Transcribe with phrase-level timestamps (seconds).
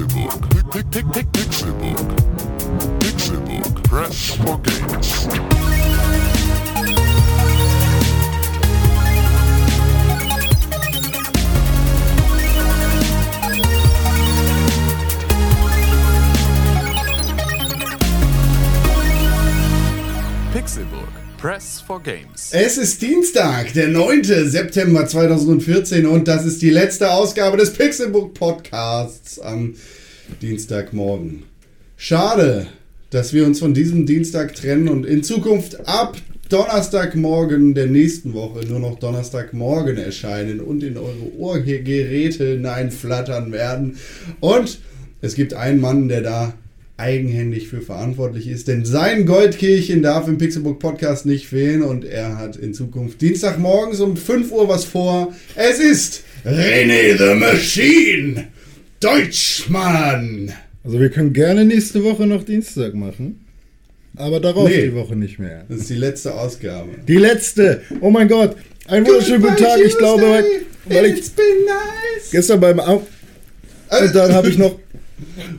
[0.00, 0.48] Pixelbook.
[1.32, 2.08] Pixelbook.
[3.00, 3.84] Pixelbook.
[3.84, 5.26] Press for games.
[20.52, 21.19] Pixelburg.
[21.40, 22.50] Press for Games.
[22.52, 24.24] Es ist Dienstag, der 9.
[24.24, 29.74] September 2014 und das ist die letzte Ausgabe des Pixelbook Podcasts am
[30.42, 31.44] Dienstagmorgen.
[31.96, 32.66] Schade,
[33.08, 36.18] dass wir uns von diesem Dienstag trennen und in Zukunft ab
[36.50, 43.96] Donnerstagmorgen der nächsten Woche nur noch Donnerstagmorgen erscheinen und in eure Ohrgeräte hineinflattern werden.
[44.40, 44.80] Und
[45.22, 46.54] es gibt einen Mann, der da
[47.00, 52.36] eigenhändig für verantwortlich ist, denn sein Goldkehlchen darf im Pixelbook Podcast nicht fehlen und er
[52.38, 55.32] hat in Zukunft Dienstagmorgens um 5 Uhr was vor.
[55.56, 58.48] Es ist René the Machine,
[59.00, 60.52] Deutschmann.
[60.84, 63.44] Also wir können gerne nächste Woche noch Dienstag machen.
[64.16, 64.82] Aber darauf Nee.
[64.86, 65.64] die Woche nicht mehr.
[65.68, 66.88] Das ist die letzte Ausgabe.
[67.06, 67.82] Die letzte!
[68.00, 68.56] Oh mein Gott!
[68.88, 69.78] Einen wunderschönen guten Tag.
[69.84, 70.44] Ich glaube, weil,
[70.86, 72.30] weil ich It's been nice.
[72.30, 72.96] gestern beim Au
[74.02, 74.78] und dann habe ich noch.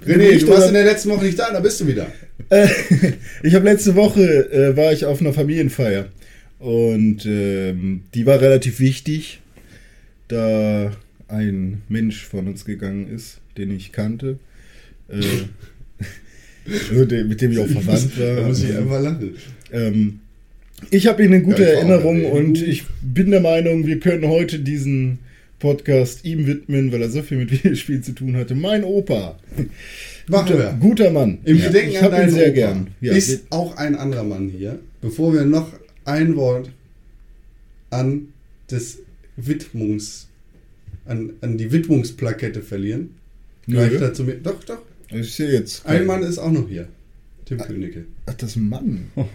[0.05, 2.07] René, du warst in der letzten Woche nicht da, da bist du wieder.
[2.49, 2.67] Äh,
[3.43, 6.09] ich habe letzte Woche äh, war ich auf einer Familienfeier
[6.59, 9.39] und ähm, die war relativ wichtig,
[10.27, 10.91] da
[11.29, 14.37] ein Mensch von uns gegangen ist, den ich kannte,
[15.07, 15.21] äh,
[17.23, 18.35] mit dem ich auch verwandt war.
[18.35, 19.35] Da muss ich einfach lachen.
[19.71, 20.19] Ähm,
[20.89, 21.79] ich habe ihn in guter Ja.
[21.79, 25.19] Erinnerung und ich bin der Meinung, wir können heute diesen
[25.61, 28.55] Podcast ihm widmen, weil er so viel mit Videospielen zu tun hatte.
[28.55, 29.37] Mein Opa.
[30.27, 30.77] Machen guter, wir.
[30.79, 31.37] guter Mann.
[31.45, 32.87] Im Ja, Gedenken ich an habe ihn deinen sehr Opa gern.
[32.99, 34.79] Ja, ist auch ein anderer Mann hier.
[34.99, 35.71] Bevor wir noch
[36.03, 36.71] ein Wort
[37.89, 38.27] an
[38.69, 38.99] des
[39.37, 40.27] Widmungs,
[41.05, 43.11] an, an die Widmungsplakette verlieren,
[43.67, 44.45] gleich dazu mit.
[44.45, 44.81] Doch, doch.
[45.09, 45.85] ich sehe jetzt.
[45.85, 46.87] Ein Mann ist auch noch hier.
[47.45, 48.05] Tim Königke.
[48.31, 49.07] Ach, das Mann.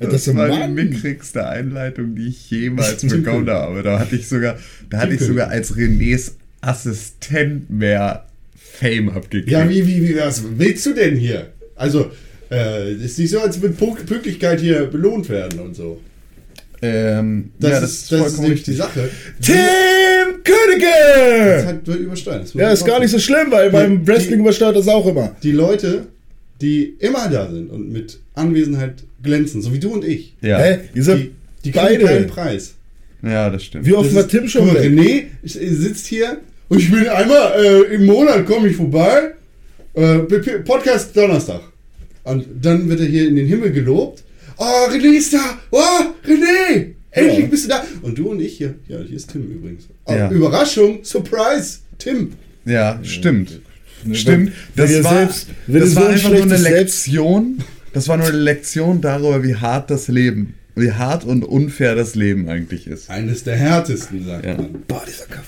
[0.00, 0.76] Das, Das war Mann.
[0.76, 3.82] die mickrigste Einleitung, die ich jemals bekommen habe.
[3.82, 4.58] Da hatte ich sogar,
[4.90, 9.50] da hatte ich sogar als Renés Assistent mehr Fame abgekriegt.
[9.50, 11.48] Ja, wie, wie, wie, was willst du denn hier?
[11.76, 12.10] Also,
[12.50, 16.00] äh, es ist nicht so, als würde Pünktlichkeit hier belohnt werden und so.
[16.82, 19.08] ähm, Das, ja, ist, das ist nämlich die Sache.
[19.40, 21.66] Tim Das Königke!
[21.66, 22.42] hat wird übersteuert.
[22.44, 25.34] Das Ja, ist gar nicht so schlimm, weil beim Die- Wrestling übersteuert das auch immer.
[25.42, 26.06] die Leute,
[26.64, 30.78] die immer da sind und mit Anwesenheit glänzen, so wie du und ich, Ja, Hä?
[30.94, 31.00] Die,
[31.64, 32.04] die kriegen beide.
[32.04, 32.74] keinen Preis.
[33.22, 33.86] ja, das stimmt.
[33.86, 34.76] Wie oft Das war Tim schon mal?
[34.76, 36.38] René sitzt hier
[36.68, 39.32] und ich bin einmal äh, im Monat komme ich vorbei.
[39.94, 40.18] Äh,
[40.64, 41.60] Podcast Donnerstag.
[42.24, 44.24] Und dann wird er hier in den Himmel gelobt.
[44.56, 45.58] Oh, René ist da!
[45.70, 45.78] Oh,
[46.26, 46.92] René!
[47.10, 47.46] Endlich Ja.
[47.46, 47.84] bist du da!
[48.02, 48.74] Und du und ich hier.
[48.88, 49.84] Ja, hier ist Tim übrigens.
[50.06, 50.30] Oh, Ja.
[50.30, 51.00] Überraschung!
[51.04, 51.78] Surprise!
[51.98, 52.32] Tim!
[52.64, 53.60] Ja, stimmt.
[54.04, 54.52] Ne, Stimmt.
[54.74, 57.58] wenn Das war, selbst- das so war ein einfach nur eine Selbst- Lektion.
[57.92, 62.14] Das war nur eine Lektion darüber, wie hart das Leben, wie hart und unfair das
[62.16, 63.08] Leben eigentlich ist.
[63.08, 64.56] Eines der härtesten, sagt Ja.
[64.56, 64.70] man.
[64.88, 65.46] Boah, dieser Kaffee.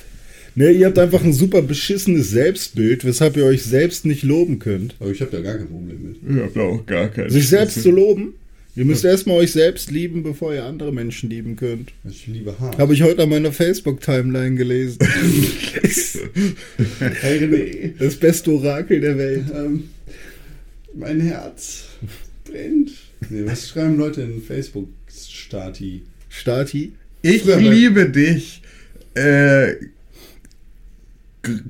[0.54, 4.94] Ne, ihr habt einfach ein super beschissenes Selbstbild, weshalb ihr euch selbst nicht loben könnt.
[5.00, 6.16] Aber ich habe da gar kein Problem mit.
[6.36, 7.28] Ich hab da auch gar keinen.
[7.30, 8.32] Sich selbst zu loben?
[8.76, 11.92] Ihr müsst erstmal euch selbst lieben, bevor ihr andere Menschen lieben könnt.
[12.08, 12.78] Ich liebe hart.
[12.78, 14.98] Habe ich heute an meiner Facebook-Timeline gelesen.
[17.20, 19.44] Hey René, Das beste Orakel der Welt.
[19.54, 19.84] ähm,
[20.94, 21.84] mein Herz
[22.44, 22.92] brennt.
[23.30, 26.02] Nee, was schreiben Leute in Facebook-Stati?
[26.28, 26.92] Stati.
[27.22, 28.62] Ich bei- liebe dich.
[29.14, 29.74] Äh,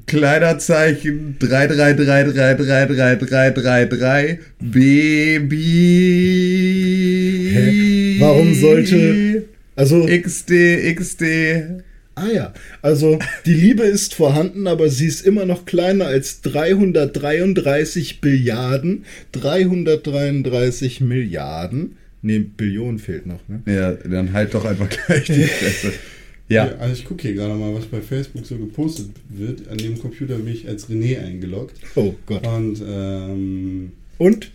[0.06, 7.53] Kleiderzeichen 333333333 Baby.
[7.54, 8.16] Hä?
[8.20, 9.44] Warum sollte-
[9.75, 10.50] Also, XD,
[10.94, 11.22] XD.
[12.15, 12.54] ah ja.
[12.81, 19.04] Also, die Liebe ist vorhanden, aber sie ist immer noch kleiner als 333 Billiarden.
[19.32, 21.97] 333 Milliarden.
[22.22, 23.60] Ne, Billionen fehlt noch, ne?
[23.72, 25.92] Ja, dann halt doch einfach gleich die Fresse.
[26.49, 29.69] Ja, Also ich gucke hier gerade mal, was bei Facebook so gepostet wird.
[29.69, 31.77] An dem Computer bin ich als René eingeloggt.
[31.97, 32.47] Oh Gott.
[32.47, 34.51] Und ähm, Und?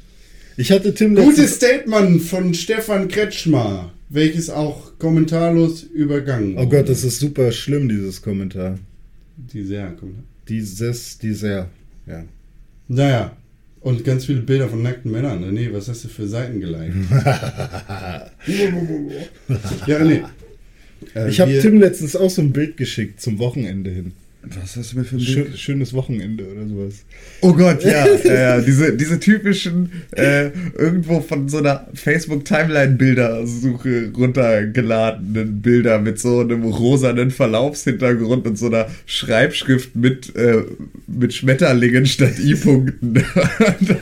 [0.58, 7.04] Ich hatte Tim gutes Statement von Stefan Kretschmer, welches auch kommentarlos übergangen Oh Gott, das
[7.04, 8.78] ist super schlimm, dieses Kommentar.
[9.38, 10.24] Die sehr kommt.
[10.48, 11.70] Dieses, dieser,
[12.06, 12.24] ja.
[12.88, 13.36] Naja,
[13.80, 15.44] und ganz viele Bilder von nackten Männern.
[15.44, 16.94] René, was hast du für Seiten geliked?
[19.88, 20.26] ja, René.
[21.15, 24.12] Äh, Ich habe Tim letztens auch so ein Bild geschickt zum Wochenende hin.
[24.44, 25.59] Was hast du mir für ein Schö Bild?
[25.59, 27.03] schönes Wochenende oder sowas.
[27.42, 28.07] Oh Gott, ja.
[28.24, 28.59] ja, ja.
[28.62, 30.50] Diese, diese typischen, äh,
[30.80, 38.88] irgendwo von so einer Facebook-Timeline-Bildersuche runtergeladenen Bilder mit so einem rosanen Verlaufshintergrund und so einer
[39.06, 40.63] Schreibschrift mit, äh,
[41.07, 43.18] mit Schmetterlingen statt I-Punkten.
[43.80, 44.01] Und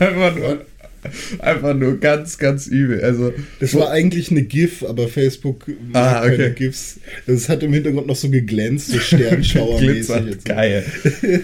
[1.38, 3.00] einfach nur, ganz, ganz übel.
[3.02, 6.52] Also, Das war eigentlich eine GIF, aber Facebook Ah, mag keine okay.
[6.56, 7.00] GIFs.
[7.26, 10.42] Das hat im Hintergrund noch so geglänzt, so Sternschauermäßig.
[10.44, 10.84] geil.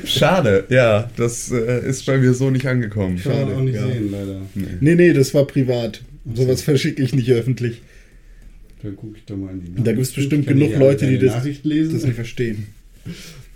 [0.05, 3.21] Schade, ja, das äh, ist bei mir so nicht angekommen.
[3.23, 3.87] Kann man auch nicht ja.
[3.87, 4.43] sehen, leider.
[4.81, 6.03] Nee, nee, das war privat.
[6.35, 7.83] Sowas verschicke ich nicht öffentlich.
[8.83, 11.19] Dann gucke ich doch mal in die Da gibt's bestimmt Kann genug ich Leute, die
[11.19, 11.95] das, Nachricht lesen.
[11.95, 12.67] das nicht verstehen.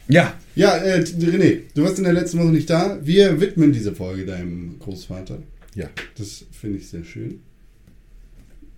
[0.08, 2.98] Ja, Ja, äh, René, du warst in der letzten Woche nicht da.
[3.02, 5.38] Wir widmen diese Folge deinem Großvater.
[5.74, 5.88] Ja.
[6.16, 7.40] Das finde ich sehr schön.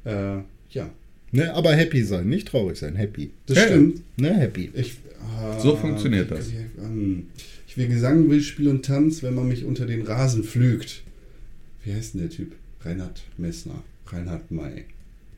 [0.05, 0.39] Äh,
[0.71, 0.91] ja,
[1.35, 3.31] Ne, aber happy sein, nicht traurig sein, happy.
[3.47, 4.03] das Ja, stimmt.
[4.19, 4.71] Ne, happy.
[4.75, 4.99] Ich,
[5.39, 6.51] ah, So funktioniert das.
[6.79, 7.29] ähm,
[7.67, 11.03] Ich will Gesang, will Spiel und Tanz, wenn man mich unter den Rasen pflügt.
[11.85, 12.53] Wie heißt denn der Typ?
[12.83, 13.83] Reinhard Messner.
[14.09, 14.85] Reinhard May.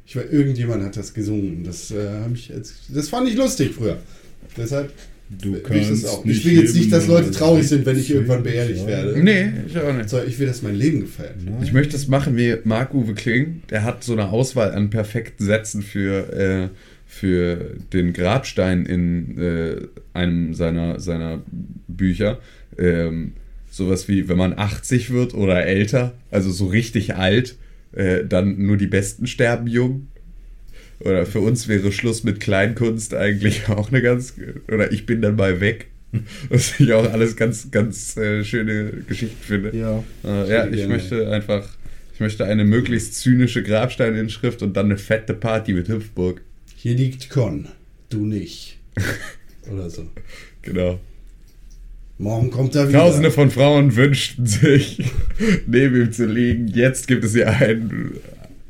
[0.05, 1.62] Ich war, irgendjemand hat das gesungen.
[1.62, 3.99] Das, äh, hab ich als, das fand ich lustig früher.
[4.56, 4.93] Deshalb
[5.31, 6.25] Du will ich das kannst auch.
[6.25, 9.19] nicht Ich will jetzt nicht, dass Leute traurig sind, wenn ich irgendwann beerdigt werde.
[9.19, 10.09] nee, ich auch nicht.
[10.09, 11.35] So, ich will, dass mein Leben gefällt.
[11.62, 13.62] Ich möchte es machen wie Marc-Uwe Kling.
[13.71, 16.69] Der hat so eine Auswahl an perfekten Sätzen für, äh,
[17.06, 19.76] für den Grabstein in äh,
[20.12, 21.43] einem seiner, seiner
[21.88, 22.38] Bücher.
[22.79, 23.32] Ähm,
[23.70, 27.56] sowas wie, wenn man 80 wird oder älter, also so richtig alt,
[27.93, 30.09] äh, dann nur die Besten sterben jung.
[31.00, 34.35] Oder für uns wäre Schluss mit Kleinkunst eigentlich auch eine ganz.
[34.69, 35.87] Oder ich bin dann mal weg.
[36.49, 39.76] Was ich auch alles ganz, ganz äh, schöne Geschichten finde.
[39.76, 40.05] Ja.
[40.25, 40.94] Äh, ja, ich gerne.
[40.94, 41.69] möchte einfach,
[42.12, 46.41] ich möchte eine möglichst zynische Grabsteininschrift und dann eine fette Party mit Hüpfburg.
[46.76, 47.69] Hier liegt Con,
[48.11, 48.79] du nicht.
[49.73, 50.08] Oder so.
[50.62, 51.00] Genau.
[52.19, 53.00] Morgen kommt er wieder.
[53.00, 55.02] Tausende von Frauen wünschten sich,
[55.67, 56.69] neben ihm zu liegen.
[56.69, 58.12] Jetzt gibt es hier ein,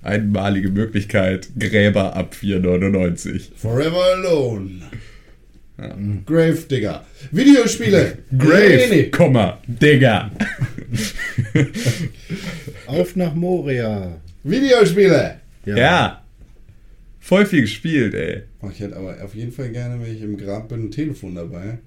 [0.05, 1.49] einmalige Möglichkeit.
[1.59, 3.51] Gräber ab 4,99.
[3.56, 4.71] Forever Alone.
[6.25, 7.05] Grave Digger.
[7.33, 8.19] Videospiele.
[8.39, 9.11] Grave, René.
[9.11, 10.31] Komma, Digga.
[12.87, 14.21] Auf nach Moria.
[14.45, 15.41] Videospiele.
[15.65, 16.23] Ja.
[17.19, 18.43] Voll viel gespielt, ey.
[18.61, 21.35] Oh, ich hätte aber auf jeden Fall gerne, wenn ich im Grab bin, ein Telefon
[21.35, 21.79] dabei.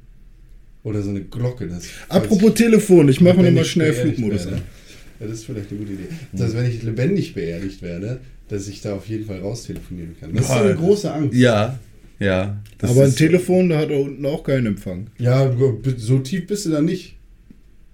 [0.83, 1.67] Oder so eine Glocke.
[1.67, 4.61] Das, Apropos Telefon, ich mache nochmal schnell Flugmodus an.
[5.19, 6.07] Ja, das ist vielleicht eine gute Idee.
[6.33, 8.19] Dass, wenn ich lebendig beerdigt werde,
[8.49, 10.33] dass ich da auf jeden Fall raus telefonieren kann.
[10.33, 11.35] Das ist so eine große Angst.
[11.35, 11.79] Ja,
[12.19, 12.57] ja.
[12.77, 15.07] das Aber ein Telefon, da hat er unten auch keinen Empfang.
[15.17, 15.53] Ja,
[15.97, 17.15] so tief bist du da nicht.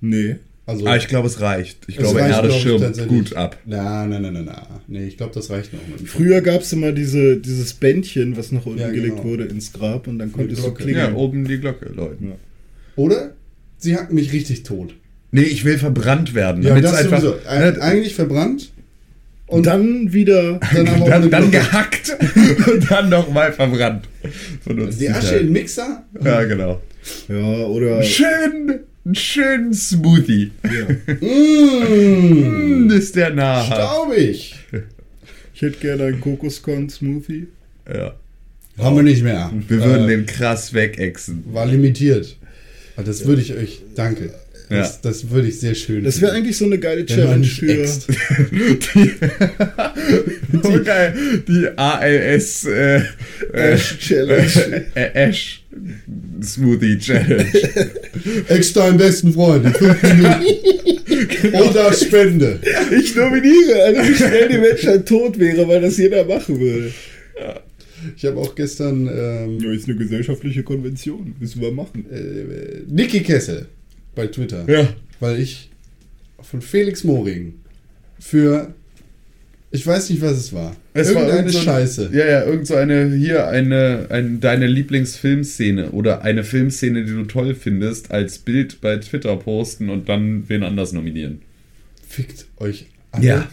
[0.01, 0.35] Nee.
[0.65, 1.79] Also, Ah, ich glaube, es reicht.
[1.87, 3.57] Ich es glaube, reicht, Erde schirmt gut ab.
[3.65, 4.81] Na, na, na, na, na.
[4.87, 5.81] Nee, ich glaube, das reicht noch.
[5.87, 6.07] Mit.
[6.07, 9.29] Früher gab es immer diese, dieses Bändchen, was nach unten Ja, gelegt genau.
[9.29, 11.13] wurde ins Grab und dann konntest du klingeln.
[11.13, 12.23] Ja, oben die Glocke, Leute.
[12.23, 12.35] Ja.
[12.95, 13.33] Oder?
[13.77, 14.95] Sie hacken mich richtig tot.
[15.33, 16.63] Nee, ich will verbrannt werden.
[16.63, 17.35] Ja, das einfach, sowieso.
[17.49, 18.71] Eig- ne, Eigentlich verbrannt.
[19.47, 20.59] Und dann wieder.
[20.73, 22.15] dann dann, dann gehackt
[22.71, 24.07] und dann nochmal verbrannt.
[24.65, 25.41] Die Asche Teil.
[25.41, 26.03] im Mixer.
[26.23, 26.81] Ja, genau.
[27.27, 27.35] Ja,
[27.65, 28.01] oder.
[28.03, 30.51] Schön, einen schönen Smoothie.
[30.63, 31.15] Ja.
[31.83, 33.65] Mm, ist der nahe.
[33.65, 34.55] staubig.
[35.53, 37.47] Ich hätte gerne einen Kokoskorn-Smoothie.
[37.93, 38.13] Ja.
[38.77, 39.51] Haben wir nicht mehr.
[39.67, 41.43] Wir würden Äh, den krass wegexen.
[41.51, 42.37] War limitiert.
[42.95, 43.81] Aber das würde ich euch.
[43.95, 44.33] Danke.
[44.79, 46.03] Das, das würde ich sehr schön.
[46.03, 47.65] Das wäre eigentlich so eine geile Challenge für.
[48.95, 49.11] Die,
[50.63, 51.13] oh, geil.
[51.47, 53.01] Die ALS äh, äh,
[53.53, 54.85] Ash Challenge.
[54.95, 55.63] äh, Ash
[56.41, 57.45] Smoothie Challenge.
[58.47, 59.65] Ex deinen besten Freund.
[61.53, 62.59] Oder Spende.
[62.99, 66.91] Ich nominiere, also wie schnell die Menschheit tot wäre, weil das jeder machen würde.
[68.15, 71.35] Ich habe auch gestern ähm, Ja, ist eine gesellschaftliche Konvention.
[71.39, 72.05] Müssen wir machen.
[72.11, 73.67] äh, Niki Kessel
[74.15, 74.65] bei Twitter.
[74.69, 74.87] ja.
[75.19, 75.69] Weil ich
[76.41, 77.53] von Felix Moring
[78.19, 78.73] für.
[79.71, 80.75] Ich weiß nicht, was es war.
[80.93, 82.09] Irgendeine irgend so ein- Scheiße.
[82.13, 87.23] Ja, ja, irgend so eine, hier eine, ein, deine Lieblingsfilmszene oder eine Filmszene, die du
[87.23, 91.41] toll findest, als Bild bei Twitter posten und dann wen anders nominieren.
[92.07, 93.25] Fickt euch alle.
[93.25, 93.49] Ja.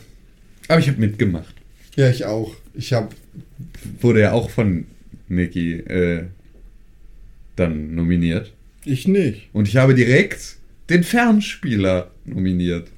[0.69, 1.55] Aber ich habe mitgemacht.
[1.97, 2.55] Ja, ich auch.
[2.75, 3.09] Ich habe
[4.00, 4.85] Wurde ja auch von
[5.29, 6.25] Niki äh,
[7.57, 8.52] dann nominiert.
[8.84, 9.49] Ich nicht.
[9.52, 10.56] Und ich habe direkt
[10.88, 12.88] den Fernspieler nominiert.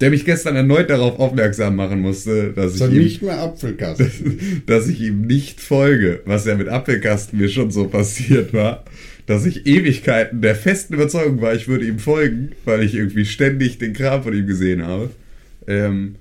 [0.00, 4.62] Der mich gestern erneut darauf aufmerksam machen musste, dass ich, ihm, nicht mehr Apfelkasten.
[4.66, 8.84] dass ich ihm nicht folge, was ja mit Apfelkasten mir schon so passiert war,
[9.26, 13.78] dass ich Ewigkeiten der festen Überzeugung war, ich würde ihm folgen, weil ich irgendwie ständig
[13.78, 15.10] den Kram von ihm gesehen habe.
[15.66, 16.16] Ähm,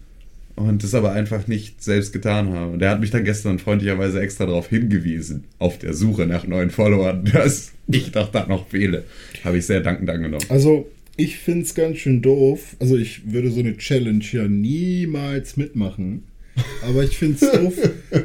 [0.59, 2.73] und das aber einfach nicht selbst getan habe.
[2.73, 6.69] Und der hat mich dann gestern freundlicherweise extra darauf hingewiesen, auf der Suche nach neuen
[6.69, 9.05] Followern, dass ich doch da noch fehle.
[9.43, 10.45] Habe ich sehr dankend angenommen.
[10.49, 12.75] Also, ich finde es ganz schön doof.
[12.79, 16.23] Also, ich würde so eine Challenge ja niemals mitmachen.
[16.81, 17.73] Aber ich finde es doof,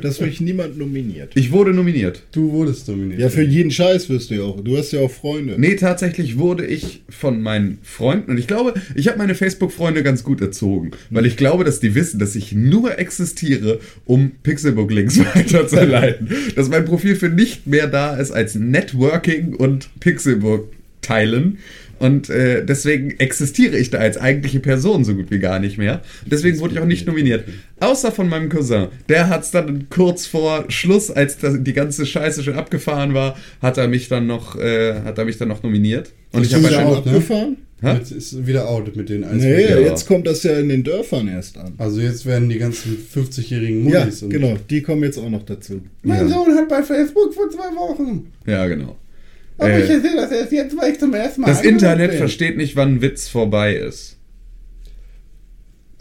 [0.02, 1.32] dass mich niemand nominiert.
[1.34, 2.22] Ich wurde nominiert.
[2.32, 3.20] Du wurdest dominiert.
[3.20, 4.60] Ja, für jeden Scheiß wirst du ja auch.
[4.60, 5.54] Du hast ja auch Freunde.
[5.58, 10.24] Nee, tatsächlich wurde ich von meinen Freunden, und ich glaube, ich habe meine Facebook-Freunde ganz
[10.24, 16.28] gut erzogen, weil ich glaube, dass die wissen, dass ich nur existiere, um Pixelbook-Links weiterzuleiten.
[16.56, 20.72] dass mein Profil für nicht mehr da ist als Networking und Pixelbook
[21.02, 21.58] teilen.
[22.04, 26.02] Und äh, deswegen existiere ich da als eigentliche Person so gut wie gar nicht mehr.
[26.26, 27.44] Deswegen wurde ich auch nicht nominiert.
[27.80, 28.88] Außer von meinem Cousin.
[29.08, 33.37] Der hat es dann kurz vor Schluss, als das, die ganze Scheiße schon abgefahren war,
[33.62, 36.12] hat er mich dann noch, äh, hat er mich dann noch nominiert.
[36.32, 36.96] Und Ist ich habe wahrscheinlich.
[36.99, 37.12] out, ne?
[37.12, 37.56] abgefahren?
[37.80, 37.94] Hä?
[37.99, 39.82] Jetzt ist wieder out mit den Nee, Eisbären.
[39.82, 39.88] Ja.
[39.88, 41.75] jetzt kommt das ja in den Dörfern erst an.
[41.78, 44.56] Also jetzt werden die ganzen 50-jährigen Ja, Munis und genau.
[44.70, 45.80] Die kommen jetzt auch noch dazu.
[46.02, 46.28] Mein Ja.
[46.28, 48.26] Sohn hat bei Facebook vor zwei Wochen.
[48.46, 48.96] Ja, genau.
[49.58, 52.18] Aber Äh, ich erzähle das erst jetzt, weil ich zum ersten Mal Das Internet bin.
[52.18, 54.16] versteht nicht, wann ein Witz vorbei ist.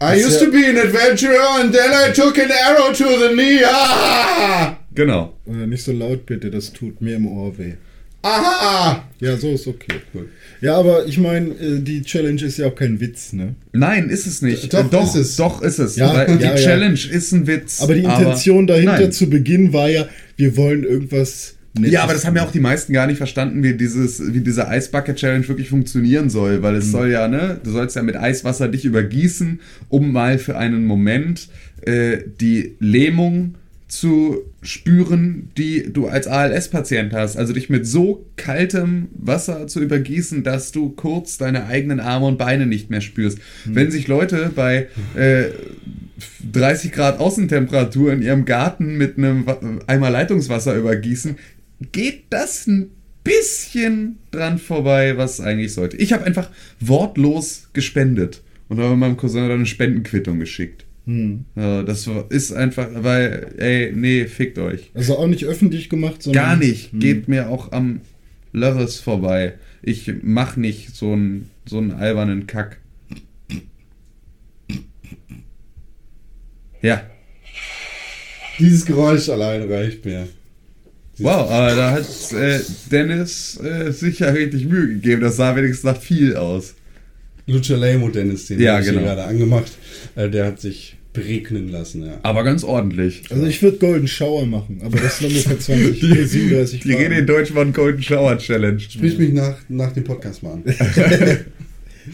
[0.02, 3.60] I used to be an adventurer and then I took an arrow to the knee.
[3.64, 4.76] Ah!
[4.94, 5.34] Genau.
[5.46, 7.74] Äh, nicht so laut bitte, das tut mir im Ohr weh.
[8.22, 9.06] Aha!
[9.20, 10.00] Ja, so ist okay.
[10.12, 10.28] Gut.
[10.60, 13.54] Ja, aber ich meine, äh, die Challenge ist ja auch kein Witz, ne?
[13.72, 14.72] Nein, ist es nicht.
[14.72, 15.36] Doch, Äh, doch, ist es.
[15.36, 15.96] Doch ist es.
[15.96, 16.56] Ja, Weil die ja, ja.
[16.56, 17.80] Challenge ist ein Witz.
[17.82, 19.12] Aber die Intention dahinter nein.
[19.12, 22.92] zu Beginn war ja, wir wollen irgendwas Ja, aber das haben ja auch die meisten
[22.92, 26.78] gar nicht verstanden, wie dieses, wie diese Eisbucket Challenge wirklich funktionieren soll, weil Mhm.
[26.78, 30.84] es soll ja, ne, du sollst ja mit Eiswasser dich übergießen, um mal für einen
[30.86, 31.48] Moment
[31.84, 33.56] äh, die Lähmung
[33.88, 37.36] zu spüren, die du als ALS-Patient hast.
[37.36, 42.38] Also dich mit so kaltem Wasser zu übergießen, dass du kurz deine eigenen Arme und
[42.38, 43.38] Beine nicht mehr spürst.
[43.66, 43.74] Mhm.
[43.74, 45.44] Wenn sich Leute bei äh,
[46.52, 49.44] 30 Grad Außentemperatur in ihrem Garten mit einem
[49.86, 51.36] Eimer Leitungswasser übergießen,
[51.92, 52.90] geht das ein
[53.22, 55.96] bisschen dran vorbei, was eigentlich sollte.
[55.96, 56.50] Ich habe einfach
[56.80, 60.84] wortlos gespendet und habe meinem Cousin dann eine Spendenquittung geschickt.
[61.06, 61.44] Hm.
[61.54, 64.90] Ja, das ist einfach, weil, ey, nee, fickt euch.
[64.94, 66.44] Also auch nicht öffentlich gemacht, sondern.
[66.44, 66.92] Gar nicht.
[66.92, 67.00] Hm.
[67.00, 68.00] Geht mir auch am
[68.52, 69.54] Lörres vorbei.
[69.82, 72.78] Ich mach nicht so einen so einen albernen Kack.
[76.82, 77.02] Ja.
[78.58, 80.28] Dieses Geräusch allein reicht mir.
[81.18, 85.22] Wow, aber da hat äh, Dennis äh, sich ja richtig Mühe gegeben.
[85.22, 86.74] Das sah wenigstens nach viel aus.
[87.46, 89.02] Lucha Lamo Dennis, den Ja, habe ich genau.
[89.02, 89.72] gerade angemacht.
[90.16, 92.18] Äh, der hat sich beregnen lassen, ja.
[92.22, 93.22] Aber ganz ordentlich.
[93.30, 96.92] Also ich würde Golden Shower machen, aber das ist nur für 20, Die, 37 die
[96.92, 98.80] reden in Deutsch von Golden Shower Challenge.
[98.80, 100.64] Sprich mich nach, nach dem Podcast mal an.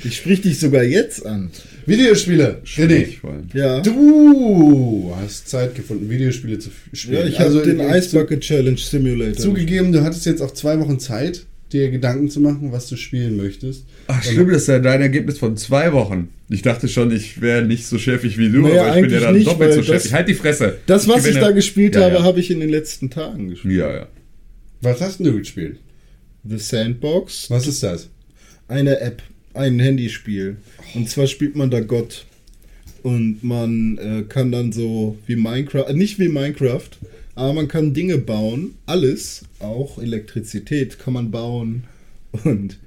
[0.04, 1.50] Ich sprich dich sogar jetzt an.
[1.86, 2.62] Videospiele.
[2.64, 3.20] René, Ich.
[3.54, 3.80] Ja.
[3.80, 7.14] du hast Zeit gefunden, Videospiele zu spielen.
[7.22, 9.34] Ja, ich habe den Ice Bucket Challenge Simulator.
[9.34, 12.96] zu- Zugegeben, du hattest jetzt auch zwei Wochen Zeit, dir Gedanken zu machen, was du
[12.96, 13.84] spielen möchtest.
[14.06, 16.28] Ach, stimmt, das ist ja dein Ergebnis von zwei Wochen.
[16.48, 19.16] Ich dachte schon, ich wäre nicht so chefig wie du, Naja, aber ich bin ja
[19.18, 20.12] eigentlich dann nicht, doppelt so chefig.
[20.12, 20.78] Halt die Fresse.
[20.86, 21.40] das, was ich gewinne.
[21.40, 22.22] da gespielt Ja, habe, ja.
[22.24, 23.74] habe ich in den letzten Tagen gespielt.
[23.78, 24.08] Ja, ja.
[24.82, 25.78] Was hast denn du gespielt?
[26.48, 28.08] The Sandbox, Was ist das?
[28.66, 29.22] eine App,
[29.54, 30.56] ein Handyspiel.
[30.94, 32.26] Und zwar spielt man da Gott.
[33.02, 36.90] Und man äh, kann dann so wie Minecraft, äh, nicht wie Minecraft,
[37.34, 38.74] aber man kann Dinge bauen.
[38.86, 41.84] Alles, auch Elektrizität kann man bauen
[42.44, 42.78] und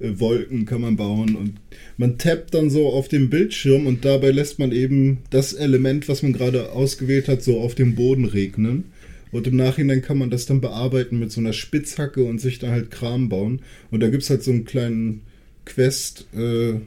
[0.00, 1.34] äh, Wolken kann man bauen.
[1.34, 1.54] Und
[1.96, 6.22] man tappt dann so auf dem Bildschirm und dabei lässt man eben das Element, was
[6.22, 8.84] man gerade ausgewählt hat, so auf dem Boden regnen.
[9.30, 12.70] Und im Nachhinein kann man das dann bearbeiten mit so einer Spitzhacke und sich dann
[12.70, 13.60] halt Kram bauen.
[13.90, 15.22] Und da gibt es halt so einen kleinen
[15.68, 16.86] Quest-Strang,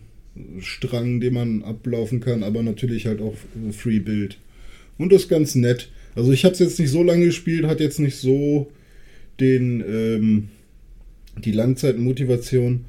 [1.19, 3.35] den man ablaufen kann, aber natürlich halt auch
[3.67, 4.37] äh, Free Build.
[4.97, 5.89] Und das ist ganz nett.
[6.15, 8.71] Also ich habe es jetzt nicht so lange gespielt, hat jetzt nicht so
[9.39, 10.47] den ähm,
[11.43, 12.85] die Langzeitmotivation.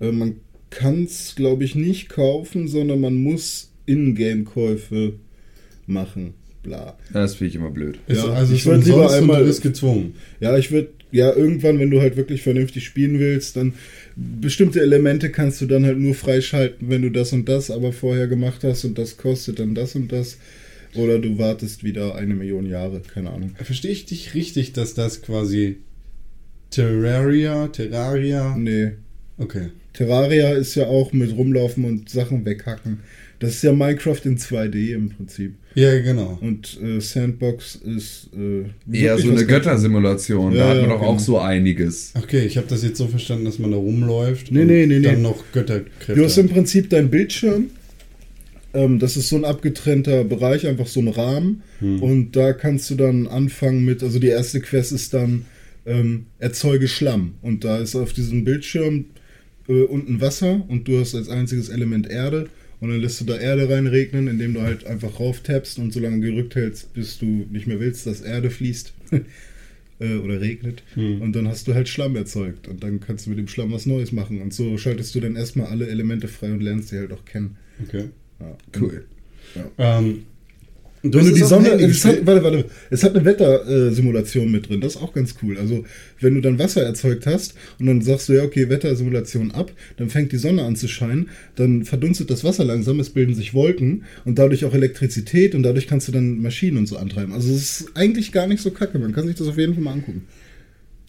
[0.00, 0.36] Äh, man
[0.70, 5.14] kann es, glaube ich, nicht kaufen, sondern man muss Ingame-Käufe
[5.86, 6.34] machen.
[6.64, 6.98] Bla.
[7.12, 7.98] Das finde ich immer blöd.
[8.08, 10.14] Ist Ja, also ich es ist würd lieber einmal- du bist gezwungen.
[10.40, 13.74] Ja, ich würde, ja, irgendwann, wenn du halt wirklich vernünftig spielen willst, dann
[14.16, 18.28] bestimmte Elemente kannst du dann halt nur freischalten, wenn du das und das aber vorher
[18.28, 20.38] gemacht hast und das kostet dann das und das.
[20.94, 23.56] Oder du wartest wieder eine Million Jahre, keine Ahnung.
[23.56, 25.78] Verstehe ich dich richtig, dass das quasi
[26.70, 28.56] Terraria, Terraria.
[28.56, 28.92] Nee.
[29.38, 29.70] Okay.
[29.92, 33.00] Terraria ist ja auch mit rumlaufen und Sachen weghacken.
[33.40, 35.54] Das ist ja Minecraft in 2D im Prinzip.
[35.74, 36.38] Ja, genau.
[36.40, 40.52] Und äh, Sandbox ist äh, Eher so eine Göttersimulation.
[40.52, 41.12] Ja, da hat man ja, doch genau.
[41.12, 42.12] auch so einiges.
[42.14, 45.00] Okay, ich habe das jetzt so verstanden, dass man da rumläuft Nee, und nee, nee,
[45.00, 45.22] dann nee.
[45.22, 46.14] noch Götterkräfte.
[46.14, 46.48] Du hast im.
[46.48, 47.70] Prinzip deinen Bildschirm
[48.72, 51.62] Ähm, das ist so ein abgetrennter Bereich, einfach so ein Rahmen.
[51.80, 55.44] Und da kannst du dann anfangen mit, also die erste Quest ist dann
[55.86, 57.34] ähm, erzeuge Schlamm.
[57.42, 59.06] Und da ist auf diesem Bildschirm
[59.68, 62.48] äh, unten Wasser und du hast als einziges Element Erde.
[62.84, 66.00] Und dann lässt du da Erde reinregnen, indem du halt einfach rauf tappst und so
[66.00, 68.92] lange gerückt hältst, bis du nicht mehr willst, dass Erde fließt.
[70.00, 70.82] äh, oder regnet.
[70.94, 72.68] Und dann hast du halt Schlamm erzeugt.
[72.68, 74.42] Und dann kannst du mit dem Schlamm was Neues machen.
[74.42, 77.56] Und so schaltest du dann erstmal alle Elemente frei und lernst die halt auch kennen.
[77.82, 78.10] Okay.
[78.38, 78.54] Ja.
[78.78, 79.06] Cool.
[79.78, 80.26] Ähm,
[81.12, 84.94] Wenn du die Sonne, es hat, warte, warte, es hat eine Wettersimulation mit drin, das
[84.96, 85.58] ist auch ganz cool.
[85.58, 85.84] Also,
[86.20, 90.08] wenn du dann Wasser erzeugt hast und dann sagst du, ja, okay, Wettersimulation ab, dann
[90.08, 94.04] fängt die Sonne an zu scheinen, dann verdunstet das Wasser langsam, es bilden sich Wolken
[94.24, 97.34] und dadurch auch Elektrizität und dadurch kannst du dann Maschinen und so antreiben.
[97.34, 99.82] Also, es ist eigentlich gar nicht so kacke, man kann sich das auf jeden Fall
[99.82, 100.22] mal angucken.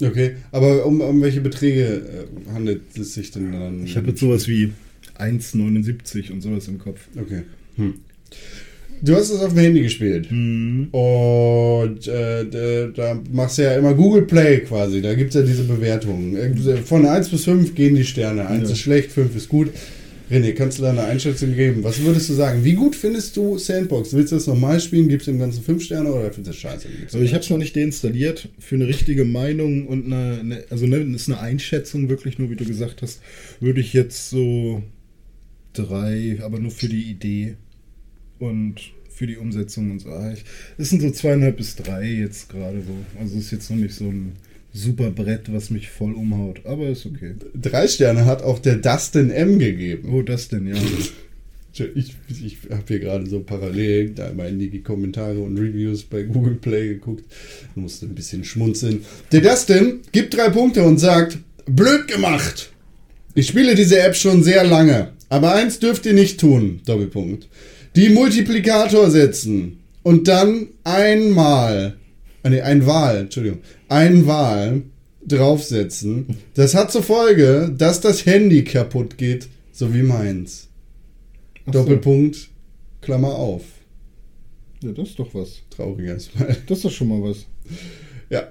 [0.02, 3.86] Okay, aber um, um welche Beträge äh, handelt es sich denn dann?
[3.86, 4.74] Ich habe jetzt sowas wie
[5.18, 7.08] 1,79 und sowas im Kopf.
[7.16, 7.44] Okay.
[7.78, 7.94] Hm.
[9.06, 10.32] Du hast es auf dem Handy gespielt.
[10.32, 10.88] Mhm.
[10.92, 15.02] Und äh, da, machst du ja immer Google Play quasi.
[15.02, 16.58] Da gibt es ja diese Bewertungen.
[16.84, 18.48] Von 1 bis 5 gehen die Sterne.
[18.48, 18.74] 1 Ja.
[18.74, 19.70] ist schlecht, 5 ist gut.
[20.32, 21.84] René, kannst du da eine Einschätzung geben?
[21.84, 22.64] Was würdest du sagen?
[22.64, 24.12] Wie gut findest du Sandbox?
[24.14, 25.08] Willst du das nochmal spielen?
[25.08, 26.88] Gibst du dem Ganzen 5 Sterne oder findest du das scheiße?
[27.06, 28.50] Also ich habe es noch nicht deinstalliert.
[28.58, 32.56] Für eine richtige Meinung und eine, eine also ne, ist eine Einschätzung wirklich nur, wie
[32.56, 33.22] du gesagt hast,
[33.60, 34.82] würde ich jetzt so
[35.74, 37.58] drei, aber nur für die Idee
[38.40, 40.10] und für die Umsetzung und so.
[40.10, 40.34] Ah,
[40.78, 43.20] es sind so zweieinhalb bis drei jetzt gerade so.
[43.20, 44.34] Also ist jetzt noch nicht so ein
[44.74, 47.34] super Brett, was mich voll umhaut, aber ist okay.
[47.54, 50.26] Drei Sterne hat auch der Dustin M gegeben.
[50.26, 50.76] Das denn, ja?
[51.96, 56.24] Ich, ich habe hier gerade so parallel da mal in die Kommentare und Reviews bei
[56.24, 57.24] Google Play geguckt.
[57.76, 59.02] Musste ein bisschen schmunzeln.
[59.32, 62.72] Der Dustin gibt drei Punkte und sagt: Blöd gemacht!
[63.34, 65.15] Ich spiele diese App schon sehr lange.
[65.30, 67.48] Aber eins dürft ihr nicht tun: Doppelpunkt.
[67.96, 71.96] Die Multiplikator setzen und dann einmal,
[72.44, 74.82] ah, nee, ein Wahl, Entschuldigung, ein Wahl
[75.26, 76.28] draufsetzen.
[76.54, 80.68] Das hat zur Folge, dass das Handy kaputt geht, so wie meins.
[81.66, 81.72] So.
[81.72, 82.50] Doppelpunkt,
[83.02, 83.64] Klammer auf.
[84.84, 85.62] Ja, das ist doch was.
[85.70, 86.58] Trauriger Smile.
[86.68, 87.46] Das ist doch schon mal was.
[88.30, 88.48] Ja.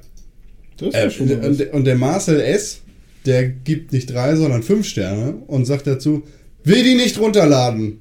[0.79, 1.61] Das ist Äh, doch schon mal was.
[1.73, 2.81] und der Marcel S.,
[3.27, 6.25] der gibt nicht drei, sondern fünf Sterne und sagt dazu,
[6.65, 8.01] will die nicht runterladen.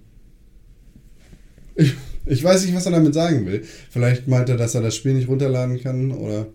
[1.76, 1.94] Ich,
[2.26, 3.64] ich weiß nicht, was er damit sagen will.
[3.92, 6.48] Vielleicht meint er, dass er das Spiel nicht runterladen kann oder,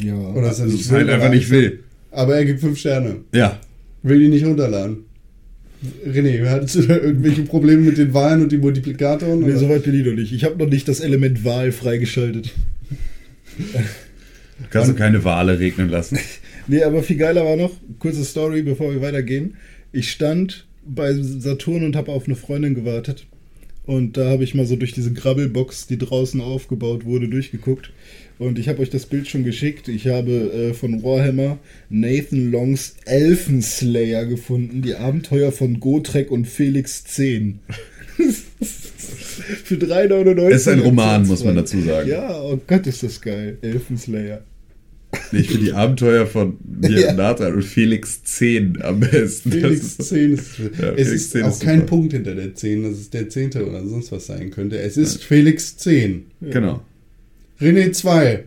[0.00, 0.14] Ja.
[0.14, 1.80] oder dass er nicht will, einfach nicht will.
[2.10, 3.16] Aber er gibt fünf Sterne.
[3.32, 3.58] Ja.
[4.02, 5.04] Will die nicht runterladen.
[6.06, 9.40] René, hattest du da irgendwelche Probleme mit den Wahlen und den Multiplikatoren?
[9.40, 10.32] Nee, soweit bin ich noch nicht.
[10.32, 12.52] Ich habe noch nicht das Element Wahl freigeschaltet.
[14.70, 16.18] Kannst du keine Wale regnen lassen.
[16.68, 19.56] Nee, aber viel geiler war noch, kurze Story, bevor wir weitergehen.
[19.90, 23.26] Ich stand bei Saturn und habe auf eine Freundin gewartet.
[23.84, 27.90] Und da habe ich mal so durch diese Grabbelbox, die draußen aufgebaut wurde, durchgeguckt.
[28.38, 29.88] Und ich habe euch das Bild schon geschickt.
[29.88, 31.58] Ich habe äh, von Warhammer
[31.90, 34.82] Nathan Longs Elfenslayer gefunden.
[34.82, 37.60] Die Abenteuer von Gotrek und Felix 10.
[39.64, 40.48] Für 3,99.
[40.48, 42.08] Es ist ein Roman, muss man dazu sagen.
[42.08, 43.58] Ja, oh Gott, ist das geil.
[43.62, 44.42] Elfenslayer.
[45.32, 47.12] Ich finde die Abenteuer von hier Ja.
[47.12, 49.50] Nathan und Felix 10 am besten.
[49.50, 51.86] Das Felix ist- 10 ist, Ja, es Felix ist 10 auch ist kein super.
[51.88, 53.62] Punkt hinter der 10, dass es der 10.
[53.62, 54.78] oder sonst was sein könnte.
[54.78, 56.24] Es ist Felix 10.
[56.40, 56.82] Genau.
[57.60, 58.44] René 2.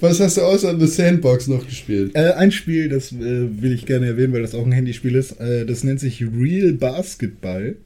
[0.00, 2.12] Was hast du außer The Sandbox noch gespielt?
[2.14, 3.16] Äh, ein Spiel, das äh,
[3.60, 5.38] will ich gerne erwähnen, weil das auch ein Handyspiel ist.
[5.40, 7.76] Äh, das nennt sich Real Basketball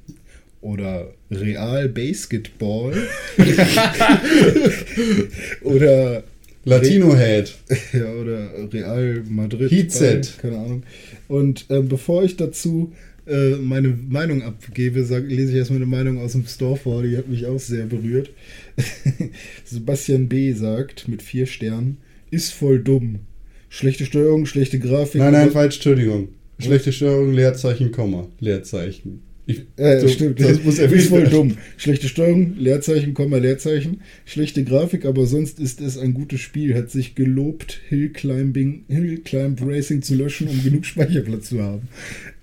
[0.60, 2.94] oder Real Basketball
[5.62, 6.22] oder
[6.64, 7.54] Latino Head.
[7.92, 9.70] ja, oder Real Madrid.
[9.70, 10.38] Heatset.
[10.40, 10.82] Keine Ahnung.
[11.28, 12.92] Und äh, bevor ich dazu
[13.26, 17.16] äh, meine Meinung abgebe, sag, lese ich erstmal eine Meinung aus dem Store vor, die
[17.16, 18.30] hat mich auch sehr berührt.
[19.64, 20.52] Sebastian B.
[20.52, 21.98] sagt mit vier Sternen,
[22.30, 23.20] ist voll dumm.
[23.68, 25.20] Schlechte Steuerung, schlechte Grafik.
[25.20, 26.28] Nein, nein, falsch, Entschuldigung.
[26.58, 28.28] Schlechte Steuerung, Leerzeichen, Komma.
[28.38, 29.22] Leerzeichen.
[29.46, 31.56] Ich, Äh, so, stimmt, Das muss ist erwähnt voll dumm.
[31.76, 34.00] Schlechte Steuerung, Leerzeichen, Komma, Leerzeichen.
[34.24, 36.74] Schlechte Grafik, aber sonst ist es ein gutes Spiel.
[36.74, 41.88] Hat sich gelobt, Hill Climbing, Hill Climb Racing zu löschen, um genug Speicherplatz zu haben.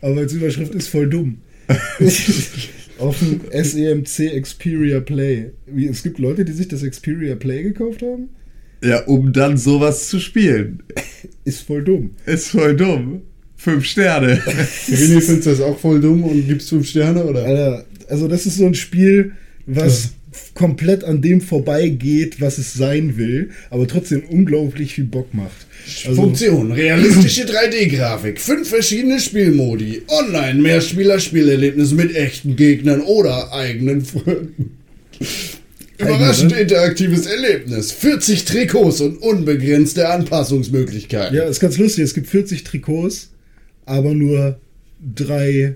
[0.02, 1.38] Aber als Überschrift ist voll dumm.
[2.98, 5.52] Auf dem SEMC Xperia Play.
[5.90, 8.30] Es gibt Leute, die sich das Xperia Play gekauft haben?
[8.84, 10.84] Ja, um dann sowas zu spielen.
[11.46, 12.12] Ist voll dumm.
[12.26, 13.22] Ist voll dumm.
[13.60, 14.42] Fünf Sterne.
[14.88, 17.44] René, findest du das auch voll dumm und gibst fünf Sterne, oder?
[17.44, 19.34] Alter, also das ist so ein Spiel,
[19.66, 20.12] was
[20.54, 25.68] komplett an dem vorbeigeht, was es sein will, aber trotzdem unglaublich viel Bock macht.
[26.06, 34.78] Also, Funktion, realistische 3D-Grafik, fünf verschiedene Spielmodi, online Mehrspieler-Spielerlebnis mit echten Gegnern oder eigenen Freunden.
[35.98, 41.36] Überraschend interaktives Erlebnis, 40 Trikots und unbegrenzte Anpassungsmöglichkeiten.
[41.36, 42.06] ja, ist ganz lustig.
[42.06, 43.32] Es gibt 40 Trikots,
[43.90, 44.60] aber nur
[45.16, 45.76] drei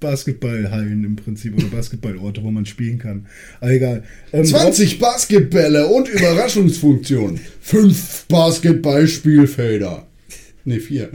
[0.00, 3.26] Basketballhallen im Prinzip oder Basketballorte, wo man spielen kann.
[3.60, 4.04] Aber egal.
[4.32, 10.06] Ähm, 20 Basketbälle und Überraschungsfunktion, fünf Basketballspielfelder.
[10.64, 11.08] Ne, vier.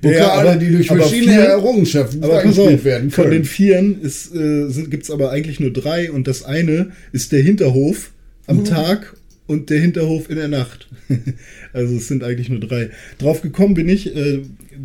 [0.00, 3.44] Pokale, Ja, aber- die durch verschiedene vier- Errungenschaften Aber auf, werden von den können.
[3.44, 8.10] Vieren äh, sind, gibt's aber eigentlich nur drei und das eine ist der Hinterhof
[8.46, 8.64] am Mhm.
[8.64, 9.13] Tag
[9.46, 10.88] und der Hinterhof in der Nacht.
[11.72, 12.90] also es sind eigentlich nur drei.
[13.18, 14.42] Drauf gekommen bin ich, äh,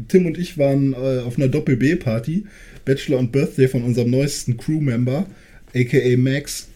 [0.08, 2.46] Tim und ich waren äh, auf einer Doppel-B-Party,
[2.86, 5.28] Bachelor und Birthday von unserem neuesten Crewmember,
[5.74, 6.68] aka Max.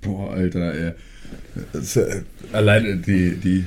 [0.00, 0.92] Boah, Alter, ey.
[2.52, 3.64] Alleine die, die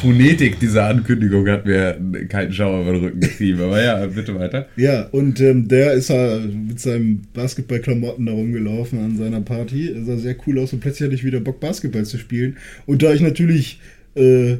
[0.00, 3.60] Phonetik dieser Ankündigung hat mir keinen Schauer über den Rücken getrieben.
[3.60, 4.68] Aber ja, bitte weiter.
[4.76, 9.92] Ja, und ähm, der ist äh, mit seinen Basketballklamotten da rumgelaufen an seiner Party.
[9.92, 12.56] Er sah sehr cool aus und plötzlich hatte ich wieder Bock, Basketball zu spielen.
[12.86, 13.80] Und da ich natürlich
[14.14, 14.56] äh,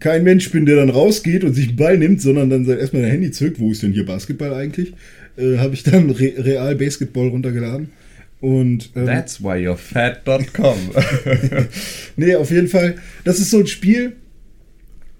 [0.00, 3.10] kein Mensch bin, der dann rausgeht und sich einen Ball nimmt, sondern dann erstmal sein
[3.10, 4.94] Handy zückt, wo ist denn hier Basketball eigentlich,
[5.36, 7.90] äh, habe ich dann Re Real Basketball runtergeladen.
[8.42, 10.76] Und ähm, That's why you're fat.com.
[12.16, 12.96] Nee, auf jeden Fall.
[13.24, 14.16] Das ist so ein Spiel.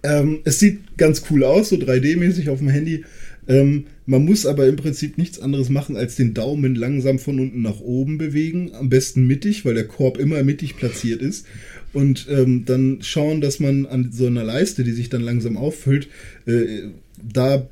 [0.02, 3.04] Ähm, es sieht ganz cool aus, so 3D-mäßig auf dem Handy.
[3.46, 7.62] Ähm, man muss aber im Prinzip nichts anderes machen, als den Daumen langsam von unten
[7.62, 8.74] nach oben bewegen.
[8.74, 11.46] Am besten mittig, weil der Korb immer mittig platziert ist.
[11.92, 16.08] Und ähm, dann schauen, dass man an so einer Leiste, die sich dann langsam auffüllt,
[16.46, 16.88] äh,
[17.22, 17.68] da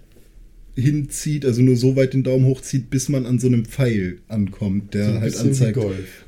[0.77, 4.95] hinzieht, also nur so weit den Daumen hochzieht, bis man an so einem Pfeil ankommt,
[4.95, 5.79] der So halt anzeigt.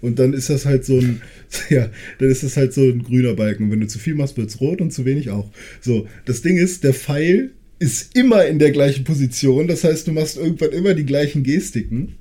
[0.00, 1.22] Und dann ist das halt so ein,
[1.70, 3.64] ja, dann ist das halt so ein grüner Balken.
[3.64, 5.50] Und wenn du zu viel machst, wird's rot und zu wenig auch.
[5.81, 9.66] So, das Ding ist, der Pfeil ist immer in der gleichen Position.
[9.66, 12.14] Das heißt, du machst irgendwann immer die gleichen Gestiken.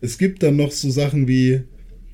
[0.00, 1.60] Es gibt dann noch so Sachen wie,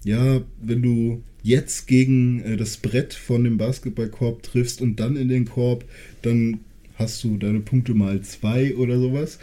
[0.05, 5.29] ja, wenn du jetzt gegen äh, das Brett von dem Basketballkorb triffst und dann in
[5.29, 5.85] den Korb,
[6.23, 6.61] dann
[7.01, 9.39] hast du deine Punkte mal zwei oder sowas.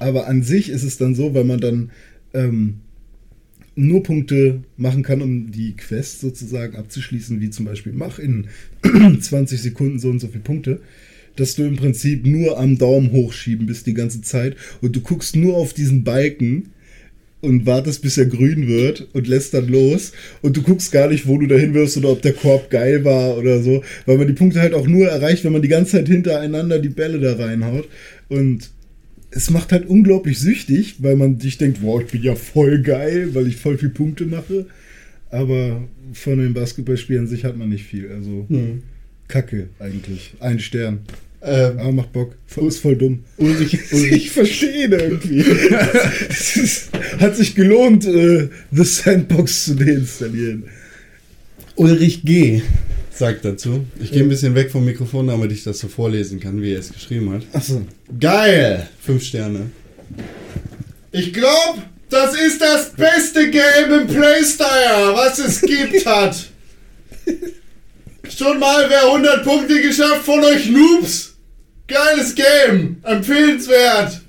[0.00, 1.90] Aber an sich ist es dann so, weil man dann
[2.34, 2.80] ähm,
[3.74, 8.48] nur Punkte machen kann, um die Quest sozusagen abzuschließen, wie zum Beispiel mach in
[9.20, 10.80] 20 Sekunden so und so viele Punkte,
[11.36, 15.36] dass du im Prinzip nur am Daumen hochschieben bist die ganze Zeit und du guckst
[15.36, 16.70] nur auf diesen Balken
[17.40, 21.26] und wartest, bis er grün wird und lässt dann los und du guckst gar nicht,
[21.26, 24.32] wo du dahin wirfst oder ob der Korb geil war oder so, weil man die
[24.32, 27.88] Punkte halt auch nur erreicht, wenn man die ganze Zeit hintereinander die Bälle da reinhaut
[28.28, 28.70] und
[29.30, 33.34] es macht halt unglaublich süchtig, weil man sich denkt, wow, ich bin ja voll geil,
[33.34, 34.66] weil ich voll viel Punkte mache.
[35.30, 38.10] Aber von den Basketballspielen an sich hat man nicht viel.
[38.10, 38.46] Also
[39.28, 40.32] Kacke eigentlich.
[40.40, 41.00] Ein Stern.
[41.48, 42.36] Ähm, Aber macht Bock.
[42.46, 43.24] Voll, ist voll dumm.
[43.38, 45.44] Ulrich, Ich verstehe ihn irgendwie.
[46.28, 50.64] Es ist, hat sich gelohnt, äh, The Sandbox zu deinstallieren.
[51.76, 52.62] Ulrich G.
[53.12, 53.86] sagt dazu.
[54.00, 56.80] Ich gehe ein bisschen weg vom Mikrofon, damit ich das so vorlesen kann, wie er
[56.80, 57.42] es geschrieben hat.
[57.52, 57.82] Achso.
[58.18, 58.88] Geil!
[59.00, 59.70] Fünf Sterne.
[61.12, 66.48] Ich glaube, das ist das beste Game im Playstyle, was es gibt hat.
[68.28, 71.34] Schon mal wer 100 Punkte geschafft von euch Noobs?
[71.88, 74.20] Geiles Game, empfehlenswert.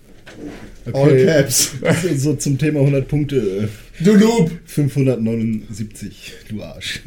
[0.94, 1.72] All Caps.
[2.18, 3.36] So zum Thema 100 Punkte.
[3.38, 4.50] äh, Du Noob.
[4.66, 7.02] 579, du Arsch.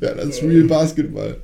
[0.00, 1.36] Ja, das ist Real Basketball.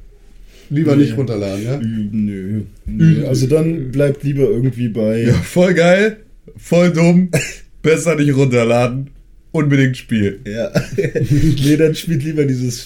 [0.71, 1.77] Lieber nicht runterladen, ja?
[1.79, 2.63] Nö.
[2.87, 3.27] Nö.
[3.27, 5.23] Also dann bleibt lieber irgendwie bei.
[5.25, 6.19] Ja, voll geil,
[6.57, 7.31] voll dumm,
[7.83, 9.11] besser nicht runterladen,
[9.53, 10.41] unbedingt spielen.
[10.47, 10.73] Ja.
[10.97, 12.81] nee, dann spielt lieber dieses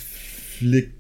[0.59, 0.91] Flick.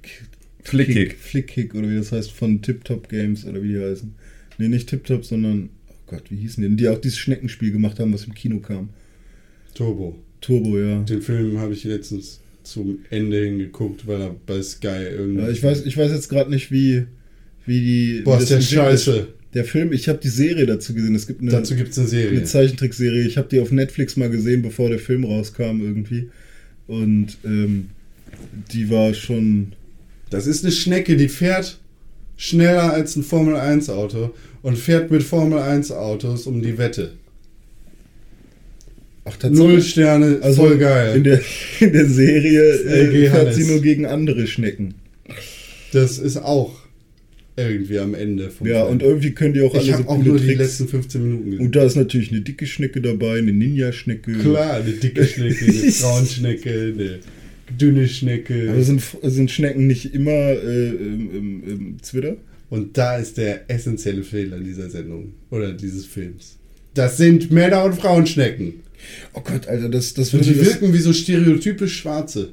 [0.62, 1.16] Flickkick.
[1.16, 4.14] Flickkick oder wie das heißt, von Tip Top Games oder wie die heißen.
[4.58, 5.70] Nee, nicht Tip Top, sondern.
[5.88, 6.76] Oh Gott, wie hießen die?
[6.76, 8.90] Die auch dieses Schneckenspiel gemacht haben, was im Kino kam.
[9.74, 10.18] Turbo.
[10.40, 11.02] Turbo, ja.
[11.02, 15.42] Den Film habe ich letztens zum Ende hingeguckt, weil er bei Sky irgendwie.
[15.42, 17.04] ja ich, weiß, ich weiß jetzt gerade nicht, wie,
[17.66, 18.20] wie die.
[18.22, 19.28] Boah, wie ist der scheiße.
[19.54, 21.14] Der Film, ich habe die Serie dazu gesehen.
[21.14, 22.38] Es gibt eine, Dazu gibt es eine Serie.
[22.38, 23.26] eine Zeichentrickserie.
[23.26, 26.30] Ich habe die auf Netflix mal gesehen, bevor der Film rauskam irgendwie.
[26.86, 27.90] Und ähm,
[28.72, 29.72] die war schon.
[30.30, 31.78] Das ist eine Schnecke, die fährt
[32.36, 37.12] schneller als ein Formel 1 Auto und fährt mit Formel 1 Autos um die Wette.
[39.24, 41.16] Ach, Null Sterne, Also voll geil.
[41.16, 41.40] In der,
[41.80, 44.94] in der Serie äh, fährt sie nur gegen andere Schnecken.
[45.92, 46.80] das ist auch
[47.56, 48.92] Irgendwie am Ende vom Ja, Film.
[48.92, 50.58] und irgendwie können die auch alle ich so habe auch nur die Tricks.
[50.60, 51.66] letzten 15 Minuten gesehen.
[51.66, 54.32] Und da ist natürlich eine dicke Schnecke dabei, eine Ninja-Schnecke.
[54.32, 57.18] Klar, eine dicke Schnecke, eine Frauenschnecke, eine
[57.78, 58.70] dünne Schnecke.
[58.70, 62.36] Aber sind, sind Schnecken nicht immer äh, im, im, im Zwitter?
[62.70, 66.56] Und da ist der essentielle Fehler dieser Sendung oder dieses Films.
[66.94, 68.74] Das sind Männer- und Frauenschnecken.
[69.34, 72.50] Oh Gott, Alter, das, das Und würde die das, wirken wie so stereotypisch Schwarze.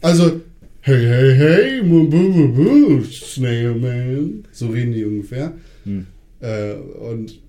[0.00, 0.40] Also,
[0.80, 4.44] hey, hey, hey, mu, bu, bu, bu, Snail Man.
[4.52, 5.54] So reden die ungefähr.
[5.84, 6.06] Hm.
[6.40, 7.40] Äh, und.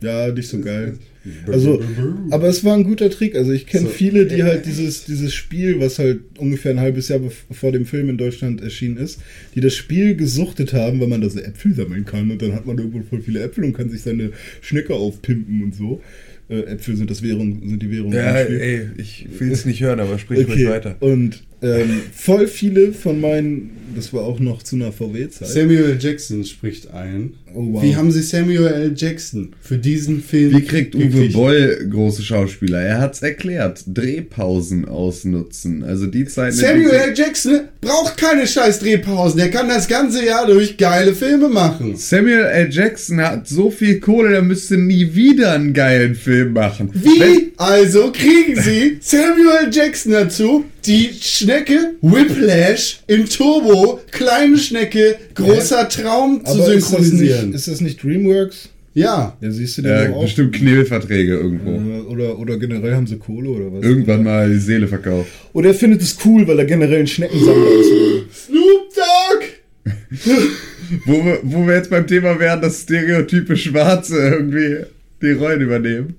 [0.00, 0.98] Ja, nicht so geil.
[1.46, 1.82] Also,
[2.30, 3.36] aber es war ein guter Trick.
[3.36, 3.92] Also ich kenne So.
[3.92, 8.08] viele, die halt dieses, dieses Spiel, was halt ungefähr ein halbes Jahr vor dem Film
[8.08, 9.20] in Deutschland erschienen ist,
[9.54, 12.66] die das Spiel gesuchtet haben, weil man da so Äpfel sammeln kann und dann hat
[12.66, 14.30] man irgendwo voll viele Äpfel und kann sich seine
[14.60, 16.00] Schnecke aufpimpen und so.
[16.48, 18.12] Äh, Äpfel sind das Währung, sind die Währung.
[18.12, 20.96] Ja, ey, ich will es nicht hören, aber sprich Okay, weiter.
[21.00, 25.48] und ähm, voll viele von meinen, das war auch noch zu einer VW-Zeit.
[25.48, 25.96] Samuel.
[26.00, 27.34] Jackson spricht ein.
[27.54, 27.82] Oh, wow.
[27.82, 28.92] Wie haben sie Samuel L.
[28.96, 31.34] Jackson für diesen Film Wie kriegt Uwe gekriegt?
[31.34, 32.80] Boll große Schauspieler?
[32.80, 33.84] Er hat's erklärt.
[33.86, 35.84] Drehpausen ausnutzen.
[35.84, 36.54] Also die Zeit.
[36.54, 37.12] Samuel L.
[37.14, 39.38] Jackson braucht keine scheiß Drehpausen.
[39.38, 41.96] Der kann das ganze Jahr durch geile Filme machen.
[41.96, 42.68] Samuel L.
[42.70, 46.90] Jackson hat so viel Kohle, der müsste nie wieder einen geilen Film machen.
[46.94, 49.70] Wenn- Wie also kriegen sie Samuel L.
[49.70, 56.98] Jackson dazu, die Schnecke Whiplash in Turbo, kleine Schnecke, großer Traum zu Aber ist das,
[56.98, 57.52] nicht, synchronisieren?
[57.54, 58.68] ist das nicht DreamWorks?
[58.94, 59.36] ja.
[59.40, 60.22] Ja, siehst du den Ja, auch.
[60.22, 61.70] bestimmt Knebelverträge irgendwo.
[61.70, 63.82] Äh, Oder, oder generell haben sie Kohle oder was?
[63.84, 65.30] Irgendwann mal die Seele verkauft.
[65.54, 68.46] Oder er findet es cool, weil er generell ein Schneckensammler ist.
[68.46, 69.44] Snoop Dogg!
[71.06, 74.84] Wo wir, wo wir jetzt beim Thema wären, dass stereotype Schwarze irgendwie
[75.22, 76.16] die Rollen übernehmen.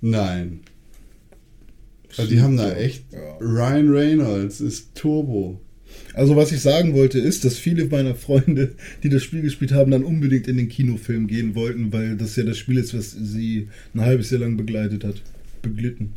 [0.00, 0.60] Nein.
[2.18, 3.04] Also die haben da echt.
[3.12, 3.36] Ja.
[3.40, 5.60] Ryan Reynolds ist Turbo.
[6.14, 9.90] Also was ich sagen wollte ist, dass viele meiner Freunde, die das Spiel gespielt haben,
[9.90, 13.68] dann unbedingt in den Kinofilm gehen wollten, weil das ja das Spiel ist, was sie
[13.94, 15.16] ein halbes Jahr lang begleitet hat.
[15.62, 16.12] Beglitten.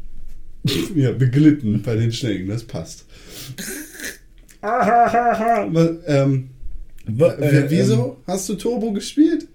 [0.95, 3.05] Ja, beglitten bei den Schnecken, das passt.
[4.61, 6.49] Was, ähm,
[7.05, 9.47] w- wieso hast du Turbo gespielt?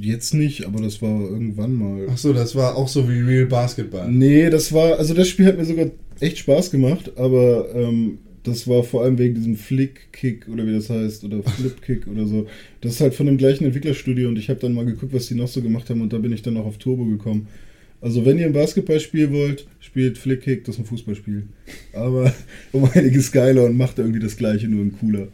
[0.00, 2.06] Jetzt nicht, aber das war irgendwann mal.
[2.10, 4.10] Ach so, das war auch so wie Real Basketball.
[4.10, 8.68] Nee, das war, also das Spiel hat mir sogar echt Spaß gemacht, aber ähm, das
[8.68, 12.46] war vor allem wegen diesem Flick-Kick oder wie das heißt, oder Flip-Kick oder so.
[12.80, 15.34] Das ist halt von dem gleichen Entwicklerstudio und ich habe dann mal geguckt, was die
[15.34, 17.48] noch so gemacht haben und da bin ich dann auch auf Turbo gekommen.
[18.00, 21.44] Also wenn ihr ein Basketball spielen wollt, spielt Flick-Kick, das ist ein Fußballspiel.
[21.92, 22.32] Aber
[22.72, 25.28] um einiges geiler und macht irgendwie das gleiche, nur in cooler.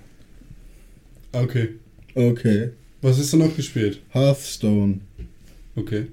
[1.33, 1.69] Okay.
[2.15, 2.71] Okay.
[3.03, 4.01] Was hast du noch gespielt?
[4.11, 5.01] Hearthstone.
[5.75, 6.07] Okay.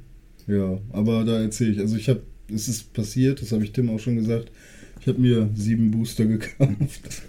[0.48, 1.80] Ja, aber da erzähle ich.
[1.80, 2.22] Also ich habe,
[2.54, 4.52] es ist passiert, das habe ich Tim auch schon gesagt.
[5.00, 7.22] Ich habe mir sieben Booster gekauft.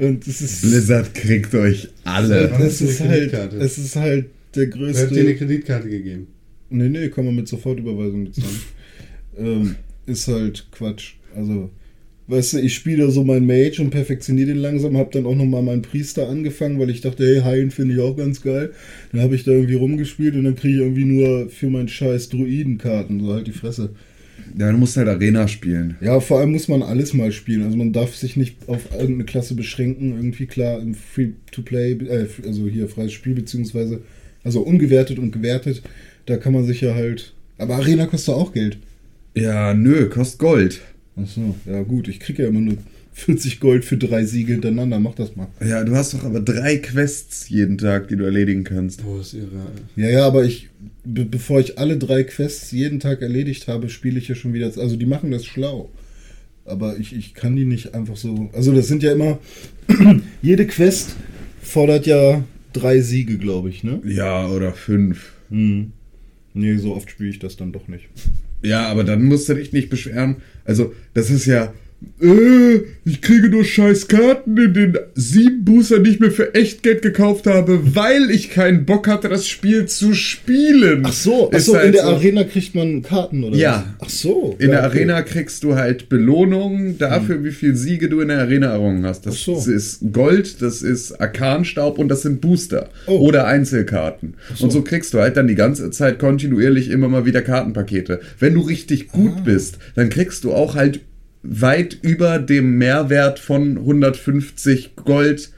[0.00, 0.62] Und es ist.
[0.62, 2.50] Blizzard kriegt euch alle.
[2.58, 5.36] Es ist halt, es ist halt der Wer hat dir eine größte.
[5.36, 6.28] Kreditkarte gegeben?
[6.70, 8.60] Nee, nee, kann man mit Sofortüberweisung bezahlen.
[9.36, 11.14] ähm, ist halt Quatsch.
[11.34, 11.70] Also,
[12.30, 15.62] weißt du, ich spiele so mein Mage und perfektioniere den langsam, habe dann auch nochmal
[15.62, 18.72] meinen Priester angefangen, weil ich dachte, hey, heilen finde ich auch ganz geil.
[19.12, 22.28] Dann habe ich da irgendwie rumgespielt und dann kriege ich irgendwie nur für meinen scheiß
[22.28, 23.90] Druidenkarten, so halt die Fresse.
[24.58, 25.96] Ja, du musst halt Arena spielen.
[26.00, 27.62] Ja, vor allem muss man alles mal spielen.
[27.62, 30.16] Also man darf sich nicht auf irgendeine Klasse beschränken.
[30.16, 34.02] Irgendwie klar im Free-to-Play, äh, also hier freies Spiel beziehungsweise,
[34.42, 35.82] also ungewertet und gewertet.
[36.26, 37.34] Da kann man sich ja halt.
[37.58, 38.78] Aber Arena kostet auch Geld.
[39.36, 40.80] Ja, nö, kostet Gold.
[41.22, 42.76] Achso, ja gut, ich kriege ja immer nur
[43.12, 44.98] 40 Gold für drei Siege hintereinander.
[45.00, 45.48] Mach das mal.
[45.64, 49.04] Ja, du hast doch aber drei Quests jeden Tag, die du erledigen kannst.
[49.04, 49.66] Wo ist ihre.
[49.96, 50.68] Ja, ja, aber ich,
[51.04, 54.66] be bevor ich alle drei Quests jeden Tag erledigt habe, spiele ich ja schon wieder.
[54.66, 55.90] Also die machen das schlau.
[56.64, 58.48] Aber ich, ich kann die nicht einfach so.
[58.52, 59.38] Also das sind ja immer.
[60.42, 61.16] jede Quest
[61.60, 64.00] fordert ja drei Siege, glaube ich, ne?
[64.04, 65.32] Ja, oder fünf.
[65.50, 65.92] Hm.
[66.54, 68.08] Nee, so oft spiele ich das dann doch nicht.
[68.62, 70.36] Ja, aber dann musst du dich nicht beschweren.
[70.64, 71.72] Also, das ist ja.
[72.20, 76.82] Äh, ich kriege nur scheiß Karten in den sieben Booster, die ich mir für echt
[76.82, 81.02] Geld gekauft habe, weil ich keinen Bock hatte, das Spiel zu spielen.
[81.06, 82.08] Ach so, ach so halt in der so.
[82.10, 83.84] Arena kriegt man Karten oder Ja.
[83.98, 84.06] was?
[84.06, 84.56] Ach so.
[84.58, 84.98] In ja, der okay.
[84.98, 89.26] Arena kriegst du halt Belohnungen dafür, wie viel Siege du in der Arena errungen hast.
[89.26, 89.54] Das Hm.
[89.58, 89.70] Ach so.
[89.70, 93.18] ist Gold, das ist Arkanstaub und das sind Booster Oh.
[93.20, 94.34] oder Einzelkarten.
[94.54, 94.64] so.
[94.64, 98.20] Und so kriegst du halt dann die ganze Zeit kontinuierlich immer mal wieder Kartenpakete.
[98.38, 99.40] Wenn du richtig gut Ah.
[99.44, 101.00] bist, dann kriegst du auch halt
[101.42, 105.50] weit über dem Mehrwert von 150 Gold.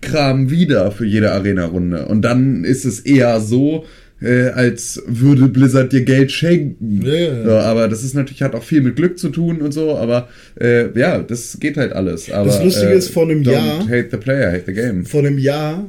[0.00, 2.06] Kram wieder für jede Arena-Runde.
[2.06, 3.84] Und dann ist es eher so,
[4.20, 7.02] äh, als würde Blizzard dir Geld schenken.
[7.06, 7.44] Ja.
[7.44, 10.28] So, aber das ist natürlich, hat auch viel mit Glück zu tun und so, aber
[10.60, 12.30] äh, ja, das geht halt alles.
[12.32, 15.04] Aber, Das Lustige äh, ist, vor einem don't Jahr- hate the player, hate the game.
[15.06, 15.88] Vor einem Jahr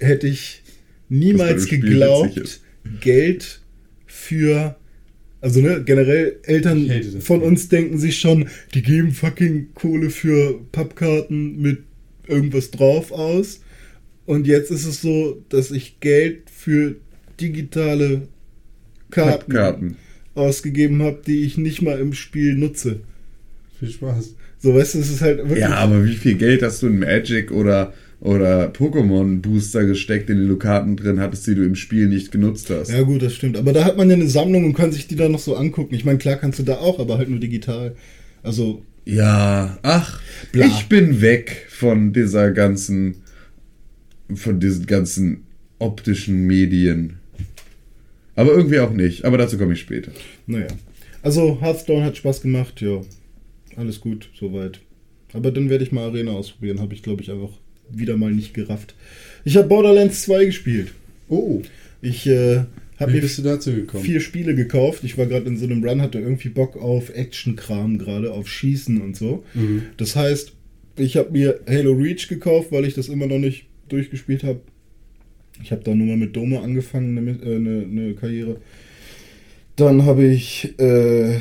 [0.00, 0.62] hätte ich
[1.10, 2.60] niemals geglaubt.
[3.00, 3.60] Geld
[4.06, 4.74] für.
[5.42, 6.88] Also ne, generell Eltern
[7.20, 7.48] von Spiel.
[7.48, 11.80] uns denken sich schon, die geben fucking Kohle für Pappkarten mit
[12.28, 13.60] irgendwas drauf aus.
[14.24, 16.94] Und jetzt ist es so, dass ich Geld für
[17.40, 18.28] digitale
[19.10, 19.96] Karten, Pappkarten.
[20.34, 23.00] ausgegeben habe, die ich nicht mal im Spiel nutze.
[23.80, 24.36] Viel Spaß.
[24.60, 25.58] So, weißt du, es ist halt wirklich.
[25.58, 30.38] Ja, aber wie viel Geld hast du in Magic oder, oder Pokémon Booster gesteckt, in
[30.38, 32.90] den du Karten drin hattest, die du im Spiel nicht genutzt hast?
[32.90, 33.56] Ja, gut, das stimmt.
[33.56, 35.94] Aber da hat man ja eine Sammlung und kann sich die dann noch so angucken.
[35.94, 37.96] Ich meine, klar kannst du da auch, aber halt nur digital.
[38.44, 40.20] Also, Ja, ach,
[40.52, 40.66] Bla.
[40.66, 43.16] ich bin weg von dieser ganzen,
[44.32, 45.42] von diesen ganzen
[45.80, 47.14] optischen Medien.
[48.36, 49.24] Aber irgendwie auch nicht.
[49.24, 50.12] Aber dazu komme ich später.
[50.46, 50.68] naja.
[51.24, 53.00] Also, Hearthstone hat Spaß gemacht, ja.
[53.76, 54.80] Alles gut, soweit.
[55.32, 56.80] Aber dann werde ich mal Arena ausprobieren.
[56.80, 57.50] Habe ich, glaube ich, einfach
[57.98, 58.94] wieder mal nicht gerafft.
[59.44, 60.92] Ich habe Borderlands 2 gespielt.
[61.28, 61.62] Oh,
[62.00, 62.64] Ich äh,
[62.98, 64.04] habe mir bist du dazu gekommen?
[64.04, 65.02] vier Spiele gekauft.
[65.04, 69.00] Ich war gerade in so einem Run, hatte irgendwie Bock auf Action-Kram gerade, auf Schießen
[69.00, 69.44] und so.
[69.54, 69.82] Mhm.
[69.96, 70.52] Das heißt,
[70.96, 74.60] ich habe mir Halo Reach gekauft, weil ich das immer noch nicht durchgespielt habe.
[75.62, 78.56] Ich habe da nur mal mit Dome angefangen, eine, äh, eine, eine Karriere.
[79.76, 81.38] Dann habe ich äh,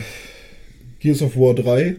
[0.99, 1.97] Gears of War 3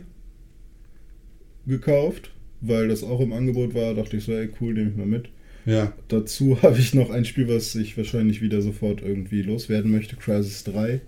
[1.67, 2.32] gekauft,
[2.63, 3.95] weil das auch im Angebot war.
[3.95, 5.29] Dachte ich so, ey, cool, nehme ich mal mit.
[5.67, 5.93] Ja.
[6.09, 10.65] Dazu habe ich noch ein Spiel, was ich wahrscheinlich wieder sofort irgendwie loswerden möchte, Crisis
[10.65, 11.01] 3.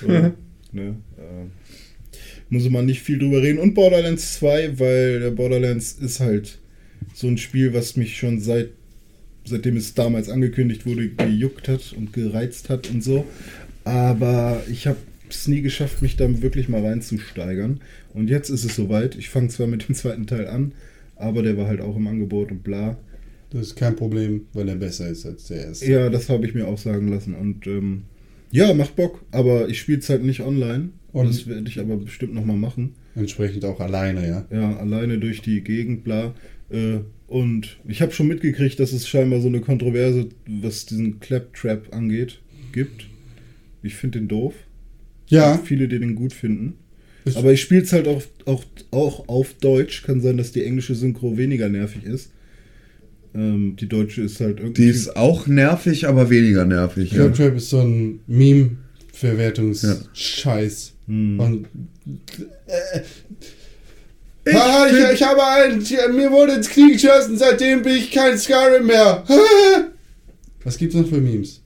[0.00, 1.46] So, ne, äh,
[2.50, 3.58] muss man nicht viel drüber reden.
[3.58, 6.58] Und Borderlands 2, weil der Borderlands ist halt
[7.14, 8.68] so ein Spiel, was mich schon seit
[9.46, 13.26] seitdem es damals angekündigt wurde, gejuckt hat und gereizt hat und so.
[13.84, 14.98] Aber ich habe
[15.30, 17.80] es nie geschafft, mich da wirklich mal reinzusteigern.
[18.14, 19.16] Und jetzt ist es soweit.
[19.16, 20.72] Ich fange zwar mit dem zweiten Teil an,
[21.16, 22.96] aber der war halt auch im Angebot und bla.
[23.50, 25.90] Das ist kein Problem, weil er besser ist als der erste.
[25.90, 27.34] Ja, das habe ich mir auch sagen lassen.
[27.34, 28.02] Und ähm,
[28.50, 29.24] ja, macht Bock.
[29.30, 30.90] Aber ich spiele es halt nicht online.
[31.12, 32.94] Und- das werde ich aber bestimmt nochmal machen.
[33.14, 34.46] Entsprechend auch alleine, ja.
[34.50, 36.34] Ja, alleine durch die Gegend, bla.
[36.70, 41.94] Äh, und ich habe schon mitgekriegt, dass es scheinbar so eine Kontroverse, was diesen Claptrap
[41.94, 42.40] angeht,
[42.72, 43.06] gibt.
[43.82, 44.54] Ich finde den doof.
[45.28, 46.74] Ja, Viele, die den gut finden.
[47.24, 48.62] Ist- Aber ich spiele es halt auch, auch,
[48.92, 50.04] auch auf Deutsch.
[50.04, 52.30] Kann sein, dass die englische Synchro weniger nervig ist.
[53.34, 54.82] Ähm, die deutsche ist halt irgendwie.
[54.82, 57.10] Die ist auch nervig, aber weniger nervig.
[57.10, 57.24] Ja.
[57.28, 60.92] Claptrap ist so ein Meme-Verwertungs-Scheiß.
[61.06, 61.40] Hm.
[61.40, 61.66] Und.
[64.44, 65.78] Äh, ah, ich, ich habe einen,
[66.14, 69.24] mir wurde ins Knie geschossen, seitdem bin ich kein Skyrim mehr.
[70.64, 71.62] Was gibt's noch für Memes?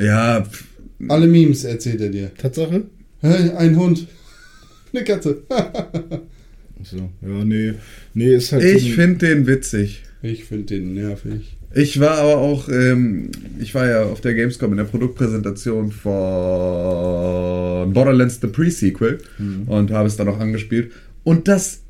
[0.00, 0.44] ja,
[1.06, 2.30] Alle Memes erzählt er dir.
[2.36, 2.84] Tatsache?
[3.20, 4.06] Hä, Ein Hund.
[4.92, 5.42] Eine Katze.
[6.82, 7.74] So, ja, nee.
[8.14, 8.64] Nee, ist halt.
[8.64, 10.02] ich so finde den witzig.
[10.22, 11.56] Ich finde den nervig.
[11.74, 13.30] Ich war aber auch, ähm,
[13.60, 19.18] ich war ja auf der Gamescom in der Produktpräsentation von Borderlands The Pre-Sequel
[19.66, 20.92] und habe es dann auch angespielt.
[21.24, 21.80] Und das,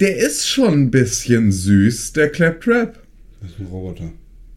[0.00, 2.98] der ist schon ein bisschen süß, der Claptrap.
[3.40, 4.12] Das ist ein Roboter.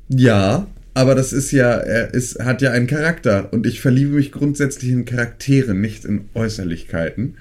[0.10, 4.32] Ja, aber das ist ja, er ist, hat ja einen Charakter und ich verliebe mich
[4.32, 7.36] grundsätzlich in Charaktere, nicht in Äußerlichkeiten.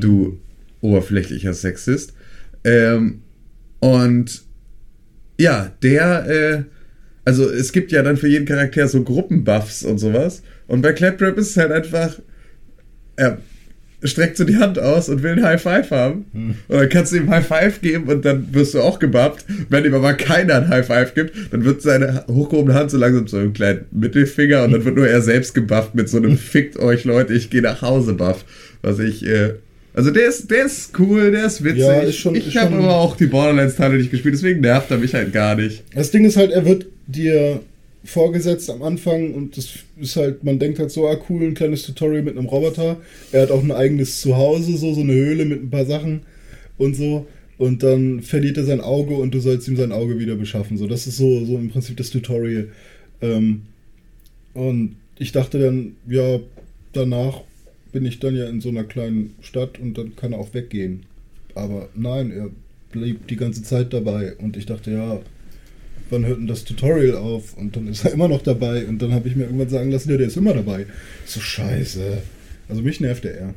[0.00, 0.38] Du
[0.80, 2.12] oberflächlicher Sexist.
[2.62, 3.22] Ähm,
[3.80, 4.42] und
[5.40, 6.62] ja, der, äh,
[7.24, 10.44] also es gibt ja dann für jeden Charakter so Gruppenbuffs und sowas.
[10.68, 12.20] Und bei Claptrap ist es halt einfach,
[13.16, 13.38] er
[14.04, 16.24] streckt so die Hand aus und will ein High Five haben.
[16.68, 19.44] Und dann kannst du ihm High Five geben und dann wirst du auch gebufft.
[19.68, 23.26] Wenn ihm aber keiner ein High Five gibt, dann wird seine hochgehobene Hand so langsam
[23.26, 26.78] zu einem kleinen Mittelfinger und dann wird nur er selbst gebufft mit so einem Fickt
[26.78, 28.44] euch Leute, ich gehe nach Hause Buff.
[28.82, 29.54] Was ich, äh,
[29.92, 31.80] also der ist, der ist cool, der ist witzig.
[31.80, 35.14] Ja, ist schon- ich habe aber auch die Borderlands-Teile nicht gespielt, deswegen nervt er mich
[35.14, 35.82] halt gar nicht.
[35.94, 37.60] Das Ding ist halt, er wird dir
[38.04, 41.82] vorgesetzt am Anfang und das ist halt, man denkt halt so, ah cool, ein kleines
[41.82, 42.96] Tutorial mit einem Roboter.
[43.32, 46.22] Er hat auch ein eigenes Zuhause, so, so eine Höhle mit ein paar Sachen
[46.78, 47.26] und so.
[47.58, 50.78] Und dann verliert er sein Auge und du sollst ihm sein Auge wieder beschaffen.
[50.78, 52.68] So, das ist so, so im Prinzip das Tutorial.
[53.20, 53.62] Ähm,
[54.54, 56.40] und ich dachte dann, ja,
[56.94, 57.42] danach
[57.92, 61.04] bin ich dann ja in so einer kleinen Stadt und dann kann er auch weggehen.
[61.54, 62.48] Aber nein, er
[62.92, 65.20] blieb die ganze Zeit dabei und ich dachte, ja,
[66.10, 67.56] wann hört denn das Tutorial auf?
[67.56, 70.10] Und dann ist er immer noch dabei und dann habe ich mir irgendwann sagen lassen,
[70.10, 70.86] ja, der ist immer dabei.
[71.26, 72.18] So scheiße.
[72.68, 73.54] Also mich nervt der eher.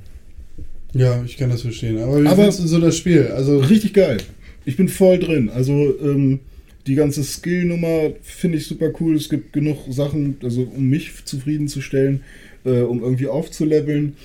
[0.93, 1.97] Ja, ich kann das verstehen.
[1.99, 3.27] Aber wie Aber- findest du so das Spiel?
[3.27, 4.17] Also, Richtig geil.
[4.65, 5.49] Ich bin voll drin.
[5.49, 6.39] Also, ähm,
[6.85, 9.15] Die ganze Skill-Nummer finde ich super cool.
[9.15, 12.23] Es gibt genug Sachen, also um mich zufriedenzustellen,
[12.65, 14.17] äh, um irgendwie aufzuleveln.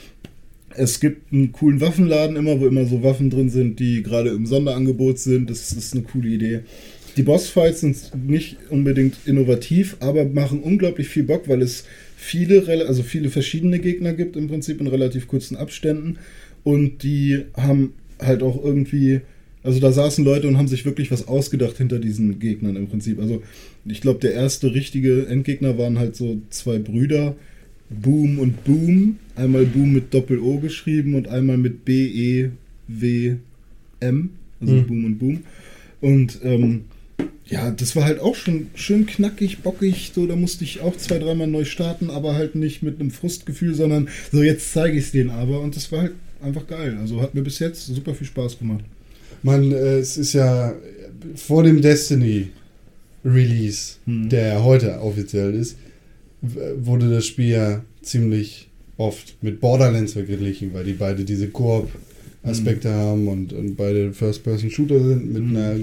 [0.75, 4.45] Es gibt einen coolen Waffenladen immer, wo immer so Waffen drin sind, die gerade im
[4.45, 5.49] Sonderangebot sind.
[5.51, 6.61] Das ist eine coole Idee.
[7.19, 7.97] Die Bossfights sind
[8.29, 11.83] nicht unbedingt innovativ, aber machen unglaublich viel Bock, weil es
[12.17, 16.19] viele, also viele verschiedene Gegner gibt im Prinzip in relativ kurzen Abständen.
[16.63, 19.23] Und die haben halt auch irgendwie,
[19.65, 23.19] also da saßen Leute und haben sich wirklich was ausgedacht hinter diesen Gegnern im Prinzip.
[23.19, 23.43] Also
[23.85, 27.35] ich glaube, der erste richtige Endgegner waren halt so zwei Brüder,
[27.91, 29.17] Boom und Boom.
[29.35, 32.61] Einmal Boom mit Doppel-O geschrieben und einmal mit B-E-W-M.
[34.61, 34.87] Also Mhm.
[34.87, 35.41] Boom und Boom.
[36.01, 36.83] Und ähm,
[37.47, 40.13] ja, das war halt auch schon schön knackig, bockig.
[40.15, 43.75] So, da musste ich auch zwei, dreimal neu starten, aber halt nicht mit einem Frustgefühl,
[43.75, 45.61] sondern so, jetzt zeige ich es denen aber.
[45.61, 46.13] Und das war halt
[46.43, 46.97] einfach geil.
[47.01, 48.85] Also hat mir bis jetzt super viel Spaß gemacht.
[49.43, 50.75] Man, äh, es ist ja
[51.37, 52.49] vor dem Destiny
[53.25, 54.29] Release, Hm.
[54.29, 55.77] der ja heute offiziell ist,
[56.41, 61.49] wurde das Spiel ja ziemlich oft mit Borderlands verglichen, weil die beide diese
[62.43, 65.57] Koop-Aspekte haben und, und beide First-Person-Shooter sind mit Mhm.
[65.57, 65.77] einer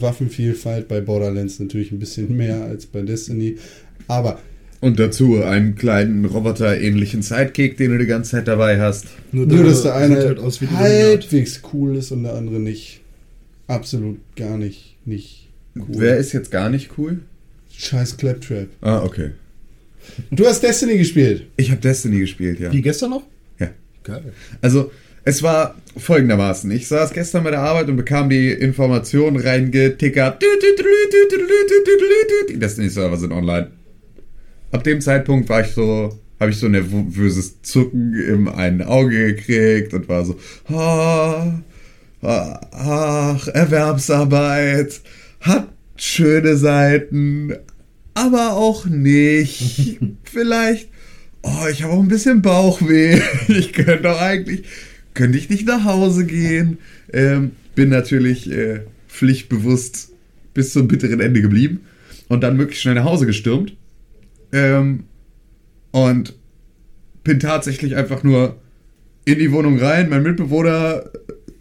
[0.00, 0.88] Waffenvielfalt.
[0.88, 3.56] Bei Borderlands natürlich ein bisschen mehr als bei Destiny.
[4.08, 4.40] Aber
[4.80, 9.06] Und dazu einen kleinen Roboter-ähnlichen Sidekick, den du die ganze Zeit dabei hast.
[9.30, 13.00] nur, dass der eine halt aus wie die halbwegs cool ist und der andere nicht.
[13.68, 15.84] Absolut gar nicht, nicht cool.
[15.88, 17.20] Wer ist jetzt gar nicht cool?
[17.74, 18.68] Scheiß Claptrap.
[18.82, 19.30] Ah, okay.
[20.32, 21.46] Du hast Destiny gespielt.
[21.56, 22.72] Ich habe Destiny gespielt, ja.
[22.72, 23.22] Wie gestern noch?
[23.60, 23.70] Ja.
[24.02, 24.32] Geil.
[24.60, 24.90] Also,
[25.24, 26.70] es war folgendermaßen.
[26.70, 30.42] Ich saß gestern bei der Arbeit und bekam die Information reingetickert.
[32.48, 33.70] Die Destiny-Server sind online.
[34.72, 39.34] Ab dem Zeitpunkt war ich so, habe ich so ein nervöses Zucken im einen Auge
[39.34, 41.60] gekriegt und war so, ah,
[42.22, 45.00] ach, Erwerbsarbeit
[45.40, 47.54] hat schöne Seiten,
[48.14, 49.98] aber auch nicht.
[50.24, 50.88] Vielleicht,
[51.42, 53.20] oh, ich habe auch ein bisschen Bauchweh.
[53.48, 54.64] Ich könnte doch eigentlich,
[55.14, 56.78] könnte ich nicht nach Hause gehen.
[57.12, 60.12] Ähm, bin natürlich äh, pflichtbewusst
[60.54, 61.80] bis zum bitteren Ende geblieben
[62.28, 63.76] und dann wirklich schnell nach Hause gestürmt.
[64.52, 65.04] Ähm,
[65.90, 66.34] und
[67.24, 68.56] bin tatsächlich einfach nur
[69.24, 70.08] in die Wohnung rein.
[70.08, 71.04] Mein Mitbewohner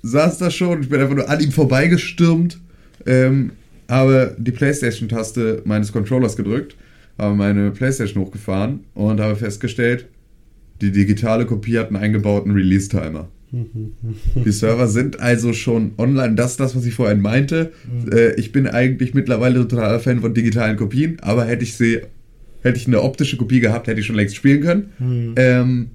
[0.01, 0.81] saß da schon.
[0.81, 2.59] Ich bin einfach nur an ihm vorbeigestürmt.
[3.05, 3.51] Ähm,
[3.91, 6.77] habe die Playstation-Taste meines Controllers gedrückt,
[7.17, 10.07] habe meine Playstation hochgefahren und habe festgestellt,
[10.79, 13.27] die digitale Kopie hat einen eingebauten Release-Timer.
[13.51, 16.35] Die Server sind also schon online.
[16.35, 17.71] Das ist das, was ich vorhin meinte.
[18.11, 22.01] Äh, ich bin eigentlich mittlerweile totaler Fan von digitalen Kopien, aber hätte ich sie,
[22.61, 25.33] hätte ich eine optische Kopie gehabt, hätte ich schon längst spielen können.
[25.35, 25.89] Ähm,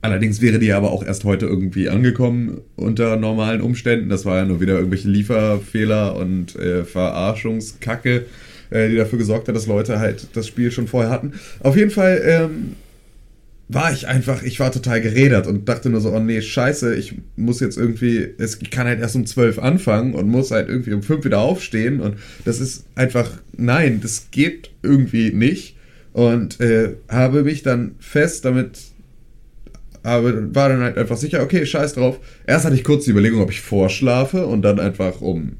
[0.00, 4.08] allerdings wäre die aber auch erst heute irgendwie angekommen unter normalen Umständen.
[4.08, 8.26] Das war ja nur wieder irgendwelche Lieferfehler und äh, Verarschungskacke,
[8.70, 11.34] äh, die dafür gesorgt hat, dass Leute halt das Spiel schon vorher hatten.
[11.60, 12.72] Auf jeden Fall ähm,
[13.68, 17.14] war ich einfach, ich war total gerädert und dachte nur so, oh nee, scheiße, ich
[17.36, 21.02] muss jetzt irgendwie, ich kann halt erst um 12 anfangen und muss halt irgendwie um
[21.02, 25.76] 5 wieder aufstehen und das ist einfach, nein, das geht irgendwie nicht
[26.12, 28.78] und äh, habe mich dann fest damit,
[30.04, 32.20] habe, war dann halt einfach sicher, okay, scheiß drauf.
[32.46, 35.56] Erst hatte ich kurz die Überlegung, ob ich vorschlafe und dann einfach um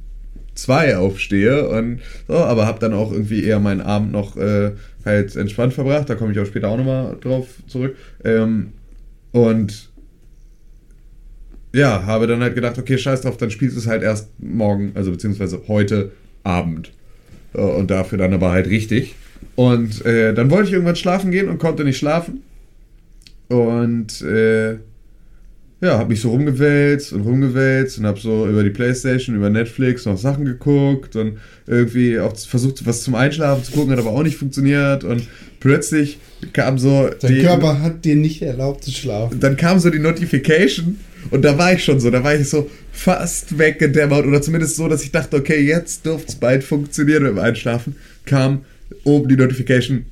[0.55, 4.73] zwei aufstehe und so, aber habe dann auch irgendwie eher meinen Abend noch äh,
[5.05, 6.09] halt entspannt verbracht.
[6.09, 7.97] Da komme ich auch später auch nochmal drauf zurück.
[8.25, 8.73] Ähm,
[9.33, 9.91] und
[11.75, 14.93] ja, habe dann halt gedacht, okay, scheiß drauf, dann spielst du es halt erst morgen,
[14.95, 16.13] also beziehungsweise heute
[16.45, 16.93] Abend.
[17.53, 19.15] Äh, Und dafür dann aber halt richtig.
[19.57, 22.43] Und äh, dann wollte ich irgendwann schlafen gehen und konnte nicht schlafen.
[23.49, 24.79] Und äh,
[25.85, 30.07] ja, habe mich so rumgewälzt und rumgewälzt und habe so über die Playstation, über Netflix
[30.07, 34.23] noch Sachen geguckt und irgendwie auch versucht, was zum Einschlafen zu gucken, hat aber auch
[34.23, 35.05] nicht funktioniert.
[35.05, 35.29] Und
[35.61, 36.19] plötzlich
[36.55, 39.41] kam so Dein Körper hat dir nicht erlaubt zu schlafen.
[39.41, 40.99] dann kam so die Notification
[41.31, 44.89] und da war ich schon so, da war ich so fast weggedämmert oder zumindest so,
[44.89, 48.65] dass ich dachte, okay, jetzt dürfte es bald funktionieren dem Einschlafen, kam
[49.05, 50.07] oben die Notification,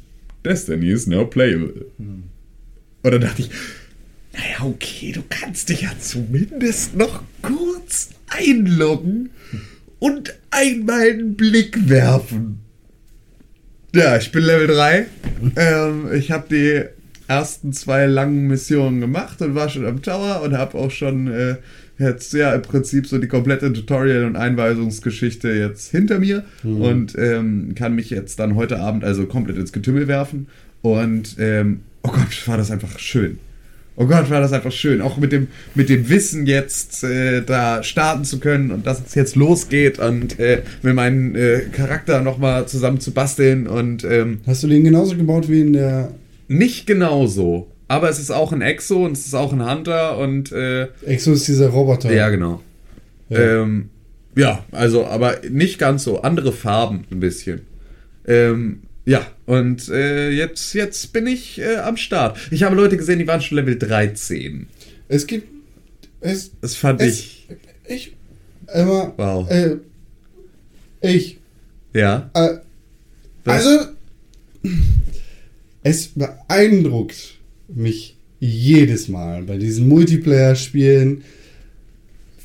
[0.44, 1.86] Destiny is now playable.
[1.98, 3.50] Und dann dachte ich,
[4.32, 9.30] naja, okay, du kannst dich ja zumindest noch kurz einloggen
[9.98, 12.60] und einmal einen Blick werfen.
[13.94, 15.06] Ja, ich bin Level 3.
[15.56, 16.82] ähm, ich habe die
[17.28, 21.56] ersten zwei langen Missionen gemacht und war schon am Tower und habe auch schon äh,
[21.98, 26.44] jetzt ja im Prinzip so die komplette Tutorial- und Einweisungsgeschichte jetzt hinter mir
[26.80, 30.48] und ähm, kann mich jetzt dann heute Abend also komplett ins Getümmel werfen.
[30.80, 33.38] Und ähm, oh Gott, war das einfach schön.
[33.96, 35.02] Oh Gott, war das einfach schön.
[35.02, 39.14] Auch mit dem, mit dem Wissen jetzt äh, da starten zu können und dass es
[39.14, 44.62] jetzt losgeht und äh, mir meinen äh, Charakter nochmal zusammen zu basteln und ähm, Hast
[44.62, 46.12] du den genauso gebaut wie in der
[46.48, 47.68] nicht genauso.
[47.88, 51.32] Aber es ist auch ein Exo und es ist auch ein Hunter und äh, Exo
[51.32, 52.12] ist dieser Roboter?
[52.12, 52.62] ja, genau.
[53.28, 53.62] Ja.
[53.62, 53.90] Ähm,
[54.34, 56.22] ja, also, aber nicht ganz so.
[56.22, 57.62] Andere Farben ein bisschen.
[58.26, 62.38] Ähm, ja, und äh, jetzt, jetzt bin ich äh, am Start.
[62.50, 64.66] Ich habe Leute gesehen, die waren schon Level 13.
[65.08, 65.48] Es gibt.
[66.20, 67.48] Es, Das fand es, ich.
[67.88, 68.16] ich.
[68.72, 69.12] Immer.
[69.16, 69.50] Wow.
[69.50, 69.76] Äh,
[71.00, 71.38] ich.
[71.92, 72.30] Ja.
[72.34, 72.58] Äh,
[73.44, 73.86] also.
[75.82, 81.24] Es beeindruckt mich jedes Mal bei diesen Multiplayer-Spielen,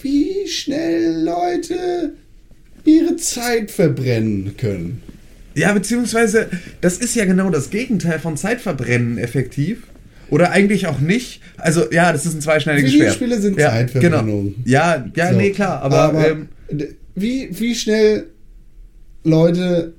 [0.01, 2.13] wie schnell Leute
[2.83, 5.03] ihre Zeit verbrennen können.
[5.57, 6.47] Ja, beziehungsweise,
[6.81, 9.83] das ist ja genau das Gegenteil von Zeitverbrennen effektiv.
[10.29, 11.41] Oder eigentlich auch nicht.
[11.57, 13.01] Also, ja, das ist ein zweischneidiges Schwert.
[13.19, 14.43] Videospiele sind ja, Zeitverbrennung.
[14.55, 14.55] Genau.
[14.65, 15.37] Ja, ja, So.
[15.37, 15.81] nee, klar.
[15.81, 18.25] Aber, ähm, d- wie, wie schnell
[19.23, 19.93] Leute.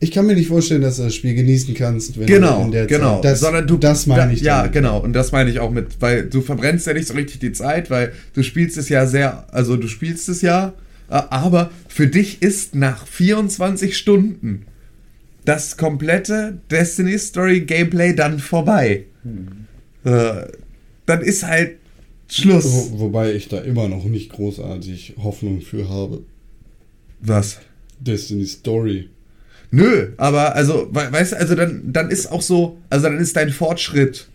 [0.00, 2.70] Ich kann mir nicht vorstellen, dass du das Spiel genießen kannst, wenn Genau, du in
[2.70, 3.16] der genau.
[3.16, 3.24] Zeit.
[3.32, 4.42] Das, Sondern du, das meine da, ich.
[4.42, 4.72] Ja, damit.
[4.72, 5.00] genau.
[5.00, 7.90] Und das meine ich auch mit, weil du verbrennst ja nicht so richtig die Zeit,
[7.90, 10.72] weil du spielst es ja sehr, also du spielst es ja,
[11.08, 14.66] aber für dich ist nach 24 Stunden
[15.44, 19.04] das komplette Destiny Story Gameplay dann vorbei.
[20.04, 20.46] Äh,
[21.06, 21.76] dann ist halt
[22.30, 22.66] Schluss.
[22.92, 26.22] Wo, wobei ich da immer noch nicht großartig Hoffnung für habe.
[27.20, 27.60] Was?
[28.00, 29.08] Destiny Story.
[29.70, 33.34] Nö, aber also, we- weißt du, also dann, dann ist auch so, also dann ist
[33.36, 34.28] dein Fortschritt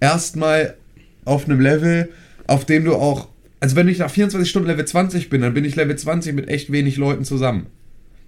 [0.00, 0.76] erstmal
[1.24, 2.10] auf einem Level,
[2.46, 3.28] auf dem du auch,
[3.60, 6.48] also wenn ich nach 24 Stunden Level 20 bin, dann bin ich Level 20 mit
[6.48, 7.66] echt wenig Leuten zusammen.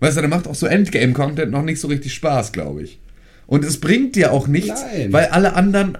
[0.00, 2.98] Weißt du, dann macht auch so Endgame-Content noch nicht so richtig Spaß, glaube ich.
[3.46, 5.12] Und es bringt dir auch nichts, Nein.
[5.12, 5.98] weil alle anderen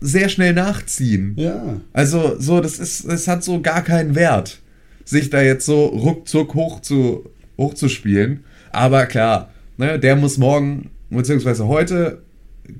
[0.00, 1.34] sehr schnell nachziehen.
[1.36, 1.80] Ja.
[1.92, 4.60] Also, so, das ist, es hat so gar keinen Wert,
[5.04, 8.44] sich da jetzt so ruckzuck hoch zu, hochzuspielen.
[8.70, 12.22] Aber klar, ne, der muss morgen, beziehungsweise heute,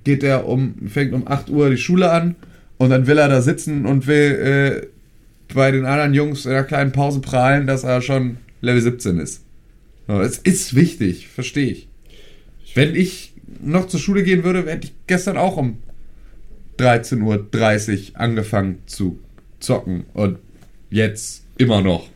[0.04, 2.36] geht der um, fängt um 8 Uhr die Schule an
[2.78, 4.93] und dann will er da sitzen und will äh,
[5.52, 9.42] bei den anderen Jungs in einer kleinen Pause prahlen, dass er schon Level 17 ist.
[10.06, 11.88] Es ist wichtig, verstehe ich.
[12.74, 13.32] Wenn ich
[13.62, 15.78] noch zur Schule gehen würde, hätte ich gestern auch um
[16.78, 19.18] 13.30 Uhr angefangen zu
[19.60, 20.38] zocken und
[20.90, 22.08] jetzt immer noch.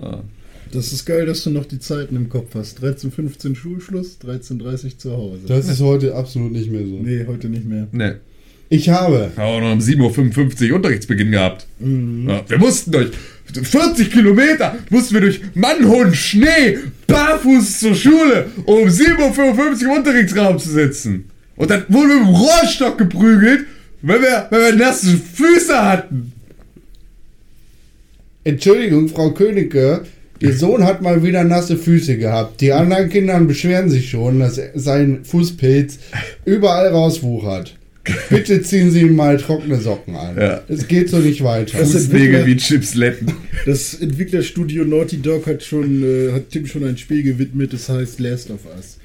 [0.00, 0.22] Ja.
[0.72, 2.82] Das ist geil, dass du noch die Zeiten im Kopf hast.
[2.82, 5.40] 13, 15 Schulschluss, 13.30 zu Hause.
[5.46, 6.98] Das ist heute absolut nicht mehr so.
[6.98, 7.86] nee, heute nicht mehr.
[7.92, 8.20] Ne,
[8.68, 9.30] Ich habe.
[9.36, 11.66] auch noch um 7.55 Uhr Unterrichtsbeginn gehabt.
[11.78, 12.28] Mhm.
[12.28, 13.10] Ja, wir mussten durch
[13.62, 19.90] 40 Kilometer, mussten wir durch Mann, Hund, Schnee, barfuß zur Schule, um 7.55 Uhr im
[19.98, 21.30] Unterrichtsraum zu sitzen.
[21.54, 23.66] Und dann wurden wir mit dem Rohrstock geprügelt,
[24.02, 26.32] wenn wir, wenn wir nasse Füße hatten.
[28.44, 30.04] Entschuldigung, Frau Königke.
[30.38, 32.60] Ihr Sohn hat mal wieder nasse Füße gehabt.
[32.60, 35.98] Die anderen Kinder beschweren sich schon, dass sein Fußpilz
[36.44, 37.74] überall rauswuchert.
[38.30, 40.36] Bitte ziehen Sie ihm mal trockene Socken an.
[40.36, 40.62] Ja.
[40.68, 41.78] Es geht so nicht weiter.
[41.78, 43.32] Das ist- Fußwege wie Chipsletten.
[43.66, 48.20] Das Entwicklerstudio Naughty Dog hat schon, äh, hat Tim schon ein Spiel gewidmet, das heißt
[48.20, 48.98] Last of Us.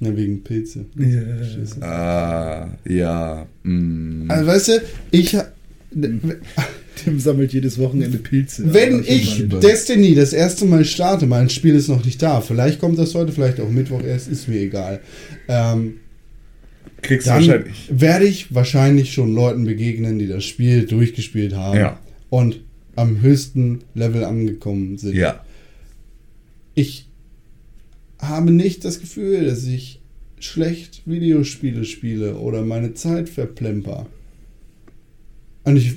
[0.00, 0.86] Na, wegen Pilze.
[0.98, 1.82] Scheiße.
[1.82, 3.46] Ah, ja.
[3.62, 4.28] Mm.
[4.28, 4.72] Also weißt du,
[5.12, 5.48] ich ha-
[6.96, 8.62] Tim sammelt jedes Wochenende Pilze.
[8.72, 12.40] wenn Aber ich Destiny das erste Mal starte, mein Spiel ist noch nicht da.
[12.40, 15.00] Vielleicht kommt das heute, vielleicht auch Mittwoch erst, ist mir egal.
[15.48, 15.94] Ähm,
[17.04, 17.88] Kriegst du dann wahrscheinlich.
[17.90, 22.00] werde ich wahrscheinlich schon Leuten begegnen, die das Spiel durchgespielt haben Ja.
[22.30, 22.60] und
[22.96, 25.14] am höchsten Level angekommen sind.
[25.16, 25.44] Ja.
[26.74, 27.06] Ich
[28.18, 30.00] habe nicht das Gefühl, dass ich
[30.38, 34.06] schlecht Videospiele spiele oder meine Zeit verplemper.
[35.64, 35.94] Und ich,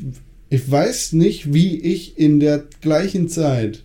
[0.49, 3.83] ich weiß nicht, wie ich in der gleichen Zeit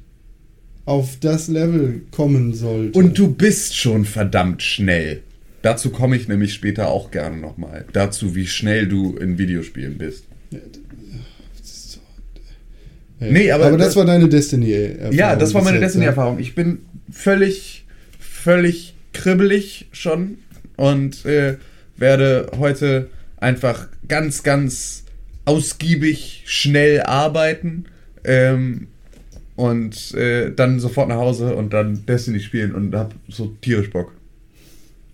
[0.85, 2.99] auf das Level kommen sollte.
[2.99, 5.23] Und du bist schon verdammt schnell.
[5.63, 7.85] Dazu komme ich nämlich später auch gerne nochmal.
[7.93, 10.25] Dazu, wie schnell du in Videospielen bist.
[13.19, 15.13] Hey, Nee, aber aber das das- war deine Destiny-Erfahrung.
[15.17, 16.39] Ja, das war meine Destiny-Erfahrung.
[16.41, 17.85] Ich bin völlig,
[18.19, 20.39] völlig kribbelig schon
[20.77, 21.57] und äh,
[21.97, 25.05] werde heute einfach ganz, ganz
[25.45, 27.85] ausgiebig schnell arbeiten
[28.25, 28.89] ähm,
[29.57, 34.13] und äh, dann sofort nach Hause und dann Destiny spielen und hab so tierisch Bock.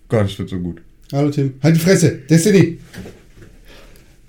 [0.09, 0.81] Gott, das wird so gut.
[1.13, 1.53] Hallo Tim.
[1.61, 2.17] Halt die Fresse.
[2.27, 2.79] Destiny.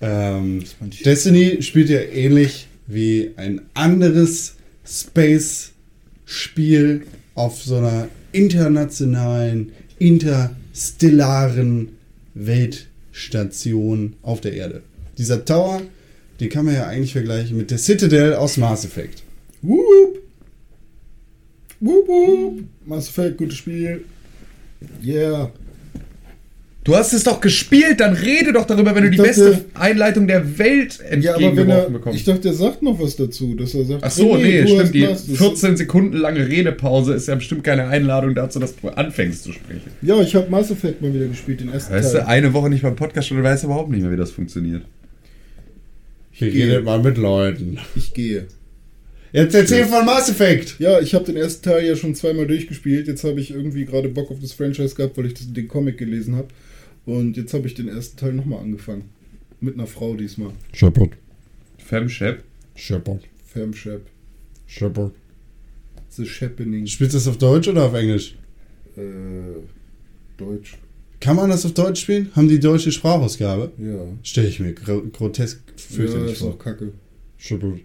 [0.02, 0.62] Ähm,
[1.04, 4.56] Destiny spielt ja ähnlich wie ein anderes
[4.86, 5.72] Space-Spiel
[7.34, 11.96] auf so einer internationalen, interstellaren
[12.34, 14.82] Weltstation auf der Erde.
[15.16, 15.82] Dieser Tower,
[16.40, 19.22] den kann man ja eigentlich vergleichen mit der Citadel aus Mass Effect.
[19.62, 20.18] Whoop.
[21.80, 22.64] Whoop, whoop.
[22.84, 24.04] Mass Effect, gutes Spiel.
[25.02, 25.52] Yeah.
[26.82, 29.64] Du hast es doch gespielt, dann rede doch darüber, wenn du Ich die dachte- beste
[29.74, 32.18] Einleitung der Welt Ja, aber wenn er, entgegengeworfen bekommst.
[32.18, 34.94] ich dachte, er sagt noch was dazu, dass er sagt, Ach so, nee, du stimmt.
[34.94, 35.26] Die was.
[35.26, 39.52] Das- 14 Sekunden lange Redepause ist ja bestimmt keine Einladung dazu, dass du anfängst zu
[39.52, 39.90] sprechen.
[40.00, 42.22] Ja, ich habe Mass Effect mal wieder gespielt, den ersten Weißt Teil.
[42.22, 44.82] du, eine Woche nicht beim Podcast und du weißt überhaupt nicht mehr, wie das funktioniert.
[46.30, 46.66] Hier gehe.
[46.66, 47.76] redet mal mit Leuten.
[47.94, 48.46] Ich gehe.
[49.32, 50.76] Jetzt erzähl von Mass Effect.
[50.78, 53.06] Ja, ich habe den ersten Teil ja schon zweimal durchgespielt.
[53.06, 55.98] Jetzt habe ich irgendwie gerade Bock auf das Franchise gehabt, weil ich das, den Comic
[55.98, 56.48] gelesen habe.
[57.06, 59.04] Und jetzt habe ich den ersten Teil nochmal angefangen.
[59.60, 60.52] Mit einer Frau diesmal.
[60.72, 61.10] Shepard.
[61.78, 62.42] Femshep?
[62.74, 63.22] Shepard.
[63.46, 64.02] Femshep.
[64.66, 65.12] Shepard.
[66.10, 66.86] The Shappening.
[66.86, 68.36] Spielst du das auf Deutsch oder auf Englisch?
[68.96, 69.00] Äh,
[70.36, 70.76] Deutsch.
[71.20, 72.30] Kann man das auf Deutsch spielen?
[72.34, 73.72] Haben die deutsche Sprachausgabe?
[73.78, 74.06] Ja.
[74.22, 76.50] Stelle ich mir gro grotesk Ja, fürchterlich ist vor.
[76.50, 76.92] auch kacke.
[77.36, 77.80] Shepard.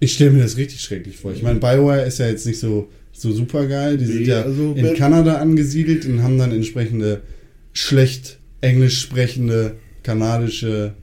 [0.00, 1.32] Ich stelle mir das richtig schrecklich vor.
[1.32, 3.96] Ich meine, Bioware ist ja jetzt nicht so, so super geil.
[3.96, 7.22] Die sind ja also in Kanada angesiedelt und haben dann entsprechende
[7.76, 10.94] schlecht englisch sprechende kanadische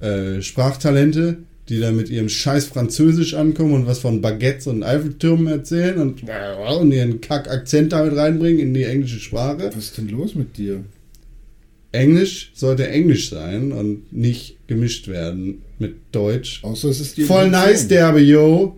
[0.00, 1.38] äh, Sprachtalente,
[1.68, 6.22] die dann mit ihrem scheiß Französisch ankommen und was von Baguettes und Eiffeltürmen erzählen und,
[6.80, 9.70] und ihren Kack-Akzent damit reinbringen in die englische Sprache.
[9.74, 10.84] Was ist denn los mit dir?
[11.92, 16.60] Englisch sollte Englisch sein und nicht gemischt werden mit Deutsch.
[16.62, 18.76] Außer es ist die Voll nice, derbe, yo.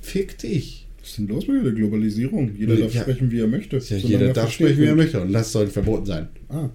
[0.00, 0.86] Fick dich.
[1.00, 2.52] Was ist denn los mit der Globalisierung?
[2.56, 3.02] Jeder darf Ja.
[3.02, 3.78] sprechen, wie er möchte.
[3.78, 5.20] Ja, jeder er darf sprechen, wie er möchte.
[5.20, 6.28] Und das sollte verboten sein.
[6.52, 6.70] Ah.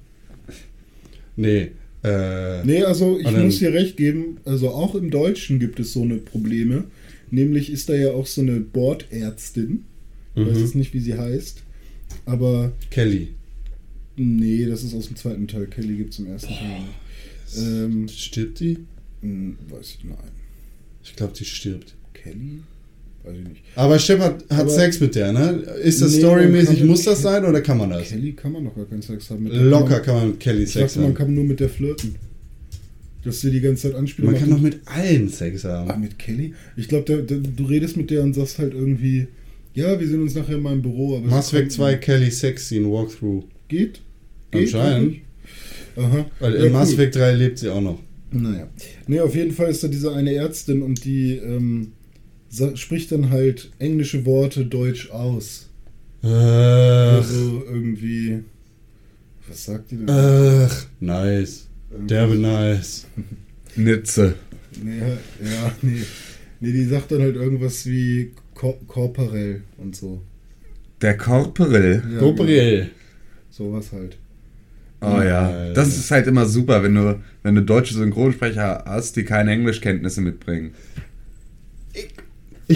[1.35, 1.71] Nee.
[2.03, 6.01] Äh, Nee, also ich muss dir recht geben, also auch im Deutschen gibt es so
[6.03, 6.85] eine Probleme.
[7.31, 9.83] Nämlich ist da ja auch so eine Bordärztin.
[10.35, 10.61] Ich weiß Mhm.
[10.63, 11.63] jetzt nicht, wie sie heißt.
[12.25, 13.29] Aber Kelly.
[14.15, 15.67] nee, das ist aus dem zweiten Teil.
[15.67, 17.57] Kelly gibt es im ersten Teil nicht.
[17.57, 18.77] Ähm, Stirbt die?
[19.21, 20.17] hm, weiß ich, nein.
[21.03, 21.95] Ich glaube, die stirbt.
[22.13, 22.59] Kelly?
[23.27, 23.61] Weiß ich nicht.
[23.75, 25.63] Aber Shepard hat Aber- Sex mit der, ne?
[25.83, 28.07] Ist das Nee, storymäßig, man kann muss das sein oder kann man das?
[28.09, 29.43] Kelly kann man doch gar keinen Sex haben.
[29.43, 31.15] Mit der Locker man, kann man mit Kelly Sex dachte, man haben.
[31.15, 32.15] kann nur mit der flirten.
[33.23, 34.31] Dass sie die ganze Zeit anspielen.
[34.31, 34.59] Man kann macht.
[34.59, 36.01] doch mit allen Sex Ah, haben.
[36.01, 36.53] mit Kelly?
[36.77, 39.27] Ich glaube, du redest mit der und sagst halt irgendwie,
[39.73, 41.17] ja, wir sehen uns nachher in meinem Büro.
[41.17, 43.43] Aber Mass Effect kommt- 2 Kelly Sex Scene Walkthrough.
[43.67, 44.01] Geht?
[44.51, 45.17] Geht Anscheinend.
[45.97, 46.25] Aha.
[46.39, 46.93] Weil Ja, in Mass.
[46.93, 47.99] Effect 3 lebt sie auch noch.
[48.31, 48.67] Naja.
[49.07, 51.93] Nee, auf jeden Fall ist da diese eine Ärztin und die ähm,
[52.75, 55.69] spricht dann halt englische Worte deutsch aus.
[56.23, 58.43] Ach, Also irgendwie.
[59.47, 60.09] Was sagt die denn?
[60.09, 61.67] ach, nice.
[61.89, 63.05] Derbe nice.
[63.75, 64.35] Nitze.
[64.83, 66.01] Nee, ja, nee.
[66.59, 70.21] Nee, die sagt dann halt irgendwas wie Kor Korporell und so.
[71.01, 72.03] Der Korporell.
[72.11, 72.79] Ja, Gabriel.
[72.79, 72.91] genau.
[73.49, 74.17] Sowas halt.
[75.01, 75.71] Oh ja.
[75.73, 80.21] Das ist halt immer super, wenn du, wenn du deutsche Synchronsprecher hast, die keine Englischkenntnisse
[80.21, 80.71] mitbringen.
[81.93, 82.07] Ich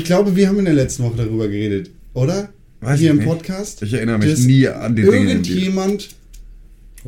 [0.03, 2.49] glaube, wir haben in der letzten Woche darüber geredet, oder?
[2.79, 3.27] Weiß Hier ich im nicht.
[3.27, 3.81] Podcast.
[3.83, 5.11] Ich erinnere mich nie an die Dinge.
[5.41, 6.09] die- Irgendjemand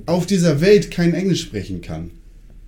[0.05, 2.11] auf dieser Welt kein Englisch sprechen kann.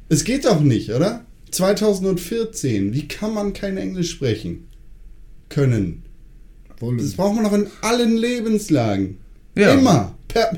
[0.10, 1.26] Es geht doch nicht, oder?
[1.52, 2.94] 2014.
[2.94, 4.68] Wie kann man kein Englisch sprechen?
[5.50, 6.04] Können.
[6.80, 6.98] Wollen.
[6.98, 9.18] Das braucht man doch in allen Lebenslagen.
[9.56, 9.74] Ja.
[9.74, 10.16] Immer.
[10.28, 10.58] Per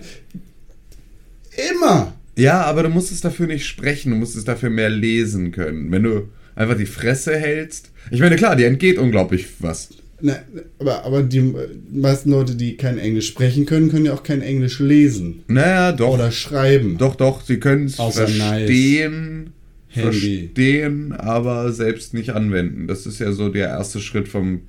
[1.71, 2.13] Immer.
[2.35, 5.91] Ja, aber du musst es dafür nicht sprechen, du musst es dafür mehr lesen können.
[5.91, 7.91] Wenn du einfach die Fresse hältst.
[8.11, 9.89] Ich meine, klar, dir entgeht unglaublich was.
[10.19, 10.35] Na,
[10.79, 11.53] aber, aber die
[11.91, 15.43] meisten Leute, die kein Englisch sprechen können, können ja auch kein Englisch lesen.
[15.47, 16.15] Naja, doch.
[16.15, 16.97] Oder schreiben.
[16.97, 19.51] Doch, doch, sie können es verstehen,
[19.89, 20.01] Handy.
[20.01, 22.87] verstehen, aber selbst nicht anwenden.
[22.87, 24.61] Das ist ja so der erste Schritt vom,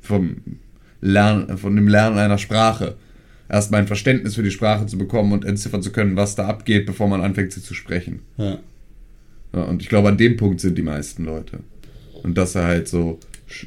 [0.00, 0.36] vom
[1.02, 2.94] Lernen, von dem Lernen einer Sprache.
[3.50, 6.86] Erstmal ein Verständnis für die Sprache zu bekommen und entziffern zu können, was da abgeht,
[6.86, 8.20] bevor man anfängt, sie zu sprechen.
[8.38, 8.58] Ja.
[9.54, 11.58] Ja, und ich glaube, an dem Punkt sind die meisten Leute.
[12.22, 13.18] Und dass sie halt so
[13.50, 13.66] Sch-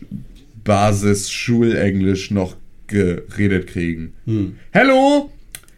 [0.64, 2.56] Basis-Schulenglisch noch
[2.88, 4.14] geredet kriegen.
[4.26, 4.58] Hm.
[4.72, 5.32] Hello,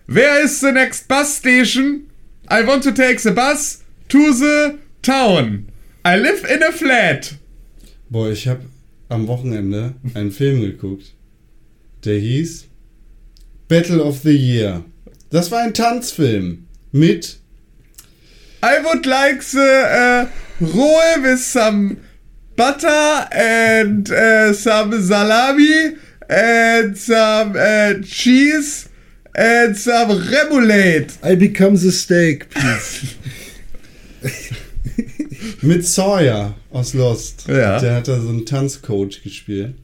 [0.08, 2.08] where is the next bus station?
[2.50, 5.68] I want to take the bus to the town.
[6.06, 7.36] I live in a flat.
[8.10, 8.62] Boah, ich habe
[9.10, 11.14] am Wochenende einen Film geguckt,
[12.06, 12.66] der hieß
[13.68, 14.86] Battle of the Year.
[15.30, 17.40] Das war ein Tanzfilm mit
[18.64, 20.26] I would like the uh,
[20.62, 21.98] roll with some
[22.58, 25.95] butter and uh, some salami
[26.30, 28.89] and some uh, cheese
[29.36, 31.18] and some remoulade.
[31.24, 33.16] I become the steak, please.
[35.62, 37.47] mit Sawyer aus Lost.
[37.47, 37.80] Ja.
[37.80, 39.76] Der hat da so einen Tanzcoach gespielt.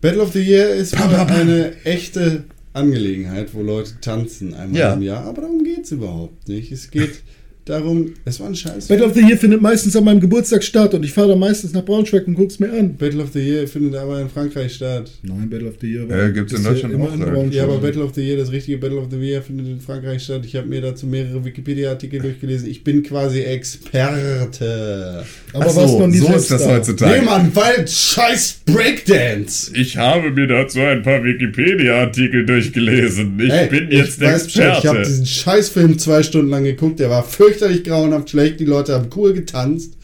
[0.00, 1.36] Battle of the Year ist wohl pam, pam.
[1.36, 4.92] eine echte Angelegenheit, wo Leute tanzen einmal Ja.
[4.94, 5.24] im Jahr.
[5.24, 6.72] Aber darum geht es überhaupt nicht.
[6.72, 7.22] Es geht
[7.64, 8.88] darum, es war ein Scheiß.
[8.88, 11.72] Battle of the Year findet meistens an meinem Geburtstag statt und ich fahre dann meistens
[11.72, 12.96] nach Braunschweig und guck's mir an.
[12.96, 15.10] Battle of the Year findet aber in Frankreich statt.
[15.22, 17.20] Nein, Battle of the Year Äh, gibt's in Deutschland immer auch, in?
[17.20, 17.52] Braunschweig.
[17.54, 20.22] Ja, aber Battle of the Year, das richtige Battle of the Year findet in Frankreich
[20.22, 20.42] statt.
[20.44, 22.68] Ich habe mir dazu mehrere Wikipedia-Artikel durchgelesen.
[22.68, 25.24] Ich bin quasi Experte.
[25.52, 26.70] Aber Ach was so, noch nie so ist das da.
[26.76, 27.20] heutzutage.
[27.20, 29.70] Nee, Mann, weil scheiß Breakdance.
[29.74, 33.38] Ich habe mir dazu ein paar Wikipedia-Artikel durchgelesen.
[33.40, 34.78] Ich Ey, bin jetzt ich weiß Bescheid.
[34.80, 35.08] Ich habe Experte.
[35.08, 37.00] diesen Scheißfilm zwei Stunden lang geguckt.
[37.00, 38.60] Der war fürchterlich grauenhaft schlecht.
[38.60, 39.94] Die Leute haben cool getanzt.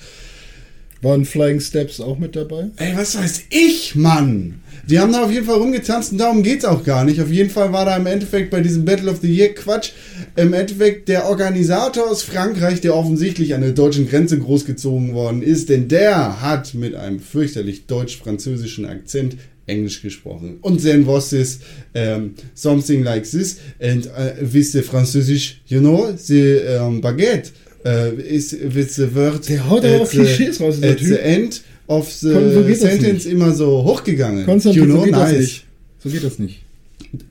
[1.02, 2.70] Waren Flying Steps auch mit dabei?
[2.76, 4.60] Ey, was weiß ich, Mann?
[4.86, 7.22] Die haben da auf jeden Fall rumgetanzt und darum geht's auch gar nicht.
[7.22, 9.92] Auf jeden Fall war da im Endeffekt bei diesem Battle of the Year Quatsch
[10.36, 15.70] im Endeffekt der Organisator aus Frankreich, der offensichtlich an der deutschen Grenze großgezogen worden ist,
[15.70, 19.36] denn der hat mit einem fürchterlich deutsch-französischen Akzent
[19.70, 20.58] Englisch gesprochen.
[20.62, 21.60] Und then was is
[21.94, 27.52] um, something like this and uh, with the Französisch, you know, the um, baguette
[27.86, 31.24] uh, is with the word Der haut aber the- Klischees raus, at the Typ.
[31.24, 34.44] end of the Kon- so das sentence immer so hochgegangen.
[34.44, 35.40] Konstantin, you know, so geht das nice.
[35.40, 35.64] nicht.
[36.02, 36.62] So geht das nicht.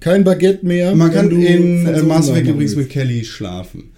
[0.01, 0.93] Kein Baguette mehr.
[0.95, 2.89] Man kann in äh, nachmachen übrigens mit.
[2.89, 3.91] Kelly schlafen.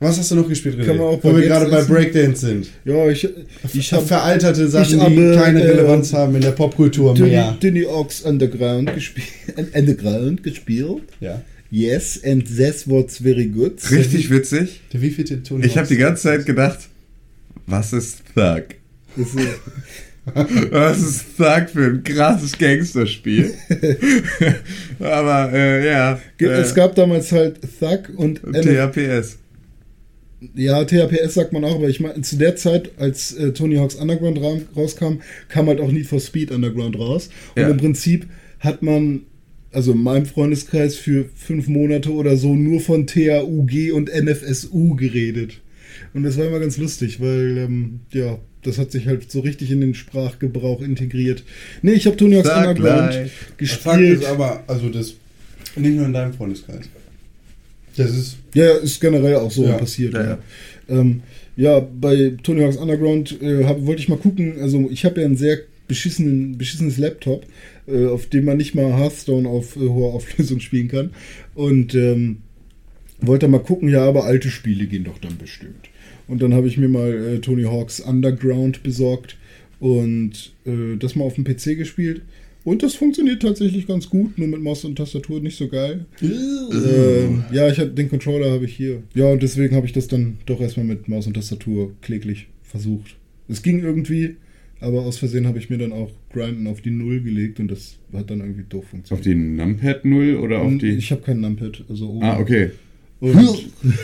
[0.00, 0.84] Was hast du noch gespielt, René?
[0.84, 1.82] Kann man auch Wo wir gerade bei?
[1.82, 2.68] Breakdance sind.
[2.84, 3.28] Ja, ich,
[3.74, 7.56] ich habe Veralterte Sachen, ich habe, die keine äh, Relevanz haben in der Popkultur mehr.
[7.60, 9.26] Dinny Ox Underground gespielt.
[9.74, 11.02] Underground gespielt.
[11.20, 11.42] Ja.
[11.70, 13.72] Yes, and that was very good.
[13.90, 14.80] Richtig witzig.
[14.92, 16.78] Der wievielte Ton Ich habe die ganze Zeit gedacht,
[17.66, 18.64] was ist Thug?
[19.16, 19.34] Ist,
[20.70, 23.52] Was ist Thug für ein krasses Gangsterspiel?
[25.00, 26.18] Aber äh, ja.
[26.36, 29.38] ge- äh, es gab damals halt Thug und NF THPS.
[30.54, 33.96] Ja, THPS sagt man auch, aber ich meine, zu der Zeit, als äh, Tony Hawk's
[33.96, 35.14] Underground ra rauskam,
[35.48, 37.28] kam halt auch Need for Speed Underground raus.
[37.56, 37.68] Und Ja.
[37.68, 38.26] im Prinzip
[38.60, 39.22] hat man,
[39.72, 45.60] also in meinem Freundeskreis, für fünf Monate oder so nur von TAUG und NFSU geredet.
[46.14, 49.70] Und das war immer ganz lustig, weil, ähm, ja, das hat sich halt so richtig
[49.72, 51.42] in den Sprachgebrauch integriert.
[51.82, 53.32] Nee, ich habe Tony Hawk's Sag Underground gleich.
[53.32, 54.20] Fakt gespielt.
[54.20, 55.14] ist aber, also das
[55.76, 56.88] nicht nur in deinem Freundeskreis.
[57.98, 60.14] Das ist Ja, ist generell auch so Ja, passiert.
[60.14, 60.38] ja, Ja.
[60.88, 61.22] Ähm,
[61.56, 64.60] ja bei Tony Hawk's Underground äh, hab, wollte ich mal gucken.
[64.60, 67.44] Also, ich habe ja ein sehr beschissenen, beschissenes Laptop,
[67.86, 71.10] äh, auf dem man nicht mal Hearthstone auf äh, hoher Auflösung spielen kann.
[71.54, 72.38] Und ähm,
[73.20, 75.88] wollte mal gucken, ja, aber alte Spiele gehen doch dann bestimmt.
[76.28, 79.36] Und dann habe ich mir mal äh, Tony Hawk's Underground besorgt
[79.80, 82.22] und äh, das mal auf dem PC gespielt.
[82.68, 86.04] Und das funktioniert tatsächlich ganz gut, nur mit Maus und Tastatur nicht so geil.
[86.20, 89.02] Ähm, ja, ich hab, den Controller habe ich hier.
[89.14, 93.16] Ja, und deswegen habe ich das dann doch erstmal mit Maus und Tastatur kläglich versucht.
[93.48, 94.36] Es ging irgendwie,
[94.80, 97.96] aber aus Versehen habe ich mir dann auch Grinden auf die Null gelegt und das
[98.12, 99.24] hat dann irgendwie doof Auf funktioniert.
[99.24, 100.90] die Numpad 0 oder auf die.
[100.90, 102.22] Ich habe kein Numpad, also oben.
[102.22, 102.72] ah, okay.
[103.20, 103.36] Und,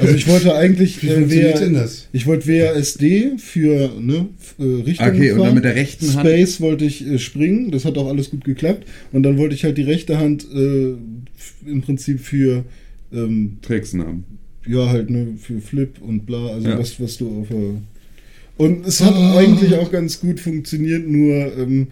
[0.01, 2.09] also ich wollte eigentlich Wie äh, funktioniert denn das?
[2.13, 4.27] ich wollte WASD für ne,
[4.59, 5.47] äh, Richtung Okay, und fahren.
[5.47, 6.27] dann mit der rechten Hand.
[6.27, 8.89] Space wollte ich äh, springen, das hat auch alles gut geklappt.
[9.13, 10.95] Und dann wollte ich halt die rechte Hand äh,
[11.65, 12.65] im Prinzip für
[13.13, 14.25] ähm, Tricksnamen.
[14.67, 16.79] ja, halt, ne, für Flip und bla, also Ja.
[16.79, 17.75] was, was du auf der.
[18.57, 21.89] Und es hat eigentlich auch ganz gut funktioniert, nur ähm,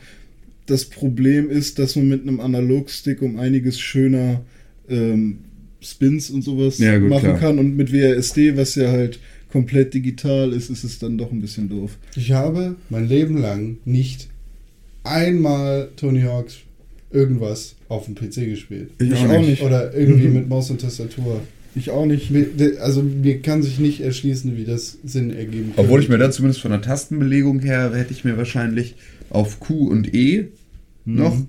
[0.66, 4.40] das Problem ist, dass man mit einem Analogstick um einiges schöner
[4.88, 5.38] ähm,
[5.82, 7.38] Spins und sowas Ja, gut, machen klar.
[7.38, 7.58] kann.
[7.58, 9.18] Und mit WASD, was ja halt
[9.50, 11.98] komplett digital ist, ist es dann doch ein bisschen doof.
[12.16, 14.28] Ich habe mein Leben lang nicht
[15.04, 16.58] einmal Tony Hawks
[17.10, 18.90] irgendwas auf dem PC gespielt.
[18.98, 19.62] Ich auch nicht.
[19.62, 21.40] Oder irgendwie mit Maus und Tastatur.
[21.74, 22.30] Ich auch nicht.
[22.80, 25.80] Also mir kann sich nicht erschließen, wie das Sinn ergeben könnte.
[25.80, 28.94] Obwohl ich mir da zumindest von der Tastenbelegung her hätte ich mir wahrscheinlich
[29.30, 30.48] auf Q und E
[31.04, 31.34] noch.
[31.34, 31.48] Mhm.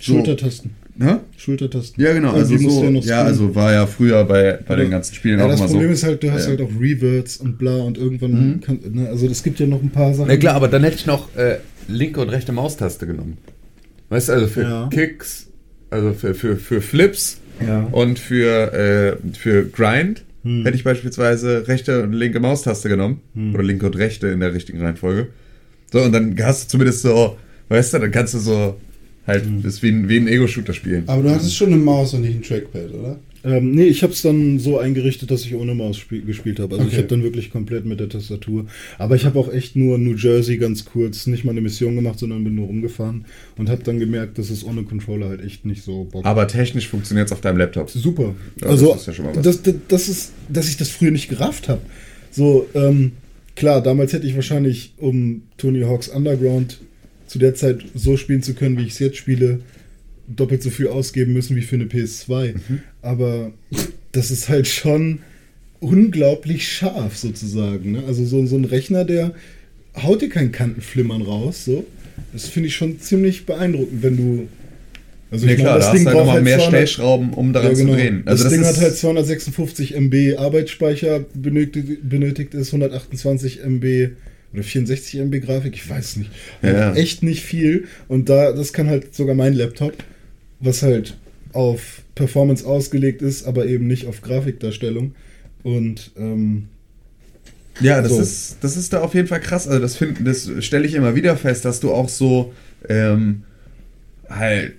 [0.00, 0.70] So, Schultertasten.
[1.00, 1.16] Hä?
[1.36, 2.02] Schultertasten.
[2.02, 2.32] Ja, genau.
[2.32, 5.44] Also musst so, ja ja, also war ja früher bei, bei den ganzen Spielen Ja,
[5.46, 5.92] auch das immer Problem so.
[5.94, 6.48] ist halt, du hast Ja.
[6.50, 8.60] halt auch Reverts und bla und irgendwann Mhm.
[8.60, 10.28] kann, ne, also es gibt ja noch ein paar Sachen.
[10.28, 13.38] Na klar, aber dann hätte ich noch äh, linke und rechte Maustaste genommen.
[14.08, 14.88] Weißt du, also für Ja.
[14.92, 15.46] Kicks,
[15.90, 17.88] also für, für, für Flips Ja.
[17.92, 20.64] und für, äh, für Grind Hm.
[20.64, 23.20] hätte ich beispielsweise rechte und linke Maustaste genommen.
[23.34, 23.54] Hm.
[23.54, 25.28] Oder linke und rechte in der richtigen Reihenfolge.
[25.92, 27.36] So, und dann hast du zumindest so,
[27.68, 28.76] weißt du, dann kannst du so
[29.28, 29.62] halt, Hm.
[29.62, 31.04] das ist wie ein, wie ein Ego-Shooter spielen.
[31.06, 33.20] Aber du hattest schon eine Maus und nicht ein Trackpad, oder?
[33.44, 36.74] Ähm, nee, ich habe es dann so eingerichtet, dass ich ohne Maus spiel gespielt habe.
[36.74, 37.02] Also ich Okay.
[37.02, 38.66] habe dann wirklich komplett mit der Tastatur.
[38.98, 42.18] Aber ich habe auch echt nur New Jersey ganz kurz, nicht mal eine Mission gemacht,
[42.18, 43.26] sondern bin nur rumgefahren
[43.56, 46.88] und habe dann gemerkt, dass es ohne Controller halt echt nicht so Bock Aber technisch
[46.88, 47.88] funktioniert es auf deinem Laptop.
[47.90, 48.34] Super.
[48.60, 49.42] Ja, also, das ist ja schon mal was.
[49.44, 51.80] Das, das, das ist, dass ich das früher nicht gerafft habe.
[52.32, 53.12] So, ähm,
[53.54, 56.80] klar, damals hätte ich wahrscheinlich, um Tony Hawk's Underground
[57.28, 59.60] zu der Zeit so spielen zu können, wie ich es jetzt spiele,
[60.26, 62.54] doppelt so viel ausgeben müssen wie für eine PS2.
[62.54, 62.80] Mhm.
[63.02, 63.52] Aber
[64.12, 65.20] das ist halt schon
[65.80, 67.92] unglaublich scharf sozusagen.
[67.92, 68.02] Ne?
[68.06, 69.34] Also so, so ein Rechner, der
[70.02, 71.64] haut dir kein Kantenflimmern raus.
[71.64, 71.86] So.
[72.32, 74.48] Das finde ich schon ziemlich beeindruckend, wenn du.
[75.30, 77.72] Also Nee, ich klar, meine, da hast du halt nochmal mehr 200 Stellschrauben, um daran
[77.72, 77.92] ja, genau.
[77.92, 78.22] zu drehen.
[78.24, 84.12] das, Also Ding das hat ist, halt 256 MB Arbeitsspeicher, benötigt, benötigt ist 128 MB
[84.52, 86.30] oder 64 MB Grafik, ich weiß nicht.
[86.62, 86.94] Ja.
[86.94, 87.86] Echt nicht viel.
[88.08, 89.92] Und da, das kann halt sogar mein Laptop,
[90.60, 91.16] was halt
[91.52, 95.14] auf Performance ausgelegt ist, aber eben nicht auf Grafikdarstellung.
[95.62, 96.68] Und ähm,
[97.80, 98.20] Ja, das So.
[98.20, 99.68] ist das ist da auf jeden Fall krass.
[99.68, 102.52] Also das das stelle ich immer wieder fest, dass du auch so
[102.88, 103.42] ähm,
[104.28, 104.74] halt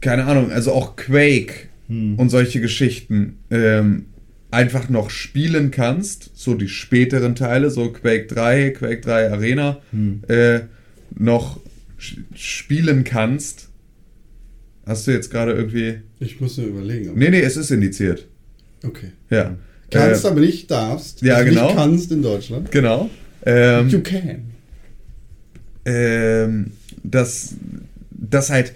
[0.00, 2.16] keine Ahnung, also auch Quake Hm.
[2.18, 4.06] und solche Geschichten ähm,
[4.52, 10.22] einfach noch spielen kannst, so die späteren Teile, so Quake 3, Quake 3 Arena, Hm.
[10.28, 10.60] äh,
[11.16, 11.58] noch
[12.34, 13.68] spielen kannst.
[14.86, 16.00] Hast du jetzt gerade irgendwie.
[16.20, 17.12] Ich muss nur überlegen.
[17.14, 18.26] Nee, nee, es ist indiziert.
[18.84, 19.12] Okay.
[19.30, 19.56] Ja.
[19.90, 21.22] Kannst, Äh, aber nicht darfst.
[21.22, 21.66] ja, Also genau.
[21.66, 22.70] Nicht kannst in Deutschland.
[22.72, 23.10] Genau.
[23.46, 24.44] Ähm, you can.
[25.84, 26.72] ähm,
[27.02, 27.54] dass
[28.10, 28.72] das halt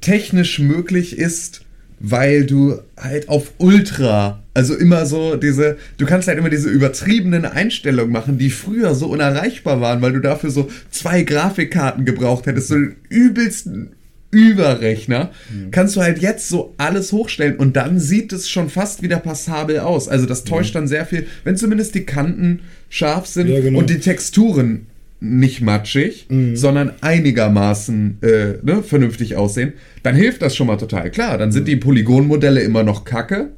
[0.00, 1.61] technisch möglich ist,
[2.02, 7.44] weil du halt auf Ultra, also immer so diese, du kannst halt immer diese übertriebenen
[7.44, 12.68] Einstellungen machen, die früher so unerreichbar waren, weil du dafür so zwei Grafikkarten gebraucht hättest,
[12.68, 13.92] so den übelsten
[14.32, 15.30] Überrechner,
[15.72, 19.78] kannst du halt jetzt so alles hochstellen und dann sieht es schon fast wieder passabel
[19.80, 20.08] aus.
[20.08, 23.78] Also das täuscht dann sehr viel, wenn zumindest die Kanten scharf sind Ja, genau.
[23.78, 24.86] und die Texturen
[25.22, 31.10] nicht matschig, sondern einigermaßen äh, ne, vernünftig aussehen, dann hilft das schon mal total.
[31.10, 33.50] Klar, dann sind die Polygonmodelle immer noch kacke,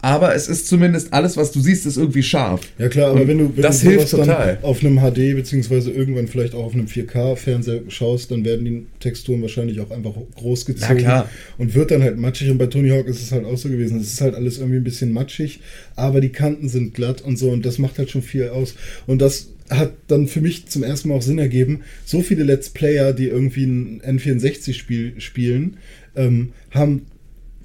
[0.00, 2.60] aber es ist zumindest alles, was du siehst, ist irgendwie scharf.
[2.78, 4.58] Ja klar, aber Und wenn du, wenn das du hilft total.
[4.62, 9.42] auf einem HD beziehungsweise irgendwann vielleicht auch auf einem 4K-Fernseher schaust, dann werden die Texturen
[9.42, 11.30] wahrscheinlich auch einfach groß gezogen Na klar.
[11.56, 12.50] und wird dann halt matschig.
[12.50, 13.98] Und bei Tony Hawk ist es halt auch so gewesen.
[13.98, 15.60] Es ist halt alles irgendwie ein bisschen matschig,
[15.96, 18.76] aber die Kanten sind glatt und so und das macht halt schon viel aus.
[19.06, 21.80] Und das hat dann für mich zum ersten Mal auch Sinn ergeben.
[22.04, 25.76] So viele Let's Player, die irgendwie ein N64-Spiel spielen,
[26.16, 27.02] ähm, haben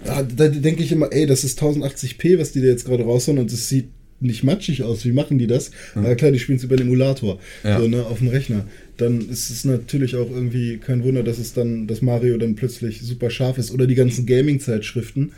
[0.06, 3.40] da, da denke ich immer, ey, das ist 1080p, was die da jetzt gerade raushauen
[3.40, 3.86] und es sieht
[4.20, 5.06] nicht matschig aus.
[5.06, 5.72] Wie machen die das?
[5.96, 7.80] Ja, klar, die spielen es über den Emulator, Ja.
[7.80, 8.66] so, ne, auf dem Rechner.
[8.98, 13.02] Dann ist es natürlich auch irgendwie kein Wunder, dass es dann, dass Mario dann plötzlich
[13.02, 13.72] super scharf ist.
[13.72, 15.32] Oder die ganzen Gaming-Zeitschriften,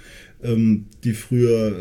[0.46, 1.78] ähm, die früher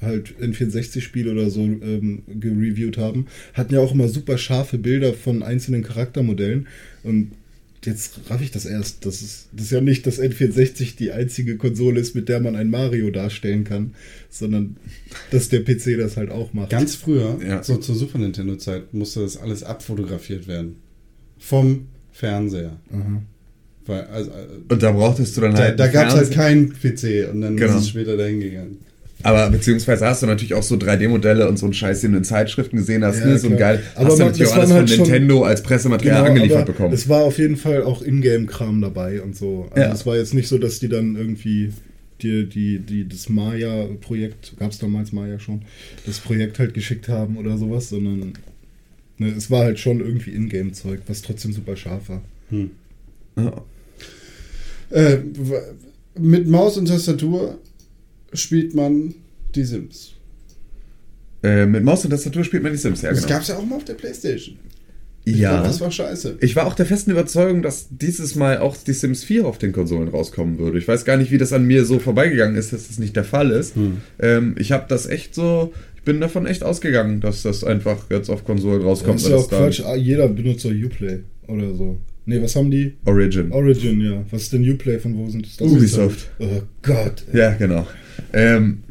[0.00, 5.12] äh, halt N64-Spiele oder so ähm, gereviewt haben, hatten ja auch immer super scharfe Bilder
[5.14, 6.66] von einzelnen Charaktermodellen.
[7.02, 7.32] Und
[7.84, 9.06] jetzt raff ich das erst.
[9.06, 12.56] Das ist, das ist ja nicht, dass N64 die einzige Konsole ist, mit der man
[12.56, 13.94] ein Mario darstellen kann,
[14.28, 14.76] sondern
[15.30, 16.70] dass der PC das halt auch macht.
[16.70, 17.62] Ganz früher, Ja.
[17.62, 20.76] so zur Super Nintendo-Zeit, musste das alles abfotografiert werden.
[21.38, 22.80] Vom Fernseher.
[22.92, 23.22] Aha.
[23.86, 24.34] Weil, also, äh,
[24.72, 25.78] Und da brauchtest du dann da halt.
[25.80, 27.72] da einen gab es halt keinen PC und dann Genau.
[27.76, 28.78] ist es später dahin gegangen.
[29.22, 32.24] Aber beziehungsweise hast du natürlich auch so 3D-Modelle und so einen Scheiß, den du in
[32.24, 33.20] Zeitschriften gesehen hast.
[33.20, 33.38] Ja, ne?
[33.38, 33.82] So ein geil.
[33.94, 36.16] Aber hast du man- natürlich das auch alles waren von halt schon- Nintendo als Pressematerial
[36.22, 36.92] Genau, angeliefert bekommen.
[36.94, 39.68] Es war auf jeden Fall auch Ingame-Kram dabei und so.
[39.70, 39.92] Also Ja.
[39.94, 41.72] es war jetzt nicht so, dass die dann irgendwie
[42.22, 45.62] die, die, die, das Maya-Projekt, gab es damals Maya schon,
[46.06, 48.32] das Projekt halt geschickt haben oder sowas, sondern
[49.18, 52.22] ne, es war halt schon irgendwie Ingame-Zeug, was trotzdem super scharf war.
[52.50, 53.52] Ja.
[54.90, 55.18] Äh,
[56.18, 57.58] mit Maus und Tastatur
[58.32, 59.14] spielt man
[59.54, 60.12] die Sims.
[61.42, 63.28] Äh, mit Maus und Tastatur spielt man die Sims, ja Das genau.
[63.34, 64.58] gab es ja auch mal auf der Playstation.
[65.24, 65.54] Ich ja.
[65.54, 66.38] glaub, Das war scheiße.
[66.40, 69.72] Ich war auch der festen Überzeugung, dass dieses Mal auch die Sims 4 auf den
[69.72, 70.78] Konsolen rauskommen würde.
[70.78, 73.24] Ich weiß gar nicht, wie das an mir so vorbeigegangen ist, dass das nicht der
[73.24, 73.74] Fall ist.
[73.74, 73.96] Hm.
[74.20, 78.30] Ähm, ich habe das echt so, ich bin davon echt ausgegangen, dass das einfach jetzt
[78.30, 79.16] auf Konsolen rauskommt.
[79.16, 81.98] Das ist ja auch das Quatsch, ah, jeder benutzt Uplay oder so.
[82.28, 82.94] Nee, was haben die?
[83.04, 83.52] Origin.
[83.52, 84.24] Origin, ja.
[84.30, 84.98] Was ist denn Uplay?
[84.98, 85.60] Von wo sind das?
[85.60, 86.28] Ubisoft.
[86.40, 87.24] Oh Gott.
[87.32, 87.86] Ja, genau.
[88.32, 88.82] Ähm,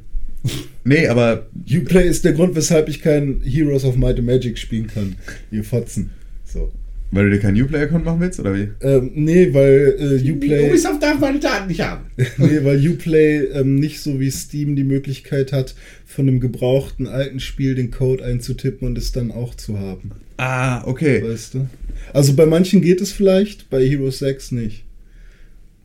[0.86, 4.88] nee, aber Uplay ist der Grund, weshalb ich kein Heroes of Might and Magic spielen
[4.88, 5.18] kann.
[5.52, 6.12] Ihr Fotzen.
[6.46, 6.72] So.
[7.16, 8.70] Weil du dir keinen Uplay-Account machen willst, oder wie?
[8.82, 12.06] Ähm, nee, weil äh, Uplay, Ubisoft darf meine Daten nicht haben.
[12.38, 17.40] nee, weil Uplay ähm, nicht so wie Steam die Möglichkeit hat, von einem gebrauchten alten
[17.40, 20.12] Spiel den Code einzutippen und es dann auch zu haben.
[20.38, 21.24] Ah, okay.
[21.24, 21.70] Weißt du?
[22.14, 24.84] Also bei manchen geht es vielleicht, bei Heroes 6 nicht.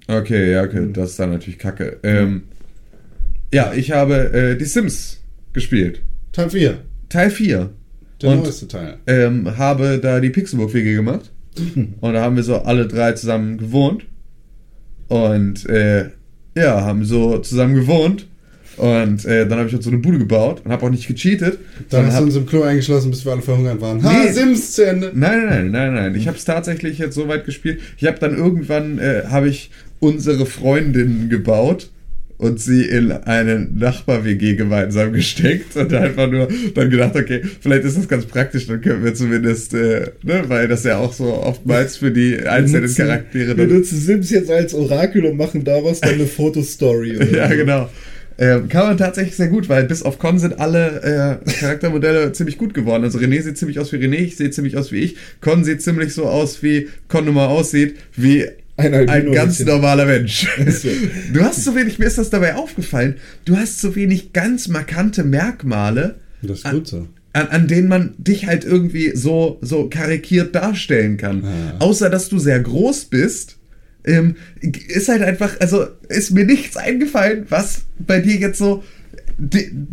[0.09, 1.99] Okay, ja, okay, das ist dann natürlich kacke.
[2.03, 2.43] Ähm,
[3.55, 5.21] ja, ich habe äh, die Sims
[5.53, 6.03] gespielt.
[6.33, 6.79] Teil 4.
[7.09, 7.71] Teil 4.
[8.23, 8.97] Der Und- neueste Teil.
[9.07, 11.31] ähm, habe da die Pixelburg-WG gemacht.
[12.01, 14.05] Und da haben wir so alle drei zusammen gewohnt.
[15.09, 16.11] Und äh,
[16.57, 18.27] ja, haben so zusammen gewohnt.
[18.77, 21.59] Und äh, dann habe ich uns so eine Bude gebaut und habe auch nicht gecheatet.
[21.91, 24.03] Dann hast du uns im Klo eingeschlossen, bis wir alle verhungert waren.
[24.03, 24.33] Ha, Nee.
[24.33, 25.11] Sims zu Ende.
[25.15, 26.15] Nein, nein, nein, nein, nein.
[26.15, 27.81] Ich habe es tatsächlich jetzt so weit gespielt.
[27.99, 31.91] Ich habe dann irgendwann, äh, habe ich unsere Freundin gebaut.
[32.41, 37.97] Und sie in eine Nachbar-WG gemeinsam gesteckt und einfach nur dann gedacht, okay, vielleicht ist
[37.99, 41.99] das ganz praktisch, dann können wir zumindest, äh, ne, weil das ja auch so oftmals
[41.99, 46.15] für die einzelnen nutzen- Charaktere Wir nutzen Sims jetzt als Orakel und machen daraus dann
[46.15, 47.17] eine Fotostory.
[47.17, 47.57] oder Ja, so.
[47.57, 47.89] genau.
[48.39, 52.57] Ähm, kann man tatsächlich sehr gut, weil bis auf Con sind alle äh, Charaktermodelle ziemlich
[52.57, 53.05] gut geworden.
[53.05, 55.17] Also René sieht ziemlich aus wie René, ich sehe ziemlich aus wie ich.
[55.43, 58.47] Con sieht ziemlich so aus, wie Con nun mal aussieht, wie
[58.81, 60.47] Ein ein, ganz normaler Mensch.
[61.33, 65.25] Du hast so wenig, mir ist das dabei aufgefallen, du hast so wenig ganz markante
[65.25, 67.09] Merkmale, Das ist gut so.
[67.33, 71.45] an, an denen man dich halt irgendwie so, so karikiert darstellen kann.
[71.45, 71.77] Ah.
[71.85, 73.57] Außer, dass du sehr groß bist,
[74.05, 78.83] ähm, ist halt einfach, also ist mir nichts eingefallen, was bei dir jetzt so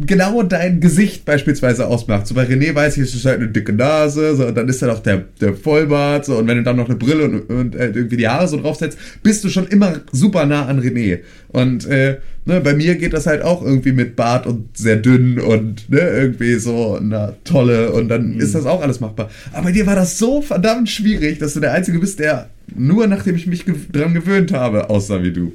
[0.06, 2.28] genau dein Gesicht beispielsweise ausmacht.
[2.28, 4.82] So bei René weiß ich, es ist halt eine dicke Nase, so, und dann ist
[4.82, 7.76] da noch der, der Vollbart, so, und wenn du dann noch eine Brille und, und
[7.76, 11.20] äh, irgendwie die Haare so draufsetzt, bist du schon immer super nah an René.
[11.50, 15.40] Und äh, ne, bei mir geht das halt auch irgendwie mit Bart und sehr dünn
[15.40, 19.30] und ne, irgendwie so eine tolle und dann ist das auch alles machbar.
[19.54, 23.08] Aber bei dir war das so verdammt schwierig, dass du der Einzige bist, der nur
[23.08, 25.54] nachdem ich mich gew dran gewöhnt habe, aussah wie du.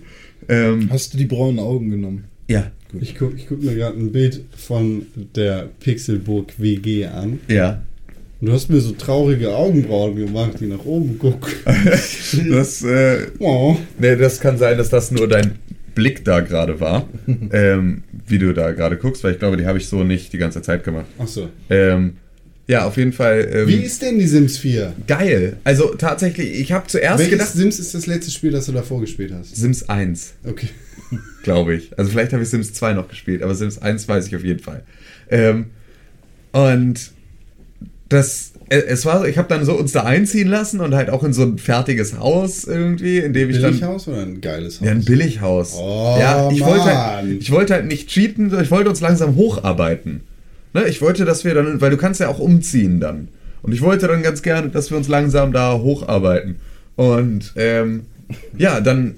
[0.49, 2.25] Ähm, Hast du die braunen Augen genommen?
[2.49, 2.71] ja,
[3.01, 7.41] Ich gucke ich guck mir gerade ein Bild von der Pixelburg WG an.
[7.49, 7.83] ja.
[8.41, 11.53] Und du hast mir so traurige Augenbrauen gemacht, die nach oben gucken.
[12.51, 13.77] Das, äh, Oh.
[14.01, 15.53] nee, das kann sein, dass das nur dein
[15.95, 17.09] Blick da gerade war,
[17.53, 20.39] ähm, wie du da gerade guckst, weil ich glaube, die habe ich so nicht die
[20.39, 21.07] ganze Zeit gemacht.
[21.19, 21.51] Achso.
[21.71, 22.15] Ähm,
[22.67, 23.49] ja, auf jeden Fall.
[23.53, 24.93] Ähm, Wie ist denn die Sims 4?
[25.07, 25.59] geil.
[25.63, 29.01] Also tatsächlich, ich habe zuerst Welches gedacht, Sims ist das letzte Spiel, das du davor
[29.01, 29.55] gespielt hast?
[29.55, 30.69] Sims 1, Okay.
[31.43, 31.97] glaube ich.
[31.99, 34.61] Also vielleicht habe ich Sims 2 noch gespielt, aber Sims 1 weiß ich auf jeden
[34.61, 34.83] Fall.
[35.31, 35.67] Ähm,
[36.53, 37.13] und
[38.09, 41.25] das, äh, es war ich habe dann so uns da einziehen lassen und halt auch
[41.25, 44.87] in so ein fertiges Haus irgendwie, in dem ich dann Billighaus oder ein geiles Haus?
[44.87, 45.75] Ja, ein Billighaus.
[45.75, 46.97] Oh, ja, ich wollte, Mann.
[46.97, 50.21] halt, ich wollte halt nicht cheaten, ich wollte uns langsam hocharbeiten.
[50.75, 53.29] Ne, ich wollte, dass wir dann, weil du kannst ja auch umziehen dann.
[53.63, 56.57] Und ich wollte dann ganz gerne, dass wir uns langsam da hocharbeiten.
[56.97, 58.07] Und ähm,
[58.57, 59.15] ja, dann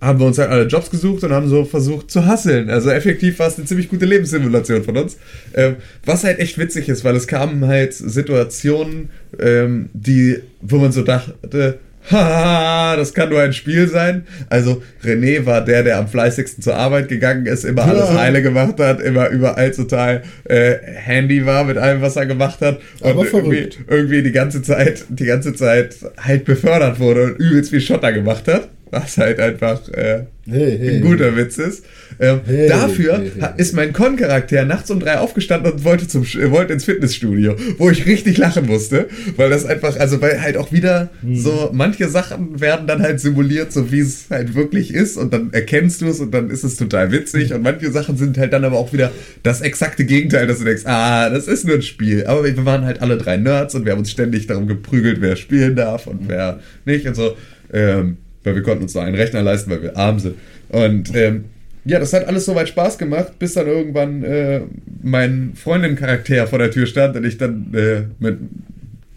[0.00, 2.70] haben wir uns halt alle Jobs gesucht und haben so versucht zu hasseln.
[2.70, 5.18] Also effektiv war es eine ziemlich gute Lebenssimulation von uns.
[5.54, 10.92] Ähm, was halt echt witzig ist, weil es kamen halt Situationen, ähm, die, wo man
[10.92, 11.78] so dachte,
[12.10, 14.24] Haha, das kann nur ein Spiel sein.
[14.48, 18.18] Also René war der, der am fleißigsten zur Arbeit gegangen ist, immer alles Ja.
[18.18, 22.80] heile gemacht hat, immer überall total äh, handy war mit allem, was er gemacht hat.
[23.00, 27.80] Aber irgendwie, irgendwie die ganze Zeit, die ganze Zeit halt befördert wurde und übelst viel
[27.80, 28.68] Schotter gemacht hat.
[28.92, 30.96] Was halt einfach äh, Hey, hey.
[30.96, 31.84] ein guter Witz ist.
[32.20, 36.50] Ähm, Hey, dafür hey, ist mein Con-Charakter nachts um drei aufgestanden und wollte, zum, äh,
[36.50, 40.70] wollte ins Fitnessstudio, wo ich richtig lachen musste, weil das einfach, also weil halt auch
[40.70, 41.36] wieder Hm.
[41.36, 45.52] so, manche Sachen werden dann halt simuliert, so wie es halt wirklich ist und dann
[45.52, 47.12] erkennst du es und dann ist es total Hm.
[47.12, 49.10] witzig und manche Sachen sind halt dann aber auch wieder
[49.42, 52.26] das exakte Gegenteil, dass du denkst, ah, das ist nur ein Spiel.
[52.26, 55.36] Aber wir waren halt alle drei Nerds und wir haben uns ständig darum geprügelt, wer
[55.36, 57.34] spielen darf und wer nicht und so.
[57.72, 60.34] Ähm, weil wir konnten uns nur einen Rechner leisten, weil wir arm sind.
[60.68, 61.44] Und ähm,
[61.84, 64.60] ja, das hat alles soweit Spaß gemacht, bis dann irgendwann äh,
[65.02, 68.38] mein Freundin-Charakter vor der Tür stand und ich dann äh, mit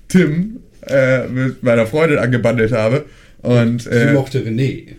[0.07, 3.05] Tim, äh, mit meiner Freundin angebandelt habe.
[3.41, 4.95] Und Sie äh, mochte René.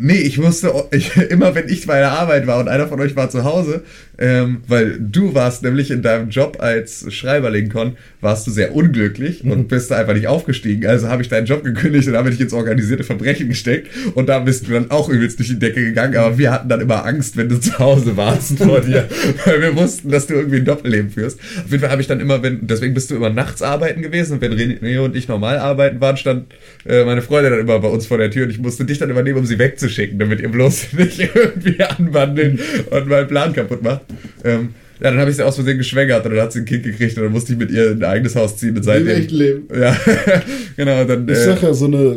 [0.00, 3.16] Nee, ich musste, ich, immer wenn ich bei der Arbeit war und einer von euch
[3.16, 3.82] war zu Hause,
[4.16, 9.44] ähm, weil du warst nämlich in deinem Job als Schreiberling Con, warst du sehr unglücklich
[9.44, 10.86] und bist da einfach nicht aufgestiegen.
[10.86, 14.38] Also habe ich deinen Job gekündigt und habe dich ins organisierte Verbrechen gesteckt und da
[14.38, 16.16] bist du dann auch übelst durch die Decke gegangen.
[16.16, 19.08] Aber wir hatten dann immer Angst, wenn du zu Hause warst vor dir,
[19.44, 21.40] weil wir wussten, dass du irgendwie ein Doppelleben führst.
[21.40, 24.34] Auf jeden Fall habe ich dann immer, wenn, deswegen bist du immer nachts arbeiten gewesen
[24.34, 26.52] und wenn René und ich normal arbeiten waren, stand
[26.86, 29.10] äh, meine Freundin dann immer bei uns vor der Tür und ich musste dich dann
[29.10, 29.58] übernehmen, um sie
[29.88, 32.58] wegzuschicken, damit ihr bloß nicht irgendwie anwandeln
[32.90, 34.02] und meinen Plan kaputt macht.
[34.44, 34.70] Ähm,
[35.00, 37.16] ja, dann habe ich sie aus Versehen geschwängert und dann hat sie ein Kind gekriegt
[37.16, 39.08] und dann musste ich mit ihr in ein eigenes Haus ziehen und Wie im seitdem.
[39.16, 39.68] echten Leben.
[39.72, 39.96] Ja,
[40.76, 41.28] genau, dann.
[41.28, 42.16] Ich Äh, sag ja, so eine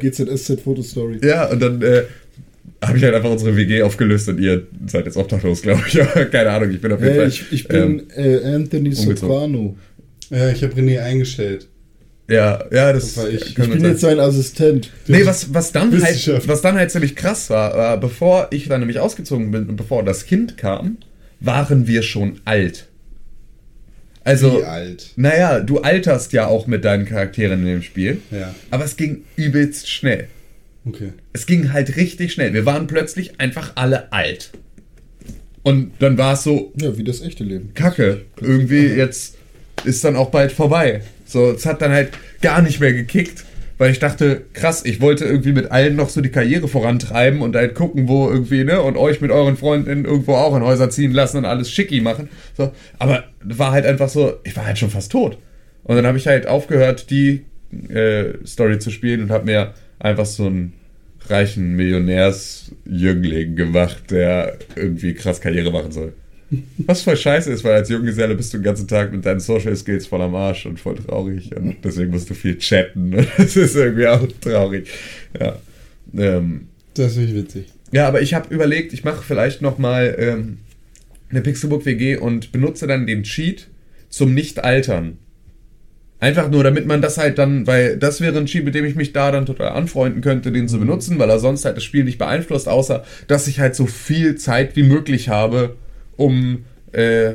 [0.00, 1.18] GZSZ-Fotostory.
[1.22, 2.02] ja, und dann äh,
[2.82, 5.94] habe ich halt einfach unsere WG aufgelöst und ihr seid jetzt obdachlos, glaube ich.
[6.30, 7.28] Keine Ahnung, ich bin auf jeden Hey, Fall.
[7.28, 9.16] ich, ich bin ähm, äh, Anthony umgezogen.
[9.16, 9.76] Soprano.
[10.30, 11.68] Ja, ich habe René eingestellt.
[12.28, 13.46] Ja, ja, das, Das war ich.
[13.46, 14.90] Ich bin jetzt sein Assistent.
[15.06, 18.80] Nee, was, was, dann halt, was dann halt ziemlich krass war, war, bevor ich dann
[18.80, 20.98] nämlich ausgezogen bin und bevor das Kind kam,
[21.40, 22.86] waren wir schon alt.
[24.24, 25.10] Also, Wie alt?
[25.14, 29.22] naja, du alterst ja auch mit deinen Charakteren in dem Spiel, Ja, aber es ging
[29.36, 30.26] übelst schnell.
[30.84, 31.12] okay.
[31.32, 32.52] Es ging halt richtig schnell.
[32.52, 34.50] Wir waren plötzlich einfach alle alt.
[35.62, 37.72] Und dann war es so, Ja, wie das echte Leben.
[37.74, 38.22] Kacke.
[38.40, 39.36] Irgendwie jetzt
[39.84, 41.02] ist dann auch bald vorbei.
[41.26, 42.10] So, es hat dann halt
[42.40, 43.44] gar nicht mehr gekickt,
[43.78, 47.54] weil ich dachte, krass, ich wollte irgendwie mit allen noch so die Karriere vorantreiben und
[47.56, 51.12] halt gucken, wo irgendwie, ne, und euch mit euren Freunden irgendwo auch in Häuser ziehen
[51.12, 52.30] lassen und alles schicki machen.
[52.56, 55.36] So, aber war halt einfach so, ich war halt schon fast tot.
[55.84, 57.44] Und dann habe ich halt aufgehört, die
[57.88, 60.72] äh, Story zu spielen und habe mir einfach so einen
[61.28, 66.12] reichen Millionärsjüngling gemacht, der irgendwie krass Karriere machen soll.
[66.78, 69.74] Was voll scheiße ist, weil als Junggeselle bist du den ganzen Tag mit deinen Social
[69.74, 73.14] Skills voll am Arsch und voll traurig und deswegen musst du viel chatten.
[73.14, 74.88] Und das ist irgendwie auch traurig.
[75.38, 75.58] Ja.
[76.16, 77.66] Ähm, Das ist wirklich witzig.
[77.92, 80.58] ja, aber ich habe überlegt, ich mache vielleicht nochmal ähm,
[81.30, 83.66] eine Pixelbook WG und benutze dann den Cheat
[84.08, 85.18] zum Nicht-Altern.
[86.18, 88.94] Einfach nur, damit man das halt dann, weil das wäre ein Cheat, mit dem ich
[88.94, 92.04] mich da dann total anfreunden könnte, den zu benutzen, weil er sonst halt das Spiel
[92.04, 95.76] nicht beeinflusst, außer dass ich halt so viel Zeit wie möglich habe,
[96.16, 97.34] um äh,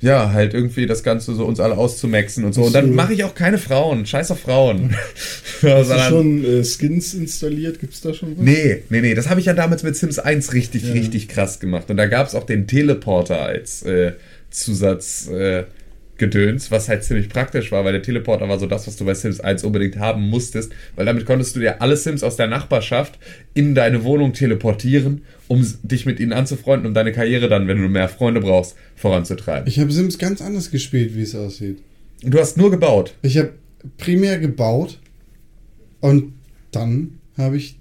[0.00, 2.64] ja, halt irgendwie das Ganze so uns alle auszumaxen und so.
[2.64, 4.94] Und dann mache ich auch keine Frauen, scheiß auf Frauen.
[5.62, 7.80] Hast du schon äh, Skins installiert?
[7.80, 8.44] Gibt's da schon was?
[8.44, 9.14] Nee, nee, nee.
[9.14, 10.92] Das habe ich ja damals mit Sims 1 richtig, Ja.
[10.92, 11.90] richtig krass gemacht.
[11.90, 14.12] Und da gab es auch den Teleporter als äh,
[14.50, 15.28] Zusatz.
[15.28, 15.64] Äh,
[16.18, 19.14] Gedöns, was halt ziemlich praktisch war, weil der Teleporter war so das, was du bei
[19.14, 23.18] Sims 1 unbedingt haben musstest, weil damit konntest du dir alle Sims aus der Nachbarschaft
[23.54, 27.88] in deine Wohnung teleportieren, um dich mit ihnen anzufreunden, um deine Karriere dann, wenn du
[27.88, 29.68] mehr Freunde brauchst, voranzutreiben.
[29.68, 31.78] Ich habe Sims ganz anders gespielt, wie es aussieht.
[32.22, 33.14] du hast nur gebaut.
[33.22, 33.52] Ich habe
[33.98, 34.98] primär gebaut
[36.00, 36.32] und
[36.72, 37.76] dann habe ich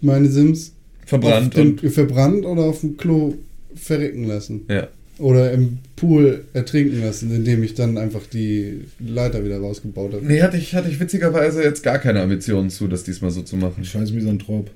[0.00, 0.74] meine Sims
[1.06, 1.80] Verbrannt und.
[1.80, 3.34] verbrannt oder auf dem Klo
[3.74, 4.66] verrecken lassen.
[4.68, 4.88] Ja.
[5.18, 10.24] Oder im Pool ertrinken lassen, indem ich dann einfach die Leiter wieder rausgebaut habe.
[10.24, 13.56] Nee, hatte ich, hatte ich witzigerweise jetzt gar keine Ambitionen zu, das diesmal so zu
[13.56, 13.84] machen.
[13.84, 14.70] Scheiß Misanthrop.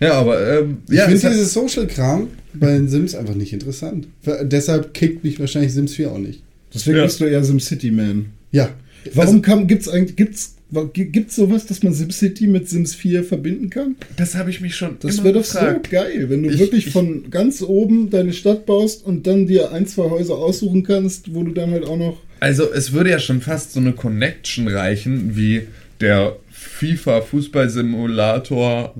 [0.00, 4.08] Ja, aber ähm, Ich ja, es finde dieses Social-Kram bei den Sims einfach nicht interessant.
[4.42, 6.42] Deshalb kickt mich wahrscheinlich Sims 4 auch nicht.
[6.74, 7.04] Deswegen Ja.
[7.04, 8.26] bist du eher SimCity Man.
[8.50, 8.70] Ja.
[9.14, 12.94] Warum Also, kann, gibt's eigentlich, gibt's, wa- gi- gibt's sowas, dass man SimCity mit Sims
[12.94, 13.96] 4 verbinden kann?
[14.16, 14.96] Das habe ich mich schon.
[15.00, 15.58] Das wäre doch so
[15.90, 19.72] geil, wenn du Ich- wirklich ich- von ganz oben deine Stadt baust und dann dir
[19.72, 22.20] ein, zwei Häuser aussuchen kannst, wo du dann halt auch noch.
[22.40, 25.62] Also, es würde ja schon fast so eine Connection reichen, wie
[26.00, 28.94] der FIFA-Fußballsimulator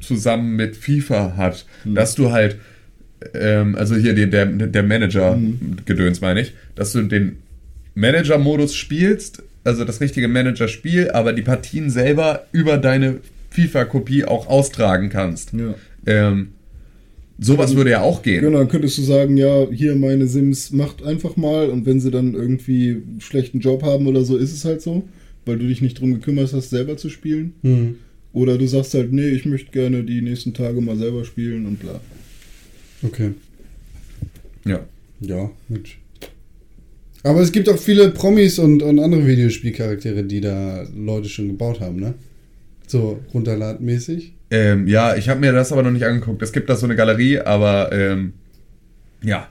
[0.00, 1.66] zusammen mit FIFA hat.
[1.84, 2.56] Dass du halt,
[3.34, 7.36] ähm, also hier der, der Manager-Gedöns meine ich, dass du den
[7.94, 15.08] Manager-Modus spielst, also das richtige Manager-Spiel, aber die Partien selber über deine FIFA-Kopie auch austragen
[15.08, 15.52] kannst.
[15.52, 15.74] Ja.
[16.06, 16.48] Ähm,
[17.38, 18.42] sowas würde ja auch gehen.
[18.42, 22.10] Genau, dann könntest du sagen, ja, hier meine Sims macht einfach mal und wenn sie
[22.10, 25.08] dann irgendwie einen schlechten Job haben oder so, ist es halt so,
[25.44, 27.54] weil du dich nicht drum gekümmert hast, selber zu spielen.
[27.62, 27.96] hm.
[28.34, 31.80] Oder du sagst halt, nee, ich möchte gerne die nächsten Tage mal selber spielen und
[31.80, 32.00] bla.
[33.02, 33.32] Okay.
[34.64, 34.86] Ja.
[35.20, 35.96] Ja, gut.
[37.22, 41.80] Aber es gibt auch viele Promis und, und andere Videospielcharaktere, die da Leute schon gebaut
[41.80, 42.14] haben, ne?
[42.86, 44.34] So runterladmäßig.
[44.50, 46.42] Ähm, ja, ich habe mir das aber noch nicht angeguckt.
[46.42, 48.34] Es gibt da so eine Galerie, aber ähm,
[49.22, 49.48] ja.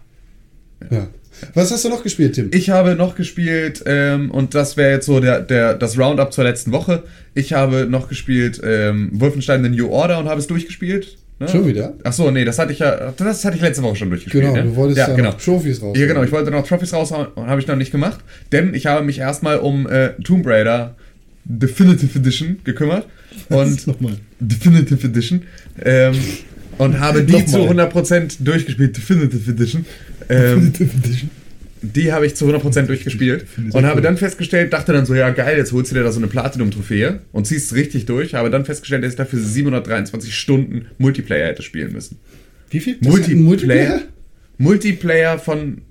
[0.91, 1.07] Ja.
[1.53, 2.49] Was hast du noch gespielt, Tim?
[2.53, 6.43] Ich habe noch gespielt, ähm, und das wäre jetzt so der, der, das Roundup zur
[6.43, 7.03] letzten Woche.
[7.33, 11.17] Ich habe noch gespielt ähm, Wolfenstein The New Order und habe es durchgespielt.
[11.41, 11.47] Ne?
[11.47, 11.95] Schon wieder?
[12.03, 14.43] Ach so, nee, das hatte ich ja, das hatte ich letzte Woche schon durchgespielt.
[14.43, 14.61] Genau, ne?
[14.61, 15.31] du wolltest ja, genau.
[15.31, 15.97] noch Trophies raus.
[15.97, 18.19] Ja, genau, ich wollte noch Trophies raushauen und habe ich noch nicht gemacht,
[18.51, 20.95] denn ich habe mich erstmal um äh, Tomb Raider
[21.43, 23.07] Definitive Edition gekümmert
[23.49, 24.17] und nochmal.
[24.39, 25.41] Definitive Edition
[25.83, 26.13] ähm,
[26.77, 27.89] und habe die Nochmal.
[27.89, 29.83] zu 100% durchgespielt, Definitive Edition.
[30.29, 30.71] Ähm,
[31.81, 35.57] die habe ich zu 100% durchgespielt und habe dann festgestellt, dachte dann so, ja geil,
[35.57, 39.03] jetzt holst du dir da so eine Platinum-Trophäe und ziehst richtig durch, habe dann festgestellt,
[39.03, 42.19] dass ich dafür 723 Stunden Multiplayer hätte spielen müssen.
[42.69, 42.97] Wie viel?
[43.03, 44.01] Einen Multiplayer?
[44.57, 45.81] Multiplayer von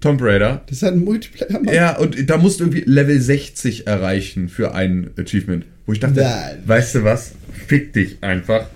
[0.00, 0.62] Tomb Raider.
[0.68, 1.60] Das hat ein Multiplayer.
[1.60, 1.74] Mann.
[1.74, 5.66] Ja, und da musst du irgendwie Level 60 erreichen für ein Achievement.
[5.86, 6.62] Wo ich dachte, Nein.
[6.64, 7.32] weißt du was?
[7.66, 8.66] Fick dich einfach.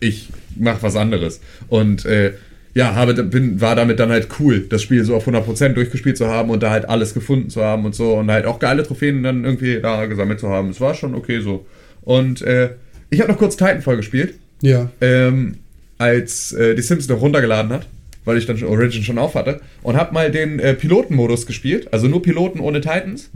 [0.00, 1.40] Ich mach was anderes.
[1.68, 2.32] Und äh,
[2.74, 6.26] ja, habe, bin, war damit dann halt cool, das Spiel so auf 100% durchgespielt zu
[6.26, 9.22] haben und da halt alles gefunden zu haben und so und halt auch geile Trophäen
[9.22, 10.70] dann irgendwie da gesammelt zu haben.
[10.70, 11.66] Es war schon okay so.
[12.02, 12.70] Und äh,
[13.10, 14.90] ich habe noch kurz Titanfall gespielt Ja.
[15.00, 15.58] ähm,
[15.98, 17.86] als äh, die Sims noch runtergeladen hat,
[18.24, 21.92] weil ich dann schon Origin schon auf hatte, und habe mal den äh, Pilotenmodus gespielt,
[21.92, 23.30] also nur Piloten ohne Titans.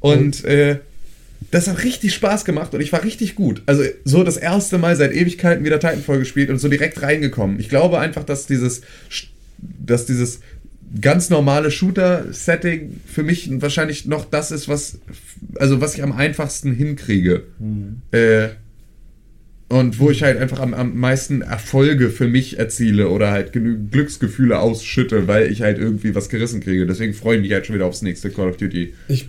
[0.00, 0.76] Und äh,
[1.50, 3.62] das hat richtig Spaß gemacht und ich war richtig gut.
[3.66, 7.58] Also so das erste Mal seit Ewigkeiten wieder Titanfall gespielt und so direkt reingekommen.
[7.58, 8.82] Ich glaube einfach, dass dieses,
[9.58, 10.40] dass dieses
[11.00, 14.98] ganz normale Shooter-Setting für mich wahrscheinlich noch das ist, was,
[15.56, 17.44] also was ich am einfachsten hinkriege.
[18.10, 18.48] Äh,
[19.70, 23.92] und wo ich halt einfach am, am meisten Erfolge für mich erziele oder halt genügend
[23.92, 26.86] Glücksgefühle ausschütte, weil ich halt irgendwie was gerissen kriege.
[26.86, 28.94] Deswegen freue ich mich halt schon wieder aufs nächste Call of Duty.
[29.08, 29.28] Ich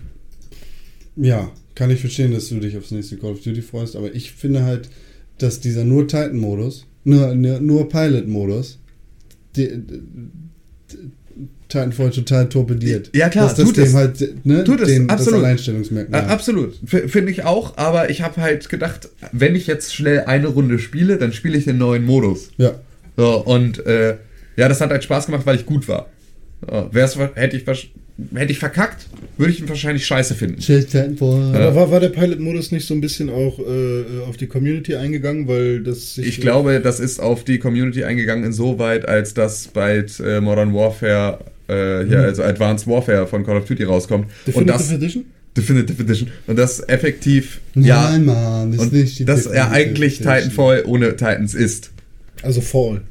[1.17, 4.33] Ja, kann ich verstehen, dass du dich aufs nächste Call of Duty freust, aber ich
[4.33, 4.89] finde halt,
[5.37, 8.79] dass dieser nur Titan-Modus, nur, nur, Pilot-Modus,
[11.69, 13.11] Titanfall total torpediert.
[13.15, 13.93] Ja, klar, dass das tut dem es.
[13.93, 15.39] halt, ne, Tut es, den, das absolut.
[15.39, 16.21] Alleinstellungsmerkmal.
[16.21, 20.47] Äh, absolut, finde ich auch, aber ich habe halt gedacht, wenn ich jetzt schnell eine
[20.47, 22.49] Runde spiele, dann spiele ich den neuen Modus.
[22.57, 22.73] Ja.
[23.15, 24.17] So, und äh,
[24.57, 26.09] ja, das hat halt Spaß gemacht, weil ich gut war.
[26.67, 26.89] So,
[27.35, 27.65] hätte, ich,
[28.33, 30.61] hätte ich verkackt, würde ich ihn wahrscheinlich scheiße finden.
[31.53, 35.47] Aber war, war der Pilot-Modus nicht so ein bisschen auch äh, auf die Community eingegangen,
[35.47, 40.19] weil das sich Ich glaube, das ist auf die Community eingegangen insoweit, als das bald
[40.19, 44.25] äh, Modern Warfare, äh, hier, also Advanced Warfare von Call of Duty rauskommt.
[44.25, 45.25] und Definitive das Edition?
[45.55, 46.29] Definitive Edition.
[46.47, 50.35] Und das effektiv, Nein, ja, Mann, das ist und nicht die dass er eigentlich Edition.
[50.35, 51.91] Titanfall ohne Titans ist.
[52.41, 53.01] Also Fall.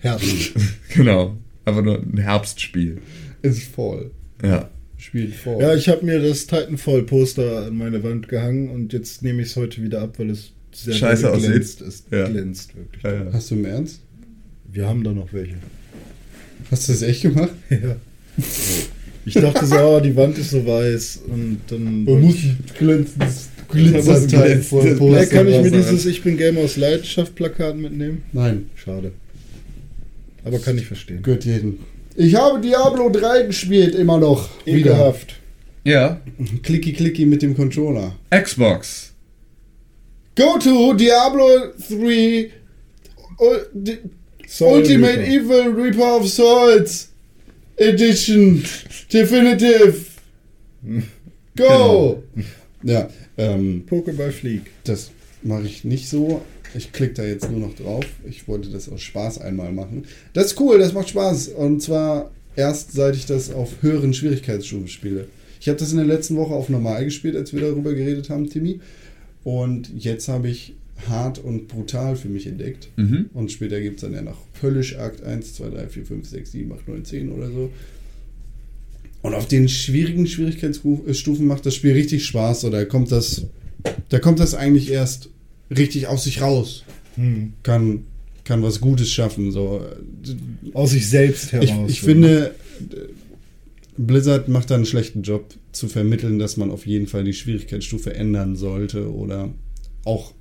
[0.00, 0.52] Herbst.
[0.94, 1.36] Genau.
[1.66, 2.98] Aber nur ein Herbstspiel.
[3.46, 4.10] Ist voll.
[4.42, 4.68] Ja.
[4.98, 5.60] Spielt voll.
[5.62, 9.56] ja, ich habe mir das Titanfall-Poster an meine Wand gehangen und jetzt nehme ich es
[9.56, 11.50] heute wieder ab, weil es sehr Scheiße aussieht.
[11.50, 11.80] glänzt.
[11.82, 12.26] Es Ja.
[12.28, 13.02] glänzt wirklich.
[13.02, 13.32] Ja, ja.
[13.32, 14.00] Hast du im Ernst?
[14.72, 15.54] Wir haben da noch welche.
[16.70, 17.50] Hast du das echt gemacht?
[17.70, 17.96] Ja.
[19.24, 22.04] Ich dachte so, oh, die Wand ist so weiß und dann.
[22.04, 22.36] Man muss
[22.78, 28.22] glänzendes glänzendes Titanfall Ja, kann ich mir dieses Ich bin Gamer aus Leidenschaft Plakat mitnehmen?
[28.32, 29.12] Nein, Schade.
[30.44, 31.22] Aber kann ich verstehen.
[31.22, 31.78] gehört jeden.
[32.16, 34.48] Ich habe Diablo 3 gespielt, immer noch.
[34.66, 35.34] Ekelhaft.
[35.84, 36.20] Ja.
[36.62, 38.12] Klicki klicki mit dem Controller.
[38.30, 39.12] Xbox.
[40.34, 41.46] Go to Diablo
[41.88, 42.50] 3
[43.38, 43.98] Ul- di-
[44.48, 45.28] Soul Ultimate Reaper.
[45.28, 47.08] Evil Reaper of Souls
[47.76, 48.62] Edition
[49.12, 49.94] Definitive.
[51.56, 52.22] Go!
[52.82, 54.62] Ja, ähm, Pokéball Fleek.
[54.84, 55.10] das
[55.46, 56.42] mache ich nicht so.
[56.74, 58.04] Ich klicke da jetzt nur noch drauf.
[58.28, 60.04] Ich wollte das aus Spaß einmal machen.
[60.32, 61.48] Das ist cool, das macht Spaß.
[61.48, 65.28] Und zwar erst seit ich das auf höheren Schwierigkeitsstufen spiele.
[65.60, 68.48] Ich habe das in der letzten Woche auf normal gespielt, als wir darüber geredet haben,
[68.50, 68.80] Timmy.
[69.44, 70.74] Und jetzt habe ich
[71.08, 72.88] hart und brutal für mich entdeckt.
[72.96, 73.30] Mhm.
[73.34, 76.52] Und später gibt es dann ja noch Höllisch Akt 1, 2, 3, 4, 5, 6,
[76.52, 77.70] 7, 8, 9, 10 oder so.
[79.22, 82.62] Und auf den schwierigen Schwierigkeitsstufen macht das Spiel richtig Spaß.
[82.70, 83.46] Da kommt das,
[84.08, 85.30] da kommt das eigentlich erst
[85.70, 86.84] richtig aus sich raus.
[87.16, 87.54] Hm.
[87.62, 88.04] Kann,
[88.44, 89.50] kann was Gutes schaffen.
[89.50, 89.84] So.
[90.74, 91.68] Aus sich selbst heraus.
[91.86, 92.54] Ich, ich finde,
[93.96, 98.14] Blizzard macht da einen schlechten Job zu vermitteln, dass man auf jeden Fall die Schwierigkeitsstufe
[98.14, 99.50] ändern sollte oder
[100.04, 100.32] auch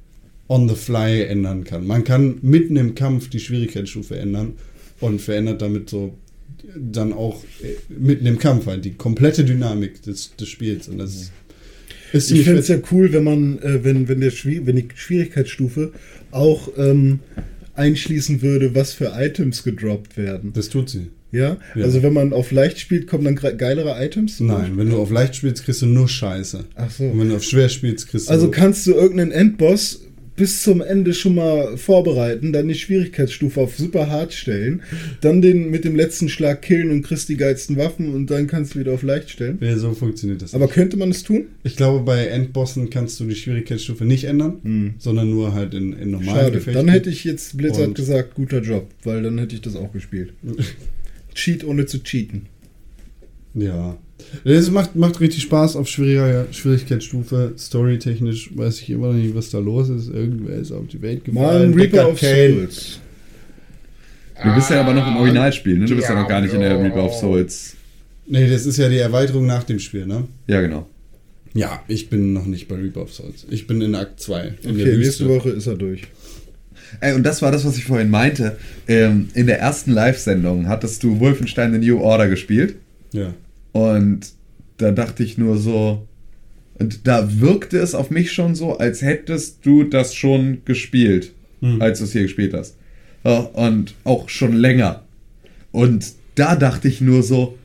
[0.47, 1.88] on the fly ändern kann.
[1.88, 4.53] Man kann mitten im Kampf die Schwierigkeitsstufe ändern
[4.99, 6.14] und verändert damit so
[6.76, 10.88] dann auch äh, mitten im Kampf halt die komplette Dynamik des, des Spiels.
[10.88, 11.31] Und das ist,
[12.11, 14.88] ist Ich finde es ja cool, wenn man, äh, wenn, wenn, der Schwier wenn die
[14.94, 15.91] Schwierigkeitsstufe
[16.32, 17.19] auch ähm,
[17.76, 20.53] einschließen würde, was für Items gedroppt werden.
[20.53, 21.07] Das tut sie.
[21.32, 21.57] Ja?
[21.76, 21.84] Ja.
[21.84, 24.40] Also wenn man auf leicht spielt, kommen dann geilere Items?
[24.40, 26.65] Nein, wenn du auf leicht spielst, kriegst du nur Scheiße.
[26.76, 27.03] Ach so.
[27.03, 28.32] Und wenn du auf schwer spielst, kriegst du.
[28.32, 30.05] Also kannst du irgendeinen Endboss
[30.36, 34.82] bis zum Ende schon mal vorbereiten, dann die Schwierigkeitsstufe auf super hart stellen,
[35.22, 38.76] dann den mit dem letzten Schlag killen und kriegst die geilsten Waffen und dann kannst
[38.76, 39.57] du wieder auf leicht stellen.
[39.62, 40.53] ja, so funktioniert das.
[40.53, 41.45] Aber könnte man es tun?
[41.64, 46.12] Ich glaube, bei Endbossen kannst du die Schwierigkeitsstufe nicht ändern, sondern nur halt in, in
[46.12, 46.52] normalen Schade.
[46.52, 46.74] Gefechten.
[46.86, 49.94] Dann hätte ich jetzt Blizzard Und- gesagt, guter Job, weil dann hätte ich das auch
[49.94, 50.34] gespielt.
[51.34, 52.44] Cheat ohne zu cheaten.
[53.53, 53.98] Ja.
[54.44, 57.54] Das macht, macht richtig Spaß auf schwieriger Schwierigkeitsstufe.
[57.58, 60.10] Storytechnisch weiß ich immer noch nicht, was da los ist.
[60.10, 61.74] Irgendwer ist auf die Welt Mal gefallen.
[61.74, 62.20] Reaper of.
[62.20, 63.00] Souls.
[64.44, 65.86] Du bist ja aber noch im Originalspiel, ne?
[65.86, 67.76] Du bist ja noch gar nicht in der Reaper of Souls.
[68.28, 70.28] Nee, das ist ja die Erweiterung nach dem Spiel, ne?
[70.48, 70.88] Ja, genau.
[71.54, 73.46] Ja, ich bin noch nicht bei Reaper of Souls.
[73.50, 74.56] Ich bin in Akt 2.
[74.64, 76.02] In Okay, nächste Woche ist er durch.
[77.00, 78.58] Ey, und das war das, was ich vorhin meinte.
[78.88, 82.76] Ähm, in der ersten Live-Sendung hattest du Wolfenstein The New Order gespielt.
[83.14, 83.34] Ja.
[83.76, 84.27] Und
[84.77, 86.07] da dachte ich nur so.
[86.80, 91.81] Und da wirkte es auf mich schon so, als hättest du das schon gespielt, Hm.
[91.81, 92.77] als du es hier gespielt hast.
[93.23, 95.03] Und auch schon länger.
[95.73, 97.57] Und da dachte ich nur so,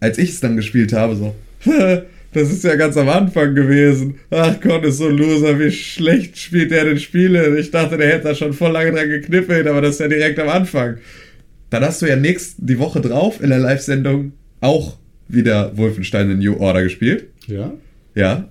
[0.00, 1.34] als ich es dann gespielt habe, so,
[2.32, 4.14] das ist ja ganz am Anfang gewesen.
[4.30, 7.58] Ach Gott, ist so ein Loser, wie schlecht spielt der denn Spiele.
[7.58, 10.38] Ich dachte, der hätte da schon voll lange dran geknippelt, aber das ist ja direkt
[10.38, 10.96] am Anfang.
[11.68, 14.32] Dann hast du ja nächst, die Woche drauf in der Live-Sendung
[14.62, 14.99] auch
[15.32, 17.28] wieder Wolfenstein The New Order gespielt.
[17.46, 17.72] Ja?
[18.14, 18.48] Ja.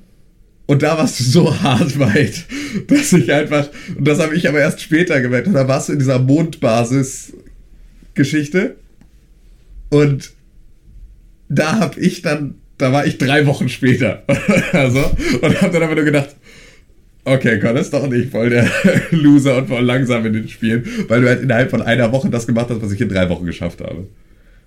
[0.65, 2.45] Und da warst du so hart weit,
[2.87, 5.99] dass ich einfach, und das habe ich aber erst später gemerkt, da warst du in
[5.99, 8.75] dieser Mondbasis-Geschichte.
[9.89, 10.31] Und
[11.49, 14.23] da habe ich dann, da war ich drei Wochen später.
[14.71, 15.03] also,
[15.41, 16.35] und habe dann aber nur gedacht,
[17.25, 18.69] okay, Con ist doch nicht voll der
[19.11, 22.47] Loser und voll langsam in den Spielen, weil du halt innerhalb von einer Woche das
[22.47, 24.07] gemacht hast, was ich in drei Wochen geschafft habe.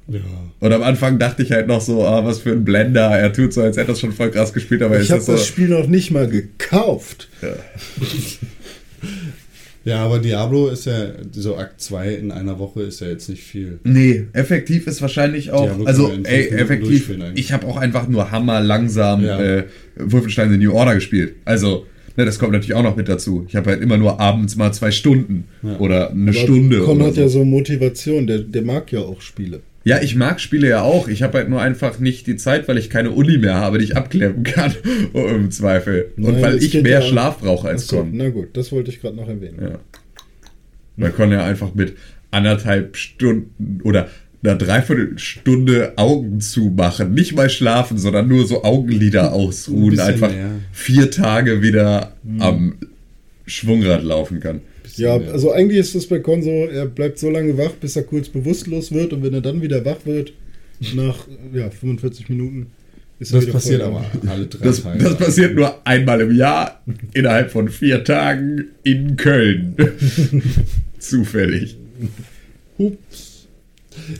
[0.08, 0.20] Ja.
[0.60, 3.02] Und am Anfang dachte ich halt noch so, ah, was für ein Blender.
[3.10, 5.26] Er tut so, als hätte er schon voll krass gespielt, aber Ich ist habe das
[5.26, 5.32] so.
[5.32, 7.28] das Spiel noch nicht mal gekauft.
[9.84, 13.42] Ja, aber Diablo ist ja, so Akt 2 in einer Woche ist ja jetzt nicht
[13.42, 13.78] viel.
[13.84, 15.64] Nee, effektiv ist wahrscheinlich auch.
[15.66, 17.10] Diablo also, ey, effektiv.
[17.34, 19.40] Ich habe auch einfach nur hammer langsam Ja.
[19.40, 19.64] äh,
[19.96, 21.34] Wolfenstein The New Order gespielt.
[21.44, 23.44] Also, ne, das kommt natürlich auch noch mit dazu.
[23.48, 25.78] Ich habe halt immer nur abends mal zwei Stunden Ja.
[25.78, 26.80] oder eine Aber Stunde.
[26.80, 27.20] Con oder hat so.
[27.22, 29.60] ja so Motivation, der, der mag ja auch Spiele.
[29.84, 31.08] Ja, ich mag Spiele ja auch.
[31.08, 33.84] Ich habe halt nur einfach nicht die Zeit, weil ich keine Uni mehr habe, die
[33.84, 34.72] ich abklemmen kann.
[35.14, 36.12] Im Zweifel.
[36.16, 38.10] Und Nein, weil ich mehr ja- Schlaf brauche als Con.
[38.12, 39.58] na gut, das wollte ich gerade noch erwähnen.
[39.60, 39.78] Ja.
[40.96, 41.96] Weil Con ja einfach mit
[42.30, 44.08] anderthalb Stunden oder
[44.44, 50.50] einer Dreiviertelstunde Augen zumachen, nicht mal schlafen, sondern nur so Augenlider ausruhen, bisschen einfach mehr.
[50.72, 52.74] vier Tage wieder am
[53.46, 54.60] Schwungrad laufen kann.
[54.96, 55.32] Ja, mehr.
[55.32, 58.28] also eigentlich ist es bei Con so, er bleibt so lange wach, bis er kurz
[58.28, 60.32] bewusstlos wird und wenn er dann wieder wach wird,
[60.94, 62.66] nach ja, 45 Minuten,
[63.18, 64.98] ist er Das wieder passiert voll aber alle drei Das, Tage.
[65.02, 66.82] das passiert nur einmal im Jahr,
[67.14, 69.74] innerhalb von vier Tagen in Köln.
[70.98, 71.76] Zufällig.
[72.78, 73.46] Hups.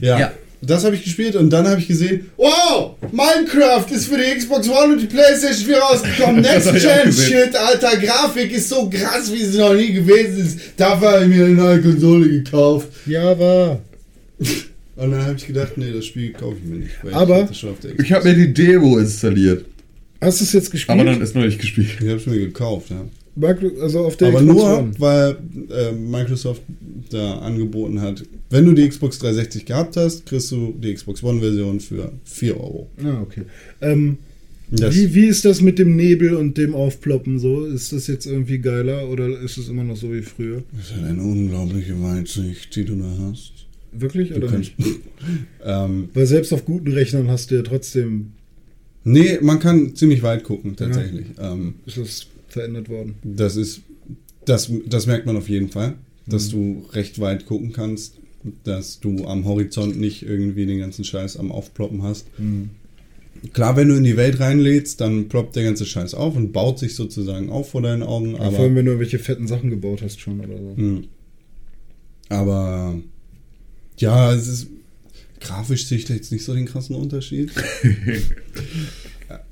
[0.00, 0.18] Ja.
[0.20, 0.32] Ja.
[0.64, 4.68] Das habe ich gespielt und dann habe ich gesehen, wow, Minecraft ist für die Xbox
[4.68, 6.40] One und die Playstation 4 rausgekommen.
[6.42, 7.12] Next Gen.
[7.12, 10.58] Shit, alter, Grafik ist so krass, wie sie noch nie gewesen ist.
[10.76, 12.88] Dafür habe ich mir eine neue Konsole gekauft.
[13.06, 13.80] Ja, war.
[14.96, 16.92] Und dann habe ich gedacht, nee, das Spiel kaufe ich mir nicht.
[17.12, 17.64] Aber- ich.
[17.98, 19.64] Ich habe mir die Demo installiert,
[20.20, 21.00] Hast du es jetzt gespielt?
[21.00, 21.88] aber dann ist noch nicht gespielt.
[22.00, 23.04] Ich habe es mir gekauft, ja.
[23.80, 24.92] Also auf der Aber Xbox nur, One.
[24.98, 25.36] weil
[25.70, 26.62] äh, Microsoft
[27.10, 31.80] da angeboten hat, wenn du die Xbox 360 gehabt hast, kriegst du die Xbox One-Version
[31.80, 32.88] für 4 Euro.
[33.02, 33.42] Ah, okay.
[33.80, 34.18] Ähm,
[34.70, 37.64] Das- wie, wie ist das mit dem Nebel und dem Aufploppen so?
[37.64, 40.62] Ist das jetzt irgendwie geiler oder ist es immer noch so wie früher?
[40.76, 43.52] Das ist halt eine unglaubliche Weitsicht, die du da hast.
[43.92, 45.00] Wirklich Du oder kannst, nicht?
[45.64, 48.32] ähm, Weil selbst auf guten Rechnern hast du ja trotzdem,
[49.04, 51.26] nee, man kann ziemlich weit gucken, tatsächlich.
[51.38, 53.16] Ähm, ist es verändert worden.
[53.22, 53.82] das ist,
[54.44, 55.94] das, das merkt man auf jeden Fall,
[56.26, 58.18] dass du recht weit gucken kannst,
[58.64, 62.26] dass du am Horizont nicht irgendwie den ganzen Scheiß am Aufploppen hast.
[63.52, 66.78] Klar, wenn du in die Welt reinlädst, dann ploppt der ganze Scheiß auf und baut
[66.78, 68.34] sich sozusagen auf vor deinen Augen.
[68.34, 70.76] Aber vor Aber, allem, wenn du irgendwelche fetten Sachen gebaut hast schon oder so.
[70.76, 71.04] Hm.
[72.28, 72.96] aber
[73.98, 74.66] ja, es ist
[75.40, 77.52] grafisch sehe ich da jetzt nicht so den krassen Unterschied.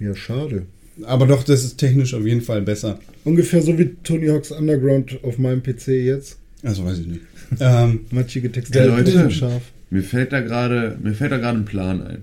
[0.00, 0.66] Ja, schade.
[1.04, 2.98] Aber doch, das ist technisch auf jeden Fall besser.
[3.24, 6.38] Ungefähr so wie Tony Hawk's Underground auf meinem PC jetzt.
[6.62, 7.20] Also weiß ich nicht.
[7.60, 8.78] ähm, Matschige Texte.
[8.78, 9.30] Ja, Leute.
[9.30, 9.62] scharf.
[9.90, 12.22] Mir fällt da gerade, mir fällt da gerade ein Plan ein.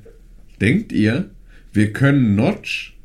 [0.62, 1.30] Denkt ihr,
[1.74, 2.96] wir können Notch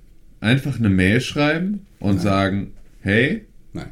[0.40, 2.24] einfach eine Mail schreiben und Nein.
[2.24, 3.42] sagen, hey,
[3.72, 3.88] nein.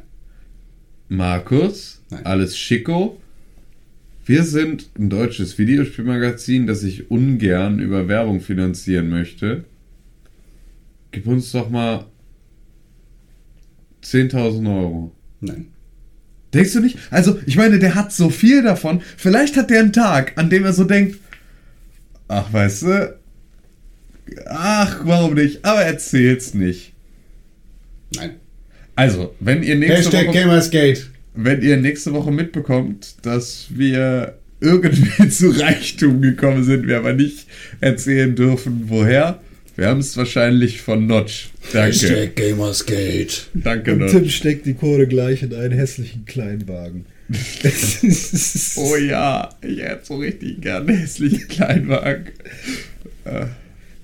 [1.07, 2.25] Markus, Nein.
[2.25, 3.19] alles schicko.
[4.25, 9.63] Wir sind ein deutsches Videospielmagazin, das ich ungern über Werbung finanzieren möchte.
[11.11, 12.05] Gib uns doch mal
[14.03, 15.11] 10.000 Euro.
[15.41, 15.67] Nein.
[16.53, 16.97] Denkst du nicht?
[17.11, 19.01] Also, ich meine, der hat so viel davon.
[19.17, 21.17] Vielleicht hat der einen Tag, an dem er so denkt,
[22.27, 23.19] ach, weißt du,
[24.47, 25.63] ach, warum nicht?
[25.63, 26.93] Aber erzähl's nicht.
[28.15, 28.35] Nein.
[28.95, 31.01] Also, wenn ihr nächste Hashtag Woche, Gamersgate.
[31.35, 37.47] wenn ihr nächste Woche mitbekommt, dass wir irgendwie zu Reichtum gekommen sind, wir aber nicht
[37.79, 39.39] erzählen dürfen, woher,
[39.79, 41.51] wir haben es wahrscheinlich von Notch.
[41.71, 41.87] Danke.
[41.87, 43.33] Hashtag Gamersgate.
[43.53, 44.11] Danke, Und Notch.
[44.11, 47.05] Tim steckt die Kohle gleich in einen hässlichen Kleinwagen.
[48.75, 52.29] Oh ja, ich hätte so richtig gerne einen hässlichen Kleinwagen.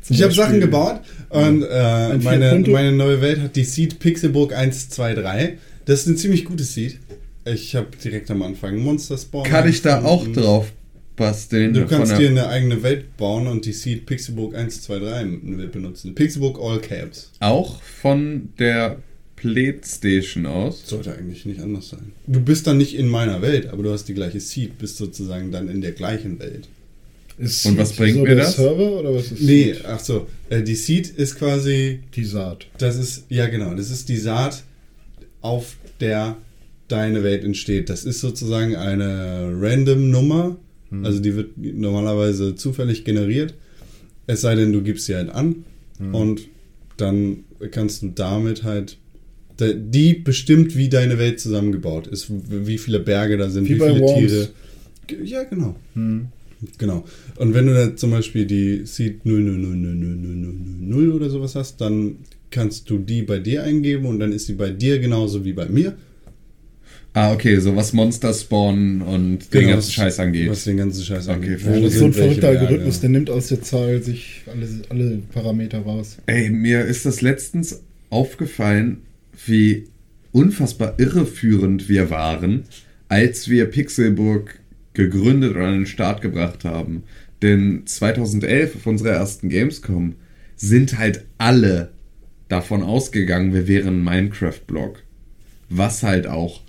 [0.09, 4.53] Ich habe Sachen gebaut und äh, Ein meine, meine neue Welt hat die Seed Pixelburg
[4.53, 5.57] 1, 2, 3.
[5.85, 6.99] Das ist ein ziemlich gutes Seed.
[7.45, 9.43] Ich habe direkt am Anfang Monster Spawn.
[9.43, 10.71] Kann ich da auch drauf
[11.15, 11.73] basteln?
[11.73, 14.99] Du Von kannst der- dir eine eigene Welt bauen und die Seed Pixelburg 1, 2,
[14.99, 15.23] 3
[15.71, 16.15] benutzen.
[16.15, 17.31] Pixelburg All Caps.
[17.39, 18.97] auch von der
[19.35, 20.83] PlayStation aus.
[20.87, 22.11] Sollte eigentlich nicht anders sein.
[22.27, 25.51] Du bist dann nicht in meiner Welt, aber du hast die gleiche Seed, bist sozusagen
[25.51, 26.67] dann in der gleichen Welt.
[27.37, 28.55] Ist Und was bringt so mir das?
[28.55, 29.85] Server oder was ist Nee, Seed?
[29.85, 30.27] ach so.
[30.49, 32.67] Äh, die Seed ist quasi Die Saat.
[32.77, 34.63] Das ist, ja genau, das ist die Saat,
[35.41, 36.37] auf der
[36.87, 37.89] deine Welt entsteht.
[37.89, 40.55] Das ist sozusagen eine random Nummer,
[41.03, 43.53] also die wird normalerweise zufällig generiert,
[44.27, 45.65] es sei denn, du gibst sie halt an
[46.11, 46.47] und
[46.97, 48.97] dann kannst du damit halt,
[49.59, 53.99] die bestimmt, wie deine Welt zusammengebaut ist, wie viele Berge da sind, Wie wie, viele
[53.99, 54.19] Worms.
[54.19, 54.49] Tiere.
[55.23, 55.75] Ja, genau.
[56.77, 57.05] Genau.
[57.37, 62.17] Und wenn du da zum Beispiel die Seed 0000000 oder sowas hast, dann
[62.49, 65.67] kannst du die bei dir eingeben und dann ist sie bei dir genauso wie bei
[65.67, 65.95] mir.
[67.15, 70.41] Ah, okay, so was Monster Spawn und den ganzen Scheiß angeht.
[70.41, 71.65] Genau, Was den ganzen Scheiß Okay, angeht.
[71.65, 72.49] Wo Das ist so ein verrückter?
[72.49, 76.17] Algorithmus, der nimmt aus der Zahl sich alle, alle Parameter raus.
[76.25, 78.97] Ey, mir ist das letztens aufgefallen,
[79.45, 79.85] wie
[80.33, 82.63] unfassbar irreführend wir waren,
[83.07, 84.59] als wir Pixelburg
[84.93, 87.03] gegründet oder an den Start gebracht haben.
[87.41, 90.15] Denn 2011 auf unserer ersten Gamescom
[90.57, 91.91] sind halt alle
[92.49, 95.01] davon ausgegangen, wir wären ein Minecraft-Blog.
[95.69, 96.64] Was halt auch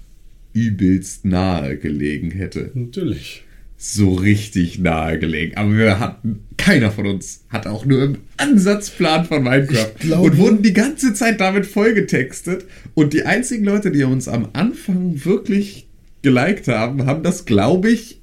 [0.56, 2.70] übelst nahe gelegen hätte.
[2.74, 3.44] Natürlich.
[3.76, 5.56] so richtig nahe gelegen.
[5.56, 9.92] Aber wir hatten, keiner von uns hat auch nur im Ansatzplan von Minecraft.
[9.98, 12.64] Glaube- und wurden die ganze Zeit damit vollgetextet.
[12.94, 15.86] Und die einzigen Leute, die uns am Anfang wirklich
[16.22, 18.20] geliked haben, haben das, glaube ich,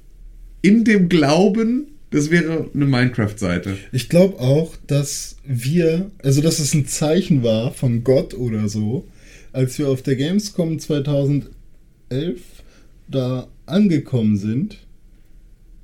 [0.60, 3.76] in dem Glauben, das wäre eine Minecraft-Seite.
[3.92, 9.06] Ich glaube auch, dass wir, also dass es ein Zeichen war von Gott oder so,
[9.52, 10.80] als wir auf der Gamescom
[12.14, 12.40] 2011
[13.08, 14.78] da angekommen sind,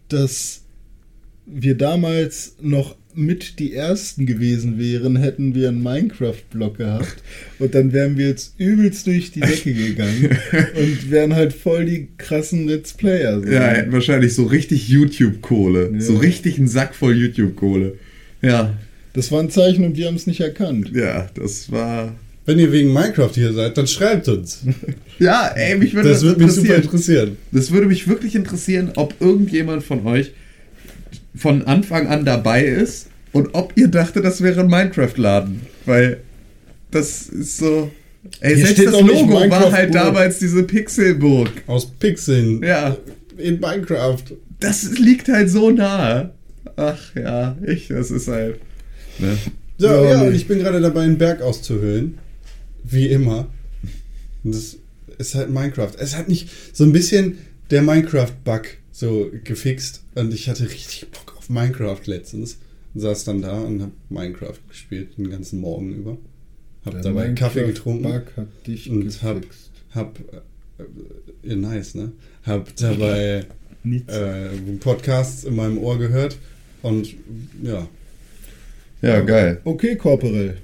[0.08, 0.62] dass
[1.46, 7.16] wir damals noch mit die ersten gewesen wären, hätten wir einen Minecraft-Blog gehabt
[7.58, 10.30] und dann wären wir jetzt übelst durch die Decke gegangen
[10.76, 13.40] und wären halt voll die krassen Let's Player.
[13.40, 13.46] So.
[13.50, 15.90] Ja, hätten wahrscheinlich so richtig YouTube-Kohle.
[15.92, 16.00] Ja.
[16.00, 17.94] So richtig einen Sack voll YouTube-Kohle.
[18.42, 18.78] Ja,
[19.12, 20.92] Das war ein Zeichen und wir haben es nicht erkannt.
[20.94, 22.14] ja, das war.
[22.50, 24.62] Wenn ihr wegen Minecraft hier seid, dann schreibt uns.
[25.20, 27.36] Ja, ey, mich würde Das würde mich super interessieren.
[27.52, 30.32] Das würde mich wirklich interessieren, ob irgendjemand von euch
[31.36, 35.60] von Anfang an dabei ist und ob ihr dachtet, das wäre ein Minecraft-Laden.
[35.84, 36.22] Weil
[36.90, 37.90] das ist so.
[38.40, 41.50] Ey, Hier selbst steht das Logo war halt damals diese Pixelburg.
[41.66, 42.62] Aus Pixeln.
[42.62, 42.96] Ja,
[43.36, 44.24] In Minecraft.
[44.58, 46.30] das liegt halt so nahe.
[46.76, 48.58] Ach ja, ich, das ist halt.
[49.18, 49.36] Ne?
[49.76, 52.18] So, Ja, und ich bin gerade dabei, einen Berg auszuhöhlen.
[52.90, 53.48] Wie immer.
[54.44, 54.76] Und das
[55.18, 55.92] ist halt Minecraft.
[55.98, 57.38] Es hat nicht so ein bisschen
[57.70, 58.62] der Minecraft-Bug
[58.92, 60.02] so gefixt.
[60.14, 62.58] Und ich hatte richtig Bock auf Minecraft letztens.
[62.94, 66.18] Und saß dann da und hab Minecraft gespielt den ganzen Morgen über.
[66.84, 68.02] Hab Der dabei Kaffee getrunken.
[68.04, 69.70] Bug hat dich Und hab, gefixt.
[69.94, 72.12] hab äh, ja, nice, ne?
[72.44, 73.44] Hab dabei
[73.84, 74.48] äh,
[74.80, 76.36] Podcasts in meinem Ohr gehört.
[76.82, 77.14] Und
[77.62, 77.86] ja.
[79.02, 79.60] Ja, geil.
[79.64, 80.56] Okay, Korporell.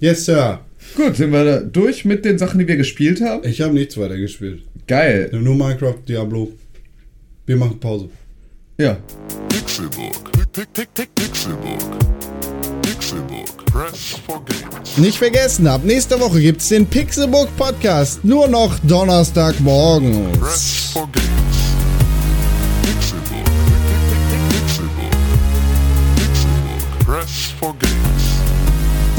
[0.00, 0.64] Yes, Sir.
[0.96, 3.46] Gut, sind wir da durch mit den Sachen, die wir gespielt haben?
[3.46, 4.62] Ich habe nichts weiter gespielt.
[4.86, 5.30] Geil.
[5.32, 6.52] Nur Minecraft, Diablo.
[7.46, 8.10] Wir machen Pause.
[8.78, 8.98] Ja.
[9.48, 10.30] Pick, Pixelbook.
[12.82, 13.66] Pixelbook.
[13.66, 14.96] Press for games.
[14.96, 18.24] Nicht vergessen, ab nächster Woche gibt's den Pixelbook Podcast.
[18.24, 20.32] Nur noch Donnerstagmorgen.
[20.32, 21.26] Press for games.
[22.82, 23.19] Pixelbook.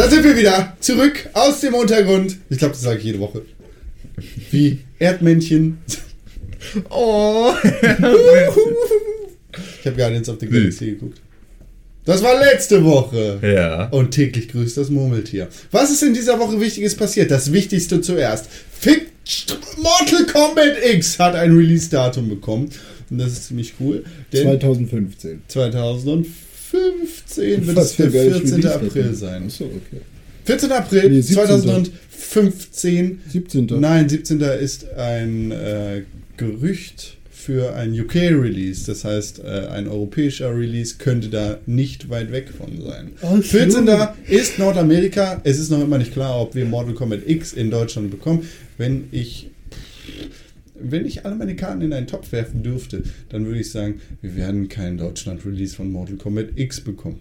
[0.01, 0.75] Da sind wir wieder.
[0.79, 2.37] Zurück aus dem Untergrund.
[2.49, 3.43] Ich glaube, das sage ich jede Woche.
[4.49, 5.77] Wie Erdmännchen.
[6.89, 7.53] Oh.
[9.79, 11.19] Ich habe Guardians of the Galaxy geguckt.
[12.05, 13.39] Das war letzte Woche.
[13.43, 13.89] ja.
[13.89, 15.49] Und täglich grüßt das Murmeltier.
[15.71, 17.29] Was ist in dieser Woche Wichtiges passiert?
[17.29, 18.47] Das Wichtigste zuerst.
[18.71, 19.07] Fick
[19.77, 22.69] Mortal Kombat X hat ein Release-Datum bekommen.
[23.09, 24.05] Und das ist ziemlich cool.
[24.31, 25.41] Denn 2015.
[26.71, 28.53] 2015 wird es der ein geiles 14.
[28.53, 28.87] Release-Datum.
[28.87, 29.43] April sein.
[29.45, 30.01] Achso, okay.
[30.45, 30.71] 14.
[30.71, 31.45] April Nee, 17.
[31.45, 33.19] 2015.
[33.29, 33.67] 17.
[33.79, 34.41] Nein, 17.
[34.41, 36.03] ist ein äh,
[36.37, 38.85] Gerücht für ein UK-Release.
[38.85, 43.11] Das heißt, äh, ein europäischer Release könnte da nicht weit weg von sein.
[43.21, 43.41] So.
[43.41, 43.89] 14.
[44.27, 45.41] ist Nordamerika.
[45.43, 48.47] Es ist noch immer nicht klar, ob wir Mortal Kombat X in Deutschland bekommen.
[48.77, 49.47] Wenn ich
[50.83, 54.35] wenn ich alle meine Karten in einen Topf werfen dürfte, dann würde ich sagen, wir
[54.35, 57.19] werden keinen Deutschland-Release von Mortal Kombat X bekommen.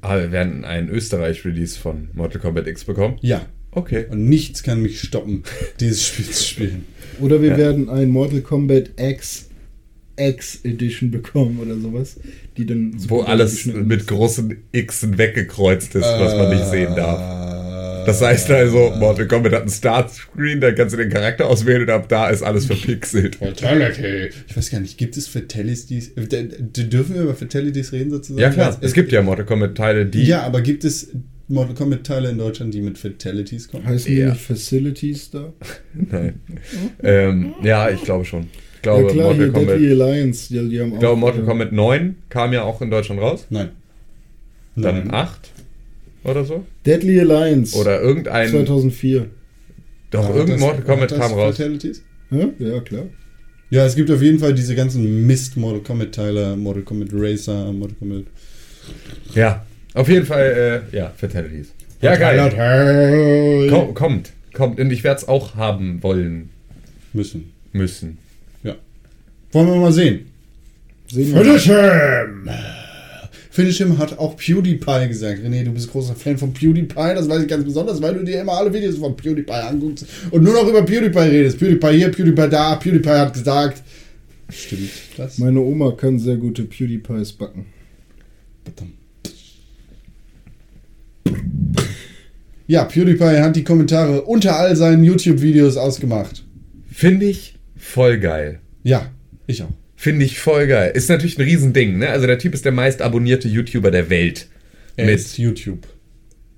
[0.00, 3.16] Aber wir werden einen Österreich-Release von Mortal Kombat X bekommen.
[3.22, 3.46] Ja.
[3.70, 4.06] Okay.
[4.08, 5.42] Und nichts kann mich stoppen,
[5.80, 6.84] dieses Spiel zu spielen.
[7.20, 7.56] Oder wir Ja.
[7.58, 9.48] werden ein Mortal Kombat X
[10.16, 12.20] X Edition bekommen oder sowas,
[12.56, 14.06] die dann Wo super alles mit ist.
[14.06, 17.18] großen Xen weggekreuzt ist, was man nicht sehen darf.
[18.06, 21.90] Das heißt also, Mortal Kombat hat einen Startscreen, da kannst du den Charakter auswählen und
[21.90, 23.36] ab da ist alles verpixelt.
[23.36, 24.30] Fatality.
[24.48, 26.12] Ich weiß gar nicht, gibt es Fatalities?
[26.14, 28.40] Dürfen wir über Fatalities reden sozusagen?
[28.40, 30.24] Ja klar, es gibt ja Mortal Kombat Teile, die...
[30.24, 31.12] Ja, aber gibt es
[31.48, 33.86] Mortal Kombat Teile in Deutschland, die mit Fatalities kommen?
[33.86, 34.30] Heißen die Ja.
[34.30, 35.52] nicht Facilities da?
[35.94, 36.40] Nein.
[37.02, 38.48] ähm, ja, ich glaube schon.
[38.76, 39.74] Ich glaube, ja klar, Mortal Kombat...
[39.76, 42.90] Deadly Alliance, die, die haben Ich glaube, Mortal äh, Kombat 9 kam ja auch in
[42.90, 43.46] Deutschland raus.
[43.50, 43.70] Nein.
[44.76, 45.14] Dann Nein.
[45.14, 45.53] 8
[46.24, 46.64] oder so.
[46.86, 48.48] Deadly Alliance Oder irgendein...
[48.48, 49.26] 2004.
[50.10, 51.56] Doch, Ja, irgendein Mortal Kombat kam raus.
[51.56, 52.02] Fatalities?
[52.30, 53.04] Ja, ja klar.
[53.70, 57.72] Ja, es gibt auf jeden Fall diese ganzen Mist Mortal Kombat Teile, Mortal Kombat Racer,
[57.72, 58.24] Mortal Kombat.
[59.34, 59.64] Ja,
[59.94, 61.72] auf jeden Fall, äh, ja, Fatalities.
[62.00, 63.68] Ja, geil.
[63.70, 64.78] Komm, kommt, kommt.
[64.78, 66.50] Und ich werde es auch haben wollen.
[67.12, 67.52] Müssen.
[67.72, 68.18] müssen.
[68.62, 68.74] Ja.
[69.52, 70.26] Wollen wir mal sehen.
[71.08, 71.44] Sehen wir.
[71.44, 72.50] Finish him!
[73.54, 75.38] Finish him hat auch PewDiePie gesagt.
[75.38, 78.40] René, du bist großer Fan von PewDiePie, das weiß ich ganz besonders, weil du dir
[78.40, 81.60] immer alle Videos von PewDiePie anguckst und nur noch über PewDiePie redest.
[81.60, 83.84] PewDiePie hier, PewDiePie da, PewDiePie hat gesagt.
[84.48, 85.38] Stimmt das?
[85.38, 87.66] Meine Oma kann sehr gute PewDiePies backen.
[92.66, 96.42] Ja, PewDiePie hat die Kommentare unter all seinen YouTube-Videos ausgemacht.
[96.90, 98.58] Finde ich voll geil.
[98.82, 99.12] Ja,
[99.46, 99.83] ich auch.
[100.04, 100.92] Finde ich voll geil.
[100.94, 102.10] Ist natürlich ein Riesending, ne?
[102.10, 104.48] Also der Typ ist der meist abonnierte YouTuber der Welt.
[104.98, 105.86] Er Mit- ist YouTube.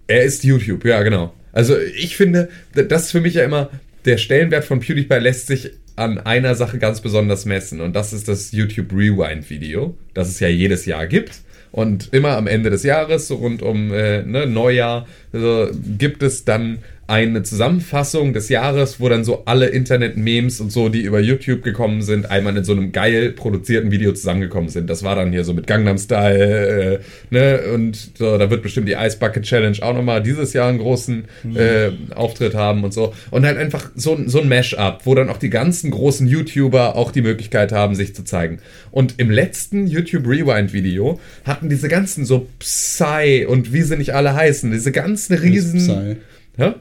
[0.09, 1.33] Er ist YouTube, ja, genau.
[1.53, 3.71] Also ich finde, das ist für mich ja immer,
[4.05, 7.81] der Stellenwert von PewDiePie lässt sich an einer Sache ganz besonders messen.
[7.81, 11.43] Und das ist das YouTube Rewind Video, das es ja jedes Jahr gibt.
[11.71, 16.45] Und immer am Ende des Jahres, so rund um äh, ne, Neujahr, also, gibt es
[16.45, 16.79] dann
[17.09, 22.03] eine Zusammenfassung des Jahres, wo dann so alle Internet-Memes und so, die über YouTube gekommen
[22.03, 24.91] sind, einmal in so einem geil produzierten Video zusammengekommen sind.
[24.91, 26.99] Das war dann hier so mit Gangnam Style,
[27.31, 30.69] äh, ne, und so, da wird bestimmt die Ice Bucket Challenge auch nochmal dieses Jahr
[30.69, 33.15] einen großen äh, Auftritt haben und so.
[33.31, 36.97] Und halt einfach so, ein- so ein Mash-up, wo dann auch die ganzen großen YouTuber
[36.97, 38.59] auch die Möglichkeit haben, sich zu zeigen.
[38.91, 44.13] Und im letzten YouTube Rewind Video hatten diese ganzen so Psy und wie sie nicht
[44.15, 45.79] alle heißen, diese ganzen riesen.
[45.79, 46.17] Psy.
[46.59, 46.73] Hä?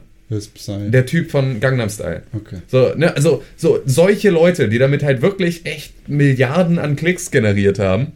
[0.90, 2.22] Der Typ von Gangnam Style.
[2.32, 2.58] Okay.
[2.66, 7.78] So, ne, also so solche Leute, die damit halt wirklich echt Milliarden an Klicks generiert
[7.78, 8.12] haben,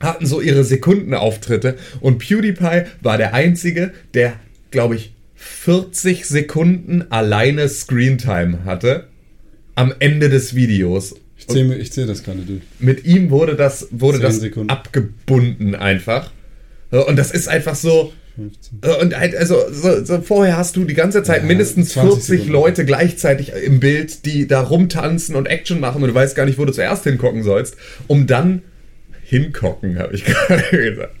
[0.00, 4.34] hatten so ihre Sekundenauftritte und PewDiePie war der einzige, der,
[4.70, 9.08] glaube ich, 40 Sekunden alleine Screentime hatte
[9.74, 11.16] am Ende des Videos.
[11.36, 12.62] Ich zähle ich zähl das gerade durch.
[12.78, 14.70] Mit ihm wurde das wurde das Sekunden.
[14.70, 16.30] abgebunden einfach.
[16.90, 18.78] Und das ist einfach so, 15.
[18.82, 22.12] äh, Und halt, also, so, so vorher hast du die ganze Zeit Ja, mindestens 20
[22.12, 22.52] 40 Sekunden.
[22.52, 26.58] Leute gleichzeitig im Bild, die da rumtanzen und Action machen und du weißt gar nicht,
[26.58, 28.62] wo du zuerst hingucken sollst, um dann
[29.24, 31.14] hingucken, habe ich gerade gesagt.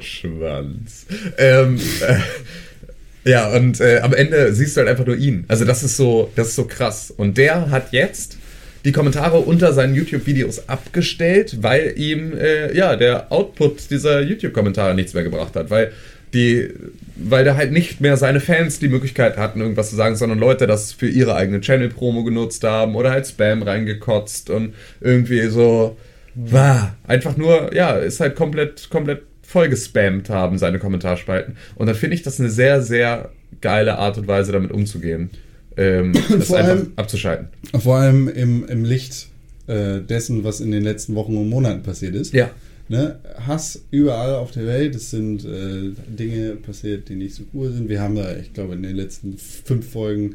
[0.00, 1.06] Schwanz.
[1.38, 5.44] Ähm, äh, ja, und äh, am Ende siehst du halt einfach nur ihn.
[5.48, 7.10] Also das ist so, das ist so krass.
[7.14, 8.38] Und der hat jetzt
[8.84, 15.14] die Kommentare unter seinen YouTube-Videos abgestellt, weil ihm äh, ja der Output dieser YouTube-Kommentare nichts
[15.14, 15.92] mehr gebracht hat, weil
[16.32, 16.70] die,
[17.16, 20.66] weil da halt nicht mehr seine Fans die Möglichkeit hatten, irgendwas zu sagen, sondern Leute
[20.66, 25.96] das für ihre eigene Channel-Promo genutzt haben oder halt Spam reingekotzt und irgendwie so
[26.34, 31.56] war einfach nur, ja, ist halt komplett, komplett voll gespammt haben, seine Kommentarspalten.
[31.74, 33.30] Und dann finde ich das eine sehr, sehr
[33.60, 35.30] geile Art und Weise, damit umzugehen.
[35.76, 37.48] Ähm, das vor einfach allem- abzuschalten.
[37.78, 39.28] Vor allem im, im Licht
[39.66, 42.32] äh, dessen, was in den letzten Wochen und Monaten passiert ist.
[42.34, 42.50] Ja.
[42.88, 43.20] Ne?
[43.46, 44.96] Hass überall auf der Welt.
[44.96, 47.88] Es sind äh, Dinge passiert, die nicht so cool sind.
[47.88, 50.34] Wir haben da, ich glaube, in den letzten fünf Folgen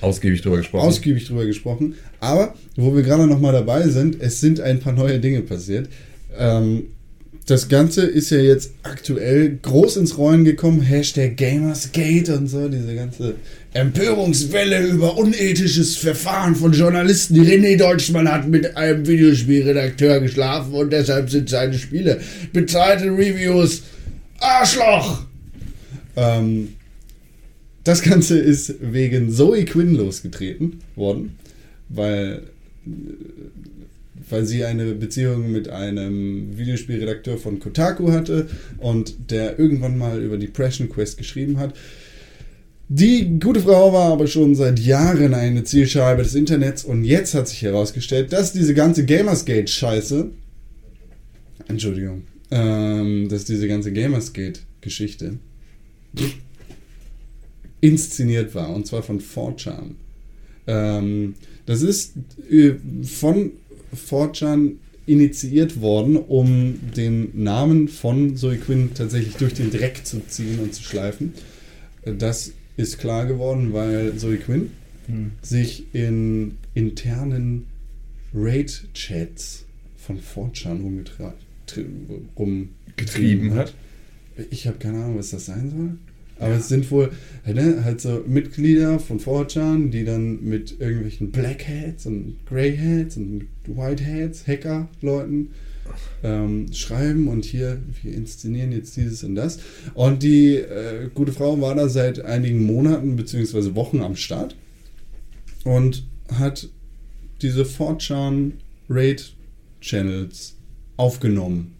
[0.00, 0.86] Ausgiebig drüber gesprochen.
[0.86, 1.94] ausgiebig drüber gesprochen.
[2.20, 5.88] Aber wo wir gerade noch mal dabei sind, es sind ein paar neue Dinge passiert.
[6.38, 6.84] Ähm,
[7.46, 10.80] das Ganze ist ja jetzt aktuell groß ins Rollen gekommen.
[10.80, 13.36] Hashtag Gamersgate und so, diese ganze
[13.72, 17.36] Empörungswelle über unethisches Verfahren von Journalisten.
[17.36, 22.20] René Deutschmann hat mit einem Videospielredakteur geschlafen und deshalb sind seine Spiele
[22.52, 23.82] bezahlte Reviews
[24.40, 25.24] Arschloch.
[26.16, 26.74] Ähm,
[27.84, 31.38] das Ganze ist wegen Zoe Quinn losgetreten worden,
[31.88, 32.42] weil,
[32.86, 32.90] äh,
[34.28, 38.48] weil sie eine Beziehung mit einem Videospielredakteur von Kotaku hatte
[38.78, 41.74] und der irgendwann mal über Depression Quest geschrieben hat.
[42.88, 47.48] Die gute Frau war aber schon seit Jahren eine Zielscheibe des Internets und jetzt hat
[47.48, 50.30] sich herausgestellt, dass diese ganze Gamersgate-Scheiße,
[51.66, 52.22] Entschuldigung,
[52.52, 55.38] ähm, dass diese ganze Gamersgate-Geschichte
[57.80, 59.96] inszeniert war, und zwar von 4chan.
[60.68, 61.34] Ähm,
[61.66, 62.14] das ist
[62.48, 63.50] äh, von
[63.96, 64.72] 4chan
[65.06, 70.74] initiiert worden, um den Namen von Zoe Quinn tatsächlich durch den Dreck zu ziehen und
[70.74, 71.32] zu schleifen.
[72.04, 74.70] Das ist klar geworden, weil Zoe Quinn
[75.42, 77.66] sich in internen
[78.34, 79.64] Raid-Chats
[79.96, 81.32] von 4chan rumgetra-
[81.66, 81.86] tri-
[82.36, 83.74] rumgetrieben hat.
[84.50, 85.96] Ich habe keine Ahnung, was das sein soll.
[86.38, 87.10] Aber es sind wohl
[87.46, 93.16] ne, halt so Mitglieder von 4chan, die dann mit irgendwelchen Black Hats und Grey Hats
[93.16, 95.50] und White Hats, Hacker-Leuten
[96.22, 99.60] ähm, schreiben und hier, wir inszenieren jetzt dieses und das.
[99.94, 103.74] Und die äh, gute Frau war da seit einigen Monaten bzw.
[103.74, 104.56] Wochen am Start
[105.64, 106.68] und hat
[107.40, 108.52] diese 4chan
[108.90, 109.32] Raid
[109.80, 110.54] Channels
[110.96, 111.75] aufgenommen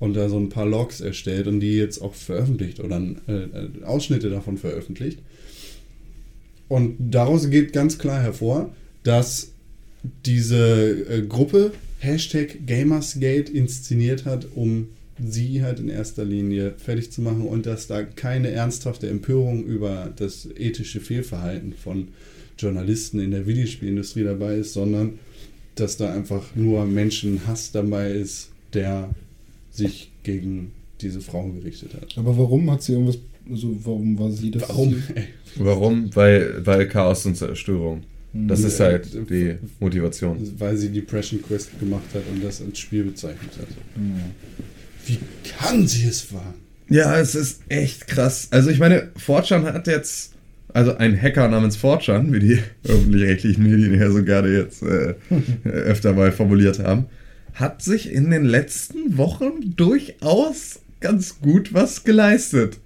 [0.00, 4.30] und da so ein paar Logs erstellt und die jetzt auch veröffentlicht oder äh, Ausschnitte
[4.30, 5.20] davon veröffentlicht.
[6.68, 8.74] Und daraus geht ganz klar hervor,
[9.04, 9.52] dass
[10.24, 14.88] diese äh, Gruppe Hashtag Gamersgate inszeniert hat, um
[15.22, 20.10] sie halt in erster Linie fertig zu machen und dass da keine ernsthafte Empörung über
[20.16, 22.08] das ethische Fehlverhalten von
[22.58, 25.18] Journalisten in der Videospielindustrie dabei ist, sondern
[25.74, 29.10] dass da einfach nur Menschenhass dabei ist, der
[29.80, 32.16] sich gegen diese Frau gerichtet hat.
[32.16, 33.18] Aber warum hat sie irgendwas,
[33.50, 34.68] also warum war sie das?
[34.68, 34.94] Warum?
[35.56, 36.14] Warum?
[36.14, 38.02] Weil, weil Chaos und Zerstörung.
[38.32, 40.38] Das ist Ja, halt die Motivation.
[40.58, 43.66] Weil sie Depression Quest gemacht hat und das als Spiel bezeichnet hat.
[43.96, 44.20] Hm.
[45.06, 45.18] Wie
[45.58, 46.54] kann sie es wagen?
[46.88, 48.48] Ja, es ist echt krass.
[48.52, 50.34] Also ich meine, Fortran hat jetzt,
[50.72, 52.58] also ein Hacker namens Fortran, wie die
[52.88, 55.14] öffentlich-rechtlichen Medien ja so gerne jetzt äh,
[55.68, 57.06] öfter mal formuliert haben,
[57.60, 62.78] hat sich in den letzten Wochen durchaus ganz gut was geleistet.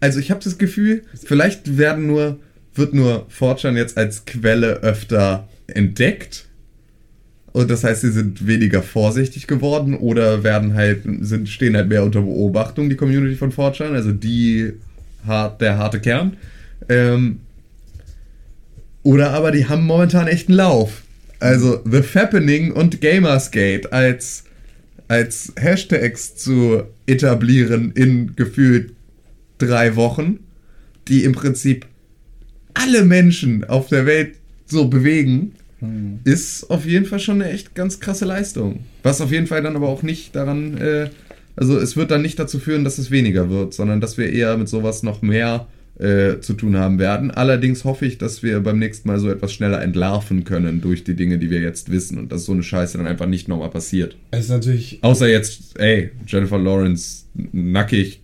[0.00, 2.38] Also ich habe das Gefühl, vielleicht werden nur,
[2.74, 6.46] wird nur Fortran jetzt als Quelle öfter entdeckt.
[7.52, 12.02] Und das heißt, sie sind weniger vorsichtig geworden oder werden halt, sind, stehen halt mehr
[12.02, 14.72] unter Beobachtung, die Community von Fortran, also die
[15.26, 16.36] hart, der harte Kern.
[16.88, 17.40] Ähm,
[19.02, 21.01] oder aber die haben momentan echt einen Lauf.
[21.42, 24.44] Also The Fappening und Gamersgate als,
[25.08, 28.92] als Hashtags zu etablieren in gefühlt
[29.58, 30.38] drei Wochen,
[31.08, 31.86] die im Prinzip
[32.74, 34.36] alle Menschen auf der Welt
[34.66, 35.54] so bewegen,
[36.22, 38.84] ist auf jeden Fall schon eine echt ganz krasse Leistung.
[39.02, 41.10] Was auf jeden Fall dann aber auch nicht daran, äh,
[41.56, 44.56] also es wird dann nicht dazu führen, dass es weniger wird, sondern dass wir eher
[44.56, 45.66] mit sowas noch mehr
[45.98, 47.30] äh, zu tun haben werden.
[47.30, 51.14] Allerdings hoffe ich, dass wir beim nächsten Mal so etwas schneller entlarven können durch die
[51.14, 54.16] Dinge, die wir jetzt wissen und dass so eine Scheiße dann einfach nicht nochmal passiert.
[54.30, 58.20] Es ist natürlich Außer jetzt, ey, Jennifer Lawrence nackig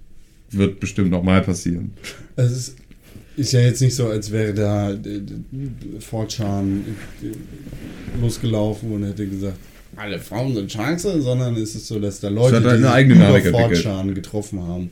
[0.50, 1.92] wird bestimmt nochmal passieren.
[2.36, 2.76] Es ist,
[3.36, 5.20] ist ja jetzt nicht so, als wäre da äh,
[6.00, 6.80] 4chan
[7.22, 9.58] äh, losgelaufen und hätte gesagt,
[9.96, 13.66] alle Frauen sind scheiße, sondern es ist so, dass da Leute, die eine eigene über.
[13.66, 14.90] 4chan getroffen haben,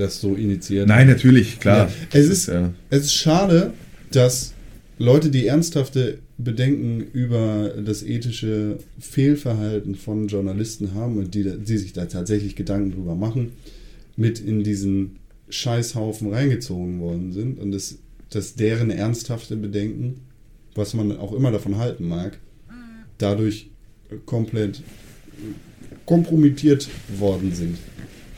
[0.00, 0.88] das so initiiert.
[0.88, 1.88] Nein, natürlich, klar.
[1.88, 2.72] Ja, es, ist, ja.
[2.90, 3.72] es ist schade,
[4.12, 4.54] dass
[4.98, 11.92] Leute, die ernsthafte Bedenken über das ethische Fehlverhalten von Journalisten haben und die, die sich
[11.92, 13.52] da tatsächlich Gedanken drüber machen,
[14.16, 15.16] mit in diesen
[15.48, 17.98] Scheißhaufen reingezogen worden sind und dass,
[18.30, 20.20] dass deren ernsthafte Bedenken,
[20.74, 22.38] was man auch immer davon halten mag,
[23.18, 23.68] dadurch
[24.26, 24.82] komplett
[26.06, 27.78] kompromittiert worden sind.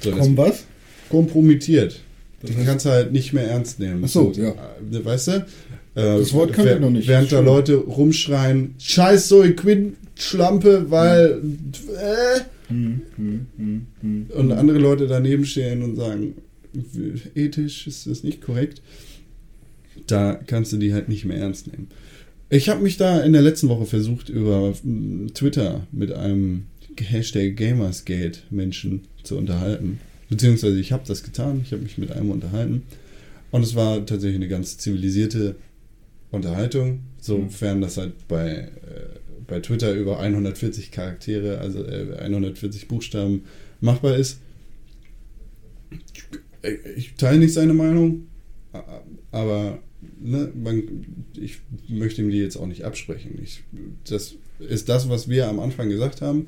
[0.00, 0.64] So, das- Komm, was?
[1.12, 2.00] Kompromittiert.
[2.40, 4.02] Das Die heißt- kannst du halt nicht mehr ernst nehmen.
[4.04, 4.48] Ach so, ja.
[4.50, 5.32] äh, Weißt du?
[5.32, 5.44] Äh,
[5.94, 7.06] Das Wort kannte ich noch nicht.
[7.06, 7.40] Während da.
[7.40, 11.40] Leute rumschreien, scheiß Zoe Quinn, Schlampe, weil
[12.00, 14.26] äh, Hm, hm, hm, hm.
[14.34, 16.34] und andere Leute daneben stehen und sagen,
[17.34, 18.80] ethisch ist das nicht korrekt.
[20.06, 21.88] Da kannst du die halt nicht mehr ernst nehmen.
[22.48, 26.64] Ich habe mich da in der letzten Woche versucht, über mm, Twitter mit einem
[26.98, 29.98] Hashtag Gamersgate Menschen zu unterhalten.
[30.32, 32.84] Beziehungsweise ich habe das getan, ich habe mich mit einem unterhalten.
[33.50, 35.56] Und es war tatsächlich eine ganz zivilisierte
[36.30, 38.70] Unterhaltung, sofern das halt bei, äh,
[39.46, 43.42] bei Twitter über 140 Charaktere, also äh, 140 Buchstaben
[43.82, 44.40] machbar ist.
[45.90, 48.28] Ich, ich teile nicht seine Meinung,
[49.32, 49.80] aber
[50.18, 51.04] ne, man,
[51.38, 53.38] ich möchte ihm die jetzt auch nicht absprechen.
[53.44, 53.64] Ich,
[54.08, 56.46] das ist das, was wir am Anfang gesagt haben.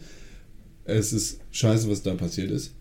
[0.86, 2.72] Es ist scheiße, was da passiert ist.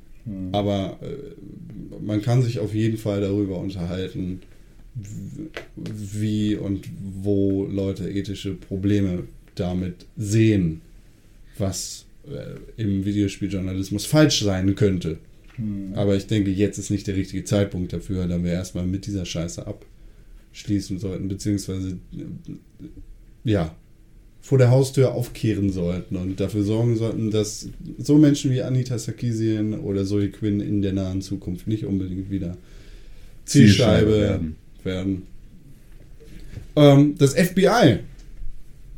[0.52, 4.42] Aber äh, man kann sich auf jeden Fall darüber unterhalten,
[5.76, 6.88] wie und
[7.24, 9.24] wo Leute ethische Probleme
[9.56, 10.82] damit sehen,
[11.58, 15.18] was äh, im Videospieljournalismus falsch sein könnte.
[15.96, 19.26] Aber ich denke, jetzt ist nicht der richtige Zeitpunkt dafür, da wir erstmal mit dieser
[19.26, 19.66] Scheiße
[20.52, 22.54] abschließen sollten, beziehungsweise äh,
[23.44, 23.76] ja,
[24.44, 29.74] vor der Haustür aufkehren sollten und dafür sorgen sollten, dass so Menschen wie Anita Sarkeesian
[29.80, 32.58] oder Zoe Quinn in der nahen Zukunft nicht unbedingt wieder
[33.46, 34.56] Zielscheibe, Zielscheibe werden.
[34.84, 35.22] werden.
[36.76, 38.00] Ähm, das FBI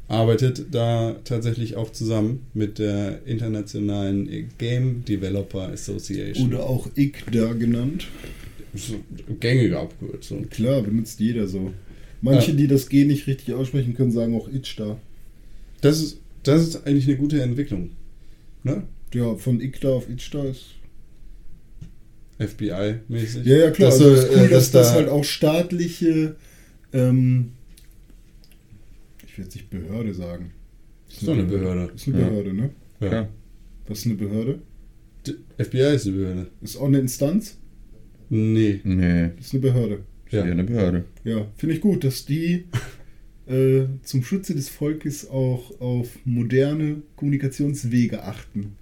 [0.07, 6.47] arbeitet da tatsächlich auch zusammen mit der internationalen Game Developer Association.
[6.47, 8.07] Oder auch ICDA genannt.
[9.39, 10.49] Gängige Abkürzung.
[10.49, 11.71] Klar, benutzt jeder so.
[12.21, 12.57] Manche, Ja.
[12.57, 14.97] die das G nicht richtig aussprechen können, sagen auch ICDA.
[15.81, 17.91] Das ist, das ist eigentlich eine gute Entwicklung.
[18.63, 18.83] Ne?
[19.13, 20.65] Ja, von ICDA auf ICDA ist.
[22.39, 23.45] FBI-mäßig.
[23.45, 23.89] Ja, ja, klar.
[23.91, 26.35] Dass, also ist cool, äh, dass, dass das da- halt auch staatliche.
[26.93, 27.51] Ähm,
[29.25, 30.51] ich will jetzt nicht Behörde sagen.
[31.09, 31.91] Ist doch eine Behörde.
[31.93, 32.27] Ist eine Ja.
[32.27, 32.69] Behörde, ne?
[32.99, 33.11] Ja.
[33.11, 33.29] Ja.
[33.87, 34.59] Was ist eine Behörde?
[35.25, 36.47] D- FBI ist eine Behörde.
[36.61, 37.57] Ist auch eine Instanz?
[38.29, 38.81] Nee.
[38.83, 40.03] Nee, Ist eine Behörde.
[40.25, 40.51] ist ja Ja.
[40.51, 41.05] eine Behörde.
[41.23, 42.65] Ja, finde ich gut, dass die
[43.47, 48.75] äh, zum Schutze des Volkes auch auf moderne Kommunikationswege achten.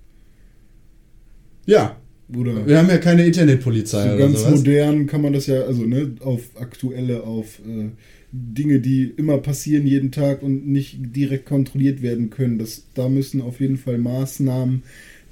[1.65, 1.98] Ja,
[2.35, 4.56] Oder wir haben ja keine Internetpolizei so ganz sowas.
[4.57, 7.90] modern kann man das ja, also ne, auf aktuelle, auf äh,
[8.31, 12.57] Dinge, die immer passieren jeden Tag und nicht direkt kontrolliert werden können.
[12.57, 14.84] Das, da müssen auf jeden Fall Maßnahmen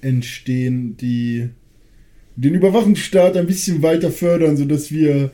[0.02, 1.50] entstehen, die
[2.36, 5.32] den Überwachungsstaat ein bisschen weiter fördern, sodass wir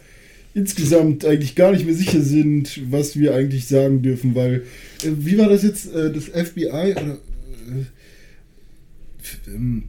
[0.58, 4.64] insgesamt eigentlich gar nicht mehr sicher sind, was wir eigentlich sagen dürfen, weil
[5.04, 7.18] äh, wie war das jetzt, äh, das FBI oder
[7.70, 7.86] äh,
[9.54, 9.84] ähm,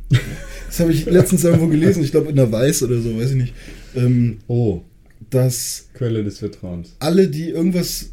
[0.67, 3.37] das habe ich letztens irgendwo gelesen, ich glaube in der Weiß oder so, weiß ich
[3.37, 3.55] nicht,
[3.97, 4.83] ähm, Oh,
[5.31, 6.95] dass Quelle des Vertrauens.
[6.99, 8.11] alle, die irgendwas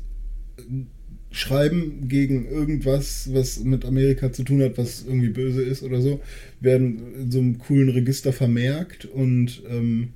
[1.32, 6.22] schreiben gegen irgendwas, was mit Amerika zu tun hat, was irgendwie böse ist oder so,
[6.62, 10.10] werden in so einem coolen Register vermerkt und ähm,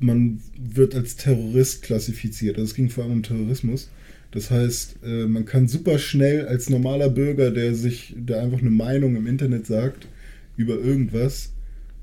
[0.00, 2.56] man wird als Terrorist klassifiziert.
[2.56, 3.90] Also es ging vor allem um Terrorismus.
[4.32, 8.70] Das heißt, äh, man kann super schnell als normaler Bürger, der sich, der einfach eine
[8.70, 10.08] Meinung im Internet sagt
[10.56, 11.52] über irgendwas,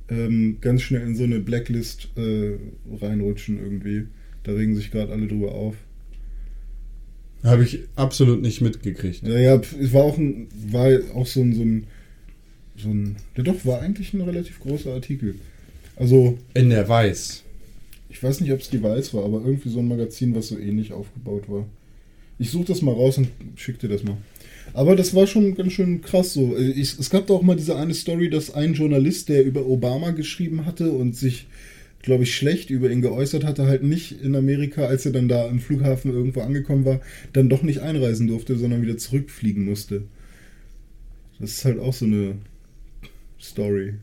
[0.10, 2.56] ähm, ganz schnell in so eine Blacklist äh,
[3.02, 4.08] reinrutschen irgendwie.
[4.44, 5.76] Da regen sich gerade alle drüber auf.
[7.44, 9.22] Habe ich absolut nicht mitgekriegt.
[9.24, 11.88] Ja, ja, es war auch ein, war auch so ein, so ein,
[12.78, 15.36] so ein, ja doch, war eigentlich ein relativ großer Artikel.
[15.96, 17.44] Also, In der Weiß.
[18.10, 20.58] Ich weiß nicht, ob es die Weiß war, aber irgendwie so ein Magazin, was so
[20.58, 21.66] ähnlich aufgebaut war.
[22.40, 24.18] Ich suche das mal raus und schick dir das mal.
[24.74, 26.56] Aber das war schon ganz schön krass so.
[26.56, 29.66] Äh, Ich, es gab doch auch mal diese eine Story, dass ein Journalist, der über
[29.66, 31.48] Obama geschrieben hatte und sich,
[32.02, 35.48] glaube ich, schlecht über ihn geäußert hatte, halt nicht in Amerika, als er dann da
[35.48, 37.02] im Flughafen irgendwo angekommen war,
[37.34, 40.04] dann doch nicht einreisen durfte, sondern wieder zurückfliegen musste.
[41.40, 42.36] Das ist halt auch so eine
[43.40, 43.94] Story.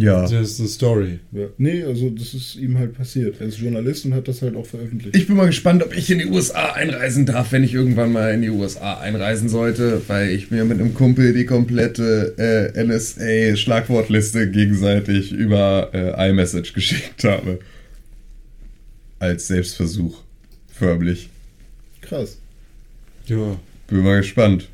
[0.00, 0.22] Ja.
[0.22, 1.18] Das ist eine Story.
[1.32, 1.46] Ja.
[1.58, 3.40] Nee, also das ist ihm halt passiert.
[3.40, 5.16] Er ist Journalist und hat das halt auch veröffentlicht.
[5.16, 8.32] Ich bin mal gespannt, ob ich in die USA einreisen darf, wenn ich irgendwann mal
[8.34, 14.50] in die USA einreisen sollte, weil ich mir mit einem Kumpel die komplette äh, NSA-Schlagwortliste
[14.50, 17.58] gegenseitig über äh, iMessage geschickt habe.
[19.18, 20.22] Als Selbstversuch.
[20.68, 21.28] Förmlich.
[22.02, 22.38] Krass.
[23.26, 23.58] Ja.
[23.88, 24.68] Bin mal gespannt.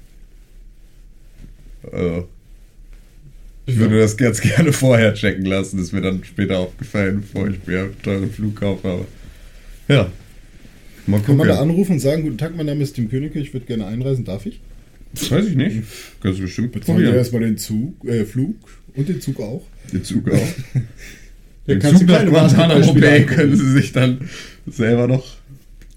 [1.90, 2.28] Also,
[3.66, 5.78] ich würde das ganz gerne vorher checken lassen.
[5.78, 8.88] Das ist mir dann später aufgefallen, bevor ich mir einen teuren Flug kaufe.
[8.88, 9.06] Aber
[9.88, 10.10] ja.
[11.06, 11.48] Mal Kann man gucken.
[11.48, 14.24] da anrufen und sagen, guten Tag, mein Name ist Tim Königke, ich würde gerne einreisen,
[14.24, 14.60] darf ich?
[15.30, 15.82] Weiß ich nicht.
[16.22, 17.14] Kannst du bestimmt Bezahlen probieren.
[17.16, 18.56] erstmal den Zug, äh, Flug
[18.96, 19.66] und den Zug auch.
[19.92, 20.38] Den Zug auch.
[21.66, 24.28] Den Zug du nach Guantanamo Bay können sie sich dann
[24.66, 25.24] selber noch...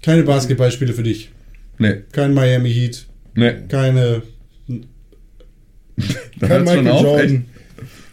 [0.02, 1.30] Keine Basketballspiele für dich.
[1.78, 3.06] Nee, Kein Miami Heat.
[3.34, 3.52] nee.
[3.68, 4.22] Keine.
[6.38, 7.44] Da Kein Michael auf, Jordan.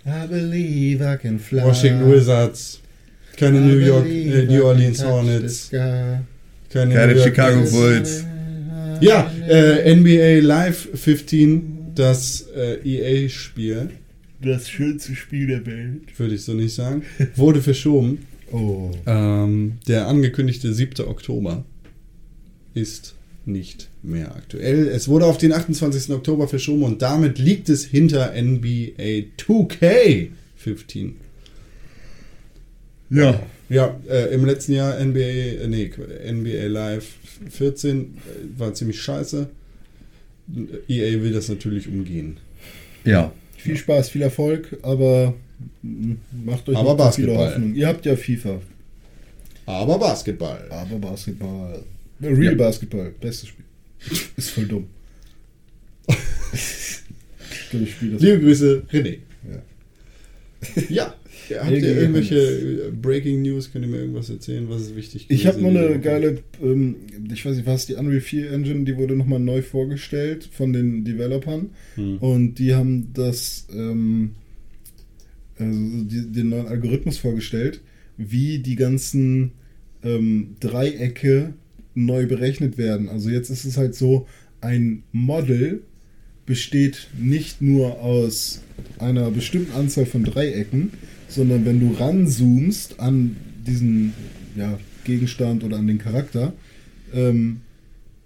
[0.06, 1.64] I believe I can fly.
[1.64, 2.80] Washington Wizards.
[3.38, 5.69] Keine I New York, äh, New can Orleans Hornets.
[5.72, 6.26] Keine
[6.69, 7.72] Keine New York Chicago Knicks.
[7.72, 8.26] Bulls.
[9.02, 13.90] Ja, äh, NBA Live 15, das äh, EA-Spiel,
[14.41, 16.18] Das schönste Spiel der Welt.
[16.18, 17.03] würde ich so nicht sagen,
[17.36, 18.19] wurde verschoben.
[18.52, 18.91] Oh.
[19.06, 21.06] Ähm, der angekündigte 7.
[21.07, 21.65] Oktober
[22.73, 23.14] ist
[23.47, 24.88] nicht mehr aktuell.
[24.88, 26.11] Es wurde auf den 28.
[26.11, 31.15] Oktober verschoben und damit liegt es hinter NBA 2K 15.
[33.09, 33.39] Ja.
[33.67, 35.91] Ja, äh, im letzten Jahr NBA, äh, nee,
[36.31, 37.15] NBA Live
[37.49, 39.47] 14 äh, war ziemlich scheiße.
[40.88, 42.38] EA will das natürlich umgehen.
[43.03, 43.31] Ja.
[43.57, 45.34] Viel Spaß, viel Erfolg, aber
[45.81, 47.51] macht euch Aber nicht zu viele Basketball.
[47.53, 47.73] Hoffnung.
[47.73, 48.61] Ihr habt ja FIFA,
[49.65, 50.67] Aber Basketball.
[50.69, 51.84] aber Basketball.
[52.21, 52.53] Real Ja.
[52.55, 53.65] Basketball, bestes Spiel.
[54.37, 54.87] Ist voll dumm.
[56.07, 58.01] das.
[58.01, 59.17] Liebe Grüße, René.
[59.49, 59.63] Ja.
[61.47, 62.39] Ja, habt ihr irgendwelche
[62.87, 63.71] äh, Breaking News?
[63.71, 64.67] Könnt ihr mir irgendwas erzählen?
[64.67, 65.27] Was ist wichtig?
[65.29, 66.95] Ich habe nur eine geile, ähm,
[67.31, 71.03] ich weiß nicht, was die Unreal 4 Engine, die wurde nochmal neu vorgestellt von den
[71.05, 72.17] Developern Hm.
[72.17, 74.31] und die haben das, ähm,
[75.59, 75.71] also
[76.05, 77.81] die, den neuen Algorithmus vorgestellt,
[78.17, 79.51] wie die ganzen
[80.03, 81.53] ähm, Dreiecke
[81.95, 83.09] neu berechnet werden.
[83.09, 84.27] Also jetzt ist es halt so,
[84.61, 85.81] ein Model
[86.45, 88.61] besteht nicht nur aus
[88.99, 90.91] einer bestimmten Anzahl von Dreiecken,
[91.27, 93.35] sondern wenn du ranzoomst an
[93.65, 94.13] diesen
[94.55, 96.53] ja, Gegenstand oder an den Charakter,
[97.13, 97.61] ähm,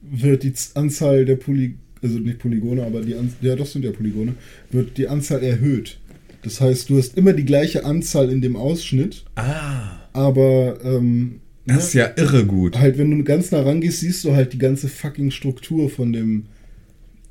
[0.01, 3.91] wird die Anzahl der Poly also nicht Polygone, aber die An ja doch sind ja
[3.91, 4.35] Polygone,
[4.71, 5.99] wird die Anzahl erhöht.
[6.43, 9.99] Das heißt, du hast immer die gleiche Anzahl in dem Ausschnitt, Ah.
[10.13, 11.41] aber ähm,
[11.75, 12.77] Das ist ja irre gut.
[12.77, 16.45] halt, wenn du ganz nah rangehst, siehst du halt die ganze fucking Struktur von dem.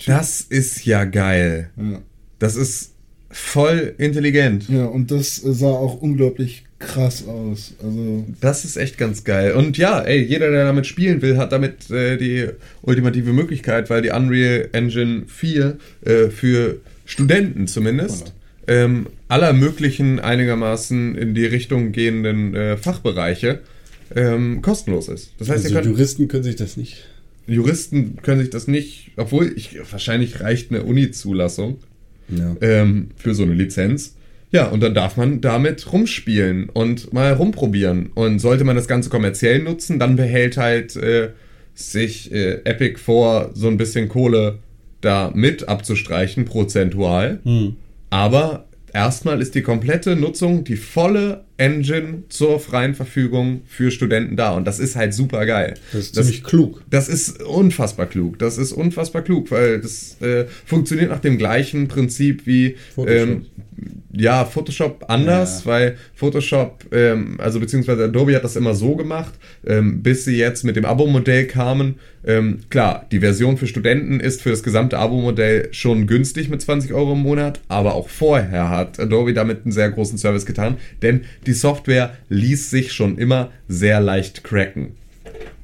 [0.06, 1.70] Das ist ja geil.
[1.76, 2.00] Ja,
[2.38, 2.92] Das ist
[3.30, 4.68] voll intelligent.
[4.68, 7.74] ja und das äh, sah auch unglaublich krass aus.
[7.82, 9.52] Also, Das ist echt ganz geil.
[9.52, 12.46] Und ja, ey, jeder, der damit spielen will, hat damit äh, die
[12.82, 18.32] ultimative Möglichkeit, weil die Unreal Engine 4 äh, für Studenten zumindest
[18.68, 23.60] ähm, aller möglichen einigermaßen in die Richtung gehenden äh, Fachbereiche
[24.14, 25.32] ähm, kostenlos ist.
[25.38, 27.04] Das heißt, Also könnt, Juristen können sich das nicht.
[27.46, 31.78] Juristen können sich das nicht, obwohl ich, wahrscheinlich reicht eine Uni-Zulassung
[32.28, 32.56] Ja.
[32.60, 34.14] ähm, für so eine Lizenz.
[34.50, 38.10] Ja, und dann darf man damit rumspielen und mal rumprobieren.
[38.14, 41.30] Und sollte man das Ganze kommerziell nutzen, dann behält halt äh,
[41.74, 44.58] sich äh, Epic vor, so ein bisschen Kohle
[45.00, 47.40] da mit abzustreichen, prozentual.
[48.10, 54.52] Aber erstmal ist die komplette Nutzung, die volle Engine zur freien Verfügung für Studenten da.
[54.52, 55.74] Und das ist halt super geil.
[55.92, 56.82] Das ist ziemlich klug.
[56.88, 58.38] Das ist unfassbar klug.
[58.38, 63.28] Das ist unfassbar klug, weil das äh, funktioniert nach dem gleichen Prinzip wie Photoshop.
[63.28, 63.46] Ähm,
[64.12, 65.70] ja, Photoshop anders, Ja.
[65.70, 69.34] weil Photoshop, ähm, also beziehungsweise Adobe hat das immer so gemacht,
[69.66, 71.96] ähm, bis sie jetzt mit dem Abo-Modell kamen.
[72.26, 76.92] Ähm, klar, die Version für Studenten ist für das gesamte Abo-Modell schon günstig mit 20
[76.92, 81.20] Euro im Monat, aber auch vorher hat Adobe damit einen sehr großen Service getan, denn
[81.48, 84.92] die Software ließ sich schon immer sehr leicht cracken.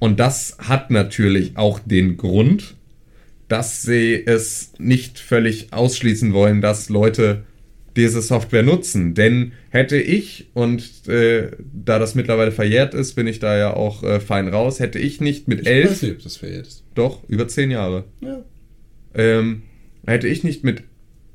[0.00, 2.74] Und das hat natürlich auch den Grund,
[3.48, 7.44] dass sie es nicht völlig ausschließen wollen, dass Leute
[7.96, 9.14] diese Software nutzen.
[9.14, 14.02] Denn hätte ich, und äh, da das mittlerweile verjährt ist, bin ich da ja auch
[14.02, 16.82] äh, fein raus, hätte ich nicht mit Ich weiß elf, nicht, ob das verjährt ist.
[16.94, 18.42] doch, über zehn Jahre, Ja.
[19.14, 19.62] ähm,
[20.06, 20.82] hätte ich nicht mit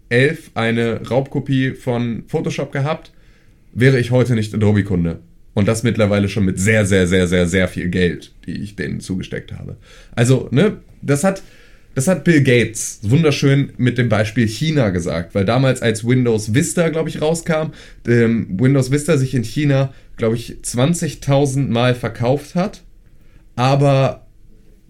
[0.10, 3.14] elf eine Raubkopie von Photoshop gehabt,
[3.74, 5.20] wäre ich heute nicht Adobe-Kunde.
[5.54, 9.02] Und das mittlerweile schon mit sehr, sehr, sehr, sehr, sehr viel Geld, die ich denen
[9.02, 9.78] zugesteckt habe.
[10.16, 11.42] Also, ne, das hat,
[11.96, 16.90] das hat Bill Gates wunderschön mit dem Beispiel China gesagt, weil damals, als Windows Vista,
[16.90, 17.72] glaube ich, rauskam,
[18.08, 22.84] ähm, Windows Vista sich in China, glaube ich, 20.000 Mal verkauft hat,
[23.56, 24.28] aber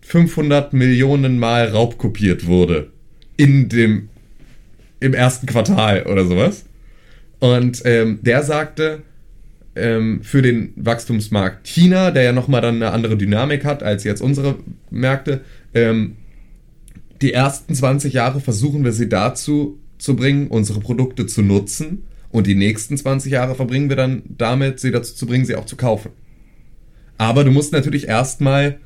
[0.02, 2.92] 500 Millionen Mal raubkopiert wurde.
[3.38, 4.10] In dem,
[5.00, 6.66] im ersten Quartal oder sowas.
[7.40, 9.04] Und ähm, der sagte,
[9.76, 14.22] ähm, für den Wachstumsmarkt China, der ja nochmal dann eine andere Dynamik hat als jetzt
[14.22, 14.56] unsere
[14.90, 15.42] Märkte,
[15.74, 16.18] ähm,
[17.22, 22.04] die ersten 20 Jahre versuchen wir sie dazu zu bringen, unsere Produkte zu nutzen.
[22.32, 25.66] Und die nächsten 20 Jahre verbringen wir dann damit, sie dazu zu bringen, sie auch
[25.66, 26.12] zu kaufen.
[27.18, 28.80] Aber du musst natürlich erstmal.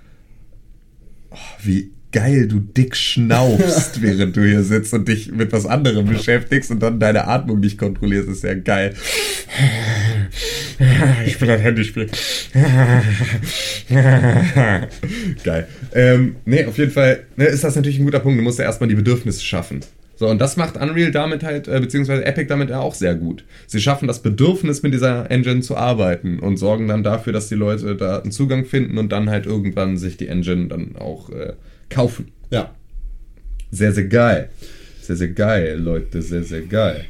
[1.29, 6.05] Oh, wie geil du dick schnaufst, während du hier sitzt und dich mit was anderem
[6.05, 8.93] beschäftigst und dann deine Atmung nicht kontrollierst, ist ja geil.
[11.25, 12.07] Ich will ein Handyspiel.
[15.43, 15.67] Geil.
[15.93, 18.39] Ähm, nee, auf jeden Fall ne, ist das natürlich ein guter Punkt.
[18.39, 19.81] Du musst ja erstmal die Bedürfnisse schaffen.
[20.15, 23.43] So, und das macht Unreal damit halt, äh, beziehungsweise Epic damit ja auch sehr gut.
[23.67, 27.55] Sie schaffen das Bedürfnis, mit dieser Engine zu arbeiten und sorgen dann dafür, dass die
[27.55, 31.53] Leute da einen Zugang finden und dann halt irgendwann sich die Engine dann auch äh,
[31.89, 32.31] kaufen.
[32.51, 32.75] Ja.
[33.71, 34.49] Sehr, sehr geil.
[35.01, 37.05] Sehr, sehr geil, Leute, sehr, sehr geil.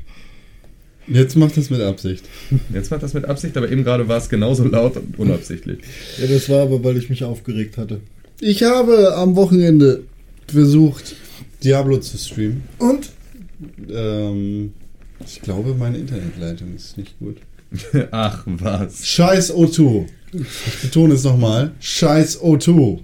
[1.07, 2.23] Jetzt macht das mit Absicht.
[2.73, 5.79] Jetzt macht das mit Absicht, aber eben gerade war es genauso laut und unabsichtlich.
[6.19, 7.99] ja, das war aber, weil ich mich aufgeregt hatte.
[8.39, 10.03] Ich habe am Wochenende
[10.47, 11.15] versucht,
[11.63, 12.63] Diablo zu streamen.
[12.79, 13.09] Und?
[13.89, 14.73] Ähm,
[15.25, 17.37] ich glaube, meine Internetleitung ist nicht gut.
[18.11, 19.05] Ach, was.
[19.05, 20.05] Scheiß O2.
[20.33, 21.71] Ich betone es nochmal.
[21.79, 22.99] Scheiß O2.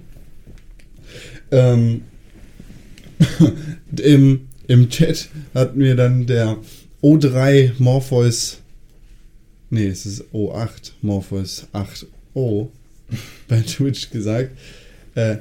[1.50, 2.02] Ähm,
[4.02, 6.58] im, Im Chat hat mir dann der
[7.02, 8.58] O3 Morpheus.
[9.70, 12.68] Nee, es ist O8 Morpheus 8O
[13.48, 14.56] bei Twitch gesagt,
[15.14, 15.36] äh,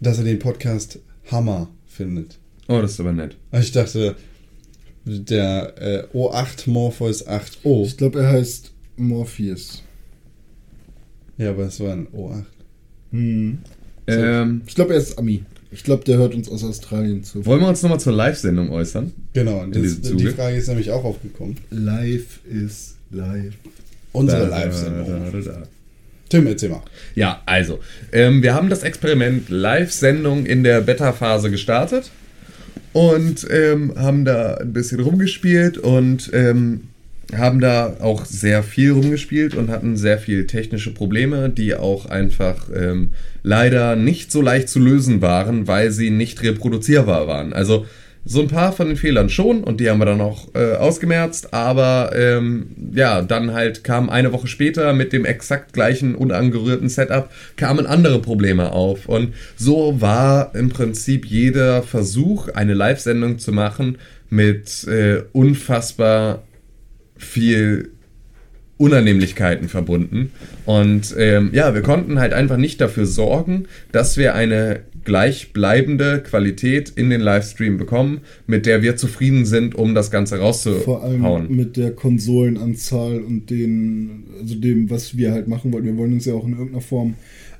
[0.00, 0.98] dass er den Podcast
[1.30, 2.38] Hammer findet.
[2.68, 3.36] Oh, das ist aber nett.
[3.50, 4.16] Also ich dachte,
[5.04, 7.86] der äh, O8 Morpheus 8O.
[7.86, 9.82] Ich glaube, er heißt Morpheus.
[11.38, 12.44] Ja, aber es war ein O8.
[13.12, 13.58] Hm.
[14.08, 15.44] Ähm, Ich glaube, er ist Ami.
[15.70, 17.44] Ich glaube, der hört uns aus Australien zu.
[17.44, 19.12] wollen wir uns nochmal zur Live-Sendung äußern?
[19.34, 21.56] Genau, das, die Frage ist nämlich auch aufgekommen.
[21.70, 23.52] Live ist live.
[24.12, 25.06] Unsere Live-Sendung.
[26.30, 26.82] Tim, erzähl mal.
[27.14, 27.78] Ja, also,
[28.12, 32.10] ähm, wir haben das Experiment Live-Sendung in der Beta-Phase gestartet
[32.92, 36.88] und ähm, haben da ein bisschen rumgespielt und ähm,
[37.36, 42.68] haben da auch sehr viel rumgespielt und hatten sehr viel technische Probleme, die auch einfach
[42.74, 43.10] ähm,
[43.42, 47.52] leider nicht so leicht zu lösen waren, weil sie nicht reproduzierbar waren.
[47.52, 47.86] Also
[48.24, 51.54] so ein paar von den Fehlern schon und die haben wir dann auch äh, ausgemerzt,
[51.54, 57.30] aber ähm, ja, dann halt kam eine Woche später mit dem exakt gleichen unangerührten Setup
[57.56, 63.96] kamen andere Probleme auf und so war im Prinzip jeder Versuch, eine Live-Sendung zu machen
[64.28, 66.42] mit äh, unfassbar
[67.18, 67.90] viel
[68.78, 70.30] Unannehmlichkeiten verbunden.
[70.64, 76.90] Und ähm, ja, wir konnten halt einfach nicht dafür sorgen, dass wir eine gleichbleibende Qualität
[76.90, 81.56] in den Livestream bekommen, mit der wir zufrieden sind, um das Ganze Vor allem rauszuhauen.
[81.56, 85.86] mit der Konsolenanzahl und den, also dem, was wir halt machen wollten.
[85.86, 87.14] Wir wollen uns ja auch in irgendeiner Form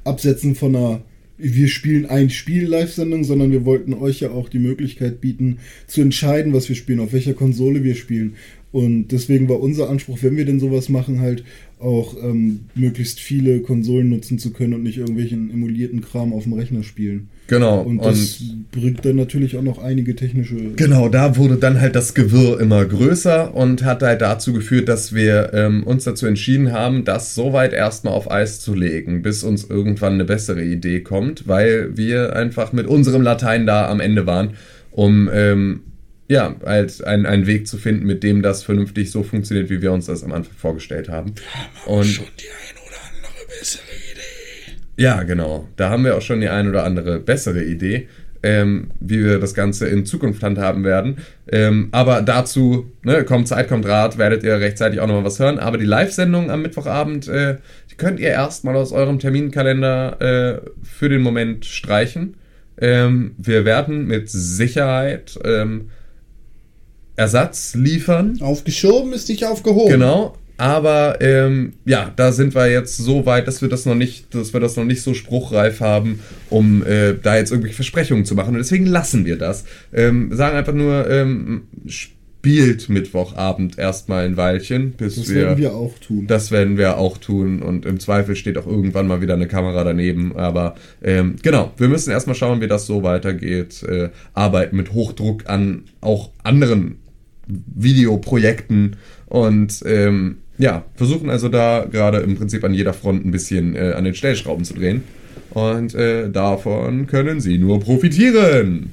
[0.05, 1.03] absetzen von einer
[1.39, 6.01] wir spielen ein Spiel Live-Sendung, sondern wir wollten euch ja auch die Möglichkeit bieten, zu
[6.01, 8.35] entscheiden, was wir spielen, auf welcher Konsole wir spielen.
[8.71, 11.43] Und deswegen war unser Anspruch, wenn wir denn sowas machen, halt
[11.81, 16.53] auch ähm, möglichst viele Konsolen nutzen zu können und nicht irgendwelchen emulierten Kram auf dem
[16.53, 17.29] Rechner spielen.
[17.47, 17.81] Genau.
[17.81, 18.43] Und das
[18.73, 20.57] bringt dann natürlich auch noch einige technische.
[20.77, 25.15] Genau, da wurde dann halt das Gewirr immer größer und hat halt dazu geführt, dass
[25.15, 29.65] wir ähm, uns dazu entschieden haben, das soweit erstmal auf Eis zu legen, bis uns
[29.65, 34.51] irgendwann eine bessere Idee kommt, weil wir einfach mit unserem Latein da am Ende waren,
[34.91, 35.81] um ähm,
[36.29, 39.93] ja, halt einen, einen Weg zu finden, mit dem das vernünftig so funktioniert, wie wir
[39.93, 41.35] uns das am Anfang vorgestellt haben.
[41.87, 43.83] Und die ein oder andere bessere
[44.13, 45.03] Idee.
[45.03, 45.69] ja, genau.
[45.77, 48.09] Da haben wir auch schon die ein oder andere bessere Idee,
[48.43, 51.17] ähm, wie wir das Ganze in Zukunft handhaben werden.
[51.51, 55.59] Ähm, aber dazu, ne, kommt Zeit, kommt Rat, werdet ihr rechtzeitig auch nochmal was hören.
[55.59, 57.57] Aber die Live-Sendung am Mittwochabend, äh,
[57.91, 62.37] die könnt ihr erstmal aus eurem Terminkalender äh, für den Moment streichen.
[62.81, 65.89] Ähm, wir werden mit Sicherheit ähm,
[67.19, 68.39] Ersatz liefern.
[68.41, 69.91] Aufgeschoben ist nicht aufgehoben.
[69.91, 70.37] Genau.
[70.57, 74.53] Aber ähm, ja, da sind wir jetzt so weit, dass wir das noch nicht, dass
[74.53, 76.21] wir das noch nicht so spruchreif haben,
[76.51, 78.51] um äh, da jetzt irgendwelche Versprechungen zu machen.
[78.51, 79.65] Und deswegen lassen wir das.
[79.93, 85.37] Ähm, sagen einfach nur, ähm, spielt Mittwochabend erstmal ein Weilchen, bis Das wir.
[85.43, 86.27] werden wir auch tun.
[86.27, 89.85] Das werden wir auch tun und im Zweifel steht auch irgendwann mal wieder eine Kamera
[89.85, 90.37] daneben.
[90.37, 93.83] Aber ähm, genau, wir müssen erstmal schauen, wie das so weitergeht.
[93.83, 96.97] Äh, arbeiten mit Hochdruck an auch anderen
[97.49, 98.97] Videoprojekten
[99.27, 103.93] und ähm, ja, versuchen also da gerade im Prinzip an jeder Front ein bisschen äh,
[103.93, 105.05] an den Stellschrauben zu drehen.
[105.51, 108.91] Und äh, davon können sie nur profitieren.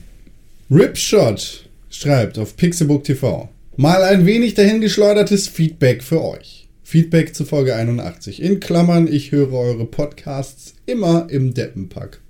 [0.71, 3.49] Ripshot schreibt auf Pixelbook TV.
[3.77, 6.69] Mal ein wenig dahingeschleudertes Feedback für euch.
[6.83, 8.41] Feedback zu Folge 81.
[8.41, 12.21] In Klammern, ich höre eure Podcasts immer im Deppenpack.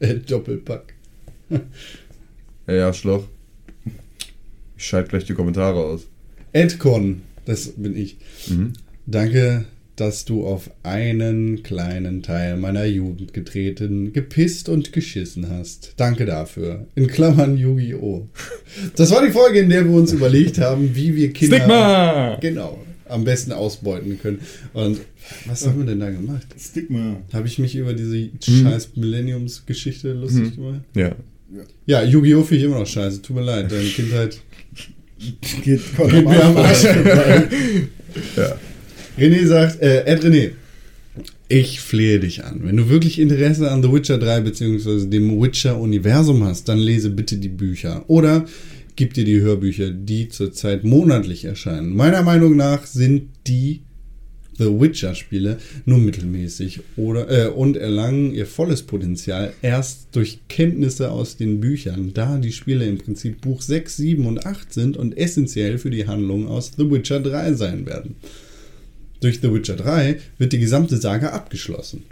[0.00, 0.94] Äh, Doppelpack.
[2.66, 3.24] Ja, Schloch.
[4.80, 6.06] Ich schalte gleich die Kommentare aus.
[6.54, 8.16] Edcon, das bin ich.
[8.48, 8.72] Mhm.
[9.04, 9.66] Danke,
[9.96, 15.92] dass du auf einen kleinen Teil meiner Jugend getreten, gepisst und geschissen hast.
[15.98, 16.86] Danke dafür.
[16.94, 18.26] In Klammern Yu-Gi-Oh!
[18.96, 22.38] Das war die Folge, in der wir uns überlegt haben, wie wir Kinder Stigma!
[22.40, 24.38] genau am besten ausbeuten können.
[24.72, 25.00] Und
[25.44, 26.46] was haben wir denn da gemacht?
[26.58, 27.20] Stigma.
[27.34, 30.80] Habe ich mich über diese scheiß Millenniums-Geschichte lustig gemacht?
[30.94, 31.14] Ja.
[31.84, 32.44] Ja, Yu-Gi-Oh!
[32.44, 33.20] finde ich immer noch scheiße.
[33.20, 34.40] Tut mir leid, deine Kindheit
[35.62, 37.48] Geht, Geht mir am Arsch vorbei.
[38.36, 38.56] ja.
[39.18, 40.52] René sagt, äh, Ed René,
[41.48, 42.60] ich flehe dich an.
[42.62, 45.06] Wenn du wirklich Interesse an The Witcher 3 bzw.
[45.06, 48.04] dem Witcher-Universum hast, dann lese bitte die Bücher.
[48.08, 48.46] Oder
[48.96, 51.94] gib dir die Hörbücher, die zurzeit monatlich erscheinen.
[51.94, 53.80] Meiner Meinung nach sind die
[54.60, 55.56] The Witcher-Spiele
[55.86, 62.12] nur mittelmäßig oder, äh, und erlangen ihr volles Potenzial erst durch Kenntnisse aus den Büchern,
[62.12, 66.06] da die Spiele im Prinzip Buch 6, 7 und 8 sind und essentiell für die
[66.06, 68.16] Handlung aus The Witcher 3 sein werden.
[69.20, 72.02] Durch The Witcher 3 wird die gesamte Saga abgeschlossen.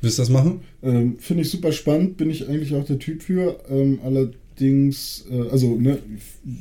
[0.00, 0.60] Willst du das machen?
[0.82, 3.58] Ähm, Finde ich super spannend, bin ich eigentlich auch der Typ für.
[3.68, 5.98] Ähm, allerdings, äh, also ne,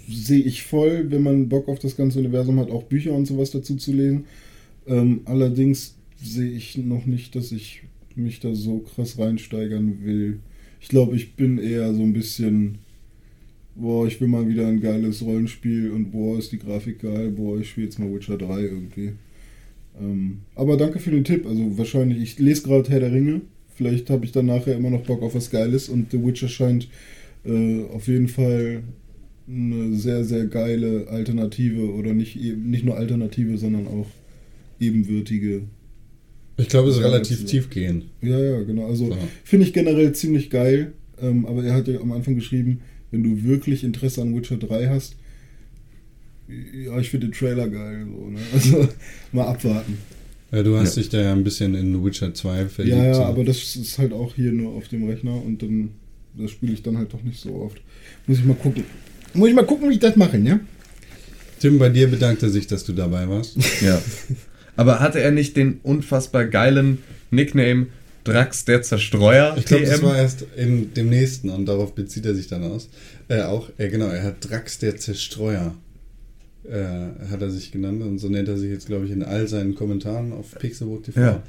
[0.10, 3.52] sehe ich voll, wenn man Bock auf das ganze Universum hat, auch Bücher und sowas
[3.52, 4.26] dazu zu lesen.
[4.88, 7.84] Ähm, allerdings sehe ich noch nicht, dass ich
[8.16, 10.40] mich da so krass reinsteigern will.
[10.82, 12.80] Ich glaube, ich bin eher so ein bisschen,
[13.76, 17.60] boah, ich will mal wieder ein geiles Rollenspiel und boah, ist die Grafik geil, boah,
[17.60, 19.14] ich spiele jetzt mal Witcher 3 irgendwie.
[20.00, 21.46] Ähm, aber danke für den Tipp.
[21.46, 23.42] Also wahrscheinlich, ich lese gerade Herr der Ringe.
[23.76, 26.88] Vielleicht habe ich dann nachher immer noch Bock auf was Geiles und The Witcher scheint
[27.46, 28.84] äh, auf jeden Fall
[29.48, 34.08] eine sehr, sehr geile Alternative oder nicht, nicht nur Alternative, sondern auch
[34.80, 35.64] ebenwürdige.
[36.58, 38.06] Ich glaube, es ist relativ tiefgehend.
[38.22, 38.88] Ja, ja, genau.
[38.88, 39.18] Also So.
[39.44, 40.94] finde ich generell ziemlich geil.
[41.22, 42.80] Ähm, aber er hat ja am Anfang geschrieben,
[43.12, 45.16] wenn du wirklich Interesse an Witcher 3 hast,
[46.48, 48.06] ja, ich finde den Trailer geil.
[48.10, 48.40] So, ne?
[48.54, 48.88] Also
[49.32, 49.98] mal abwarten.
[50.52, 51.02] Ja, du hast Ja.
[51.02, 52.96] dich da ja ein bisschen in Witcher 2 verliebt.
[52.98, 53.24] Ja, ja, so.
[53.24, 55.90] aber das ist halt auch hier nur auf dem Rechner und dann
[56.38, 57.82] das spiele ich dann halt doch nicht so oft.
[58.28, 58.84] Muss ich mal gucken.
[59.34, 60.60] Muss ich mal gucken, wie ich das mache, ja?
[61.60, 63.58] Tim, bei dir bedankt er sich, dass du dabei warst.
[63.82, 64.02] Ja.
[64.78, 67.00] Aber hatte er nicht den unfassbar geilen
[67.30, 67.88] Nickname
[68.24, 69.56] Drax der Zerstreuer?
[69.58, 72.90] Ich glaube, das war erst in dem nächsten und darauf bezieht er sich dann aus.
[73.28, 75.74] Äh, auch, äh, genau, er hat Drax der Zerstreuer
[76.70, 79.48] äh, hat er sich genannt und so nennt er sich jetzt, glaube ich, in all
[79.48, 81.20] seinen Kommentaren auf Pixelbook TV.
[81.20, 81.44] Ja.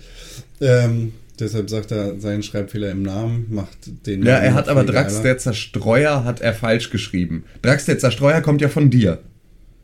[0.61, 4.23] Ähm, deshalb sagt er seinen Schreibfehler im Namen, macht den.
[4.23, 5.23] Ja, er Namen hat noch aber Drax geiler.
[5.25, 7.45] der Zerstreuer hat er falsch geschrieben.
[7.63, 9.19] Drax der Zerstreuer kommt ja von dir.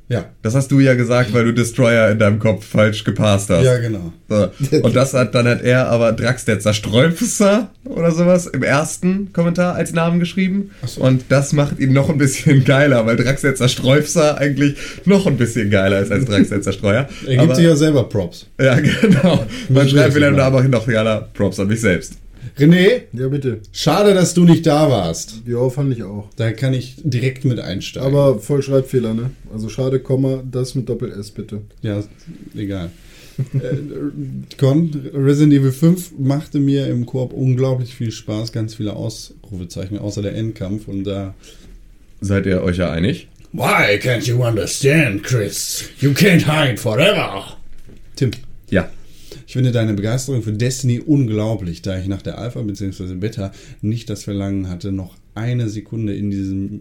[0.09, 3.65] Ja, Das hast du ja gesagt, weil du Destroyer in deinem Kopf falsch gepasst hast.
[3.65, 4.13] ja, genau.
[4.29, 4.49] So.
[4.83, 9.75] Und das hat dann hat er aber Drax der Zerstreufser oder sowas im ersten Kommentar
[9.77, 10.71] als Namen geschrieben.
[10.87, 11.01] So.
[11.03, 14.77] Und das macht ihn noch ein bisschen geiler, weil Drax der Zerstreufser eigentlich
[15.07, 17.09] noch ein bisschen geiler ist als Drax der Zerstreuer.
[17.27, 18.47] Er gibt Aber- sich ja selber Props.
[18.61, 19.47] Ja, genau.
[19.71, 20.37] Man schreibt ich wieder machen.
[20.39, 22.15] da aber noch geiler Props an mich selbst.
[22.59, 23.61] René, Ja, bitte.
[23.73, 25.43] schade, dass du nicht da warst.
[25.47, 26.29] Ja, fand ich auch.
[26.37, 28.07] Da kann ich direkt mit einsteigen.
[28.09, 29.31] Aber voll Schreibfehler, ne?
[29.53, 31.63] Also schade, Komma, das mit Doppel-S bitte.
[31.83, 32.03] Ja,
[32.57, 32.91] egal.
[33.55, 39.99] äh, Con, Resident Evil 5 machte mir im Koop unglaublich viel Spaß, ganz viele Ausrufezeichen,
[39.99, 41.35] außer der Endkampf und da.
[42.21, 43.27] Seid ihr euch ja einig?
[43.53, 45.85] Why can't you understand, Chris?
[46.01, 47.57] You can't hide forever.
[48.17, 48.31] Tim,
[48.71, 48.89] Ja.
[49.55, 53.15] Ich finde deine Begeisterung für Destiny unglaublich, da ich nach der Alpha bzw.
[53.15, 53.53] Beta
[53.83, 56.81] nicht das Verlangen hatte, noch eine Sekunde in diesem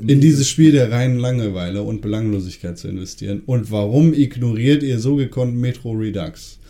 [0.00, 3.42] in dieses Spiel der reinen Langeweile und Belanglosigkeit zu investieren.
[3.44, 6.60] Und warum ignoriert ihr so gekonnt Metro Redux?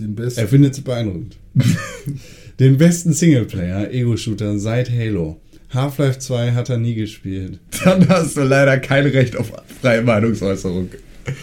[0.00, 0.40] Den besten.
[0.40, 1.36] Er findet es beeindruckend.
[2.58, 5.40] Den besten Singleplayer, Ego-Shooter seit Halo.
[5.70, 7.60] Half-Life 2 hat er nie gespielt.
[7.84, 10.90] Dann hast du leider kein Recht auf freie Meinungsäußerung.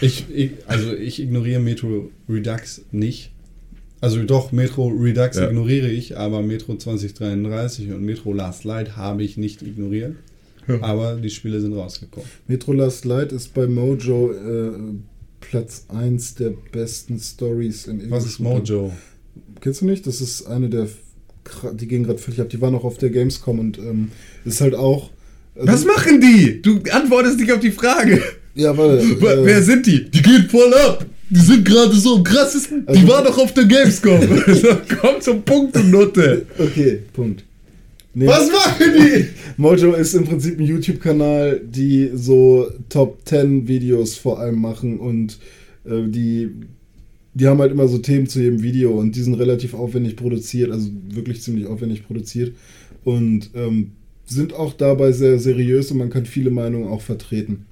[0.00, 3.30] Ich, ich, also ich ignoriere Metro Redux nicht.
[4.00, 5.48] Also doch, Metro Redux Ja.
[5.48, 10.16] ignoriere ich, aber Metro 2033 und Metro Last Light habe ich nicht ignoriert.
[10.82, 12.28] Aber die Spiele sind rausgekommen.
[12.46, 14.70] Metro Last Light ist bei Mojo äh,
[15.40, 18.38] Platz 1 der besten Stories in Was ist.
[18.40, 18.92] Mojo?
[19.60, 20.06] Kennst du nicht?
[20.06, 20.88] Das ist eine der.
[21.74, 22.48] Die gehen gerade völlig ab.
[22.50, 24.12] Die waren auch auf der Gamescom und ähm,
[24.44, 25.10] ist halt auch.
[25.56, 26.62] also- Was machen die?
[26.62, 28.22] Du antwortest nicht auf die Frage.
[28.54, 29.04] Ja, warte.
[29.20, 30.10] Wer- Wer Äh, sind die?
[30.10, 31.04] Die gehen voll ab.
[31.28, 32.82] Die sind gerade so am krassesten.
[32.86, 34.20] Die Also- waren doch auf der Gamescom.
[35.00, 36.46] komm zum Punkt, du Nutte.
[36.58, 37.44] okay, Punkt.
[38.12, 39.26] Nee, Was machen die?
[39.56, 45.38] Mojo ist im Prinzip ein YouTube-Kanal, die so Top 10 Videos vor allem machen und
[45.84, 46.48] äh, die,
[47.34, 50.72] die haben halt immer so Themen zu jedem Video und die sind relativ aufwendig produziert,
[50.72, 52.52] also wirklich ziemlich aufwendig produziert
[53.04, 53.92] und ähm,
[54.26, 57.66] sind auch dabei sehr seriös und man kann viele Meinungen auch vertreten.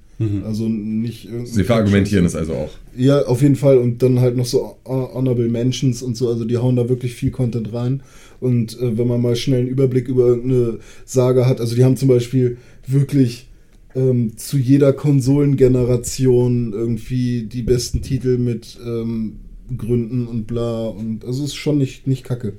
[0.45, 2.71] Also nicht Sie verargumentieren es also auch.
[2.95, 3.77] ja, auf jeden Fall.
[3.77, 6.27] Und dann halt noch so Honorable Mentions und so.
[6.27, 8.03] Also die hauen da wirklich viel Content rein.
[8.41, 11.95] Und äh, wenn man mal schnell einen Überblick über irgendeine Saga hat, also die haben
[11.95, 13.47] zum Beispiel wirklich
[13.95, 19.37] ähm, zu jeder Konsolengeneration irgendwie die besten Titel mit ähm,
[19.77, 20.87] Gründen und bla.
[20.87, 22.53] Und also es ist schon nicht, nicht kacke.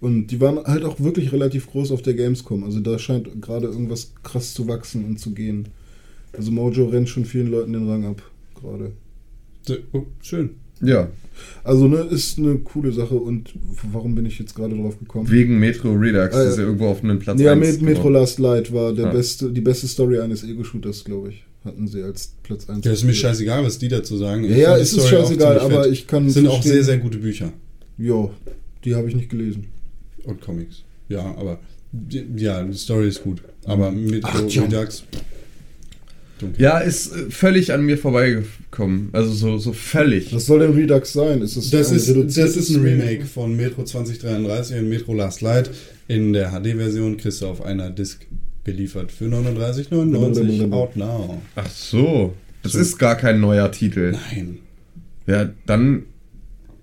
[0.00, 2.64] Und die waren halt auch wirklich relativ groß auf der Gamescom.
[2.64, 5.68] Also da scheint gerade irgendwas krass zu wachsen und zu gehen.
[6.36, 8.22] Also Mojo rennt schon vielen Leuten den Rang ab
[8.60, 8.92] gerade.
[9.92, 10.50] Oh, schön.
[10.80, 11.08] Ja,
[11.62, 13.54] Also, ne, ist eine coole Sache und
[13.92, 15.30] warum bin ich jetzt gerade drauf gekommen?
[15.30, 16.34] wegen Metro Redux.
[16.34, 16.44] Ah, ja.
[16.44, 18.08] Das ist ja irgendwo auf einem Platz ja, 1 mit Metro.
[18.10, 19.12] Last Light war der Ja.
[19.12, 21.44] beste, die beste Story eines Ego-Shooters, glaube ich.
[21.64, 22.84] Hatten sie als Platz 1.
[22.84, 24.44] Ja, ist mir scheißegal, was die dazu sagen.
[24.44, 26.26] Ja, ja, es ist auch scheißegal, aber ich kann.
[26.26, 27.52] Es sind auch sehr, sehr gute Bücher
[27.96, 28.28] Ja,
[28.84, 29.66] die habe ich nicht gelesen.
[30.24, 30.82] und Comics.
[31.08, 31.58] Ja, aber
[32.36, 33.42] ja, die Story ist gut.
[33.64, 34.68] Aber mit Ach, John.
[36.58, 39.10] Ja, ist äh, völlig an mir vorbeigekommen.
[39.12, 40.34] Also so, so völlig.
[40.34, 41.42] Was soll denn Redux sein?
[41.42, 45.70] Ist Das ein ist, das ist ein Remake von Metro 2033 und Metro Last Light.
[46.08, 48.26] In der HD-Version kriegst du auf einer Disc
[48.64, 51.40] geliefert für 39,99 out now.
[51.54, 52.34] Ach so.
[52.62, 54.12] Das ist gar kein neuer Titel.
[54.12, 54.58] Nein.
[55.26, 56.04] Ja, dann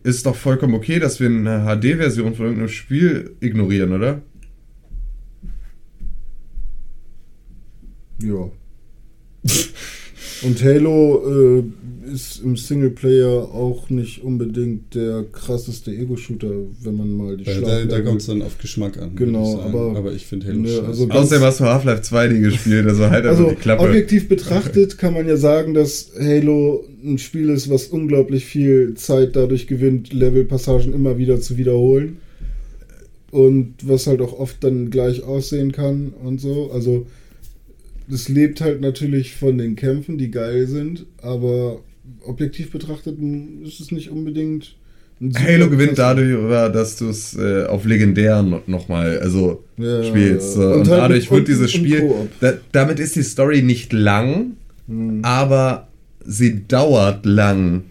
[0.03, 4.21] ist doch vollkommen okay, dass wir eine HD-Version von irgendeinem Spiel ignorieren, oder?
[8.21, 8.49] Ja.
[10.43, 16.49] Und Halo äh, ist im Singleplayer auch nicht unbedingt der krasseste Ego-Shooter,
[16.83, 19.15] wenn man mal die Da, da, Schlacht- da kommt es dann auf Geschmack an.
[19.15, 20.85] Genau, ich aber- aber ich finde Halo Ne, scheiße.
[20.85, 23.83] also- Ganz- Außerdem hast du Half-Life 2 nie gespielt, also halt Also die Klappe.
[23.83, 29.35] objektiv betrachtet kann man ja sagen, dass Halo ein Spiel ist, was unglaublich viel Zeit
[29.35, 32.17] dadurch gewinnt, Levelpassagen immer wieder zu wiederholen.
[33.31, 36.69] Und was halt auch oft dann gleich aussehen kann und so.
[36.73, 37.05] Also
[38.11, 41.79] es lebt halt natürlich von den Kämpfen, die geil sind, aber
[42.25, 44.75] objektiv betrachtet m, ist es nicht unbedingt.
[45.35, 46.35] Halo gewinnt dadurch,
[46.73, 50.57] dass du es äh, auf legendären nochmal also Ja, spielst.
[50.57, 50.63] ja.
[50.71, 52.11] Und Und, halt dadurch wird dieses Spiel.
[52.39, 54.53] Da, damit ist die Story nicht lang,
[54.87, 55.19] Hm.
[55.23, 55.87] aber
[56.25, 57.83] sie dauert lang.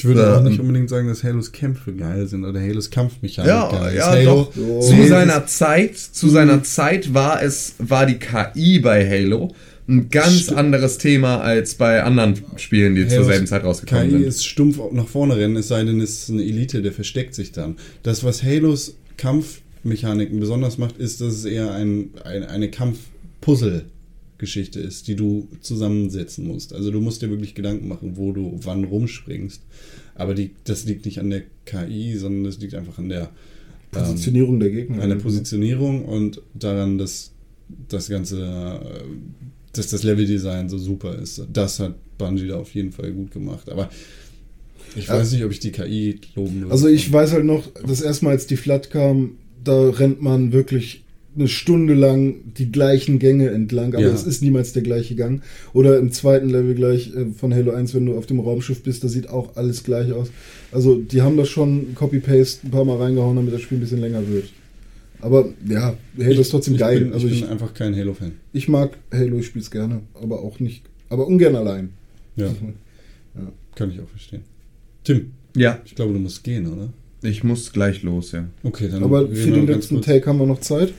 [0.00, 3.48] Ich würde Ja, auch nicht unbedingt sagen, dass Halos Kämpfe geil sind oder Halos Kampfmechanik
[3.48, 3.98] Ja, geil ist.
[3.98, 4.80] ja, Halo, doch.
[4.80, 9.54] Zu Halo seiner Zeit, zu seiner Zeit war es, war die KI bei Halo
[9.88, 14.10] ein ganz anderes Thema als bei anderen Spielen, die zur Halos selben Zeit rausgekommen KI
[14.12, 14.22] sind.
[14.24, 17.52] ist stumpf nach vorne rennen, es sei denn, es ist eine Elite, der versteckt sich
[17.52, 17.76] dann.
[18.02, 22.70] Das, was Halos Kampfmechaniken besonders macht, ist, dass es eher ein, ein, eine
[24.40, 26.72] Kampf-Puzzle-Geschichte ist, die du zusammensetzen musst.
[26.72, 29.62] Also du musst dir wirklich Gedanken machen, wo du wann rumspringst.
[30.14, 33.28] Aber die, das liegt nicht an der KI, sondern das liegt einfach an der ähm,
[33.92, 35.02] Positionierung der Gegner.
[35.02, 37.32] an der Positionierung und daran, dass
[37.88, 39.04] das ganze, äh,
[39.72, 41.42] dass das Leveldesign so super ist.
[41.52, 43.70] Das hat Bungie da auf jeden Fall gut gemacht.
[43.70, 43.90] Aber
[44.96, 46.72] ich weiß nicht, ob ich die KI loben würde.
[46.72, 50.52] Also ich weiß halt noch, das erste Mal, als die Flat kam, da rennt man
[50.52, 51.04] wirklich
[51.36, 54.12] eine Stunde lang die gleichen Gänge entlang, aber Ja.
[54.12, 55.42] es ist niemals der gleiche Gang.
[55.72, 59.04] Oder im zweiten Level gleich äh, von Halo 1, wenn du auf dem Raumschiff bist,
[59.04, 60.30] da sieht auch alles gleich aus.
[60.72, 64.00] Also die haben das schon Copy-Paste ein paar Mal reingehauen, damit das Spiel ein bisschen
[64.00, 64.46] länger wird.
[65.20, 66.98] Aber ja, Halo ist trotzdem ich geil.
[67.00, 68.32] Bin, also ich ich, bin einfach kein Halo-Fan.
[68.52, 71.90] ich mag Halo, ich spiele es gerne, aber auch nicht, aber ungern allein.
[72.36, 72.48] Ja,
[73.76, 74.42] kann ich auch verstehen.
[75.04, 76.88] Tim, Ja, ich glaube, du musst gehen, oder?
[77.22, 78.48] ich muss gleich los, ja.
[78.62, 80.00] Okay, dann Aber für den letzten.
[80.02, 80.92] Take haben wir noch Zeit.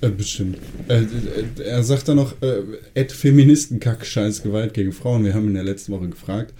[0.00, 0.58] Äh, bestimmt.
[0.88, 2.62] Äh, äh, er sagt dann noch, äh,
[3.08, 5.24] Feministenkack, scheiß Gewalt gegen Frauen.
[5.24, 6.54] Wir haben in der letzten Woche gefragt,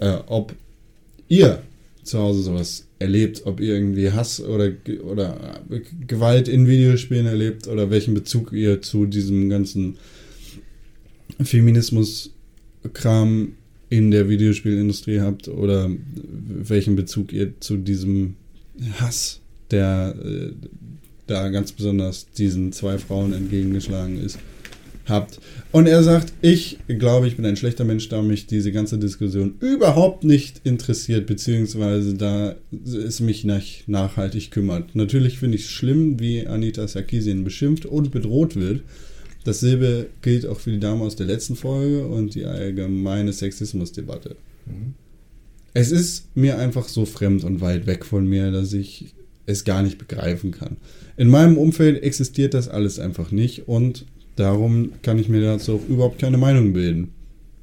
[0.00, 0.54] äh, ob
[1.28, 1.62] ihr
[2.02, 7.68] zu Hause sowas erlebt, ob ihr irgendwie Hass oder, oder äh, Gewalt in Videospielen erlebt
[7.68, 9.96] oder welchen Bezug ihr zu diesem ganzen
[11.42, 13.52] Feminismus-Kram
[13.88, 15.90] in der Videospielindustrie habt oder
[16.46, 18.34] welchen Bezug ihr zu diesem
[18.98, 19.40] Hass,
[19.70, 20.50] der äh,
[21.26, 24.38] da ganz besonders diesen zwei Frauen entgegengeschlagen ist,
[25.06, 25.40] habt.
[25.72, 29.54] Und er sagt, ich glaube, ich bin ein schlechter Mensch, da mich diese ganze Diskussion
[29.60, 34.94] überhaupt nicht interessiert, beziehungsweise da es mich nicht nachhaltig kümmert.
[34.94, 38.82] Natürlich finde ich es schlimm, wie Anita Sarkeesian beschimpft und bedroht wird.
[39.44, 44.36] Dasselbe gilt auch für die Dame aus der letzten Folge und die allgemeine Sexismusdebatte.
[45.74, 49.12] Es ist mir einfach so fremd und weit weg von mir, dass ich
[49.46, 50.76] es gar nicht begreifen kann.
[51.16, 54.06] In meinem Umfeld existiert das alles einfach nicht und
[54.36, 57.10] darum kann ich mir dazu auch überhaupt keine Meinung bilden.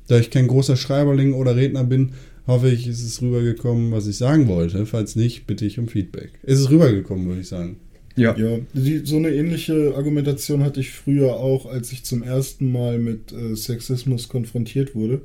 [0.07, 2.11] Da ich kein großer Schreiberling oder Redner bin,
[2.47, 4.85] hoffe ich, ist es rübergekommen, was ich sagen wollte.
[4.85, 6.31] Falls nicht, bitte ich um Feedback.
[6.43, 7.77] Ist es rübergekommen, würde ich sagen.
[8.15, 8.35] Ja.
[8.37, 12.99] Ja, die, so eine ähnliche Argumentation hatte ich früher auch, als ich zum ersten Mal
[12.99, 15.21] mit äh, Sexismus konfrontiert wurde.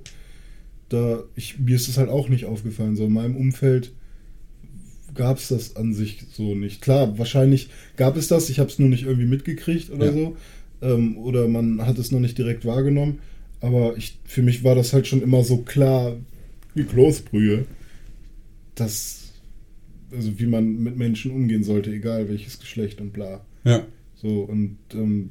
[0.89, 2.97] Da ich, mir ist es halt auch nicht aufgefallen.
[2.97, 3.93] So in meinem Umfeld
[5.17, 6.81] gab es das an sich so nicht.
[6.83, 10.13] Klar, wahrscheinlich gab es das, ich habe es nur nicht irgendwie mitgekriegt oder Ja.
[10.13, 10.37] so.
[10.83, 13.19] Ähm, oder man hat es noch nicht direkt wahrgenommen.
[13.61, 16.17] Aber ich, für mich war das halt schon immer so klar
[16.75, 17.65] wie Kloßbrühe,
[18.75, 19.33] dass,
[20.13, 23.45] also wie man mit Menschen umgehen sollte, egal welches Geschlecht und bla.
[23.65, 23.85] Ja.
[24.17, 25.31] So, und ähm,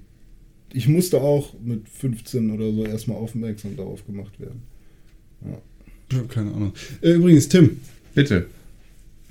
[0.74, 4.62] ich musste auch mit 15 oder so erstmal aufmerksam darauf gemacht werden.
[6.30, 6.74] Keine Ahnung.
[7.02, 7.78] Äh, Übrigens, Tim,
[8.14, 8.48] Bitte.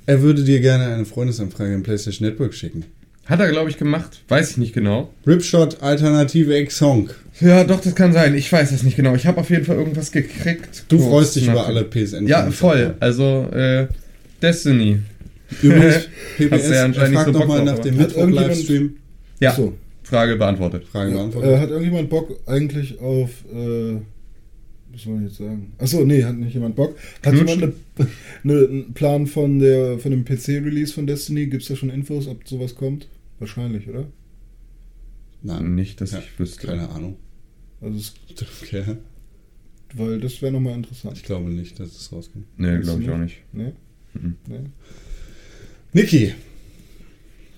[0.06, 2.84] Er würde dir gerne eine Freundesanfrage im PlayStation Network schicken.
[3.26, 4.20] Hat er, glaube ich, gemacht.
[4.28, 5.10] Weiß ich nicht genau.
[5.26, 7.08] Ripshot Alternative X-Song.
[7.40, 8.34] Ja, doch, das kann sein.
[8.34, 9.14] Ich weiß es nicht genau.
[9.14, 10.84] Ich habe auf jeden Fall irgendwas gekriegt.
[10.88, 12.26] Du freust dich über alle PSN.
[12.26, 12.94] Ja, voll.
[13.00, 13.86] Also, äh,
[14.42, 14.98] Destiny.
[15.62, 18.96] Übrigens, PPS, du ja anscheinend fragt so Bock nochmal drauf, nach dem Hat irgendjemand- Mittwoch-Livestream.
[19.40, 19.72] Ja, So.
[20.02, 20.84] Frage beantwortet.
[20.92, 21.50] Frage Ja, beantwortet.
[21.50, 23.96] äh, hat irgendjemand Bock eigentlich auf, äh,
[24.94, 25.72] was soll ich jetzt sagen?
[25.78, 26.96] Achso, nee, hat nicht jemand Bock.
[27.24, 27.48] Hat Knutschen?
[27.60, 28.08] jemand eine,
[28.44, 31.46] eine, einen Plan von, der, von dem PC-Release von Destiny?
[31.46, 33.08] Gibt es da schon Infos, ob sowas kommt?
[33.38, 34.06] Wahrscheinlich, oder?
[35.42, 36.66] Nein, Nicht, dass Ja, ich wüsste.
[36.68, 37.16] keine Ahnung.
[37.80, 38.14] Also, es,
[38.62, 38.96] Okay.
[39.94, 41.16] weil das wäre nochmal interessant.
[41.18, 42.46] Ich glaube nicht, dass es rauskommt.
[42.56, 43.42] Nee, glaube ich auch nicht.
[43.52, 43.72] Nee?
[44.14, 44.36] Mhm.
[44.48, 44.60] Nee?
[45.92, 46.32] Niki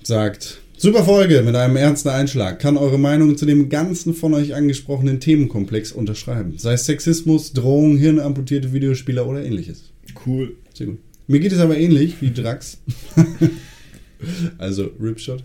[0.02, 2.58] sagt, super Folge mit einem ernsten Einschlag.
[2.60, 6.54] Kann eure Meinung zu dem ganzen von euch angesprochenen Themenkomplex unterschreiben.
[6.58, 9.92] Sei es Sexismus, Drohung, hirnamputierte Videospieler oder ähnliches.
[10.26, 10.56] Cool.
[10.74, 10.98] Sehr gut.
[11.26, 12.78] Mir geht es aber ähnlich wie Drax.
[14.58, 15.42] also Ripshot.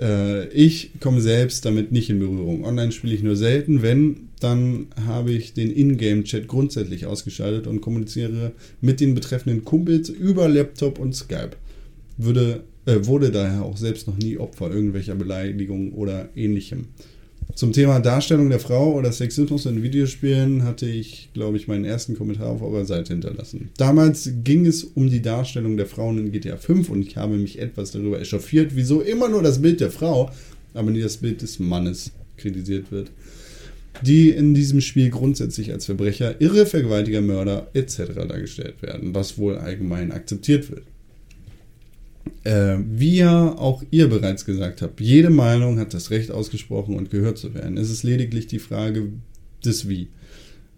[0.00, 2.64] Äh, ich komme selbst damit nicht in Berührung.
[2.64, 3.82] Online spiele ich nur selten.
[3.82, 10.48] Wenn, dann habe ich den Ingame-Chat grundsätzlich ausgeschaltet und kommuniziere mit den betreffenden Kumpels über
[10.48, 11.52] Laptop und Skype.
[12.16, 16.86] Würde, äh, wurde daher auch selbst noch nie Opfer irgendwelcher Beleidigungen oder ähnlichem.
[17.54, 22.16] Zum Thema Darstellung der Frau oder Sexismus in Videospielen hatte ich, glaube ich, meinen ersten
[22.16, 23.70] Kommentar auf eurer Seite hinterlassen.
[23.76, 27.58] Damals ging es um die Darstellung der Frauen in GTA 5 und ich habe mich
[27.58, 30.30] etwas darüber echauffiert, wieso immer nur das Bild der Frau,
[30.72, 33.10] aber nie das Bild des Mannes kritisiert wird.
[34.02, 38.14] Die in diesem Spiel grundsätzlich als Verbrecher, Irre, Vergewaltiger, Mörder etc.
[38.28, 40.84] dargestellt werden, was wohl allgemein akzeptiert wird.
[42.44, 47.10] Äh, wie ja auch ihr bereits gesagt habt, jede Meinung hat das Recht ausgesprochen und
[47.10, 47.76] gehört zu werden.
[47.76, 49.08] Es ist lediglich die Frage,
[49.62, 50.08] Das Wie.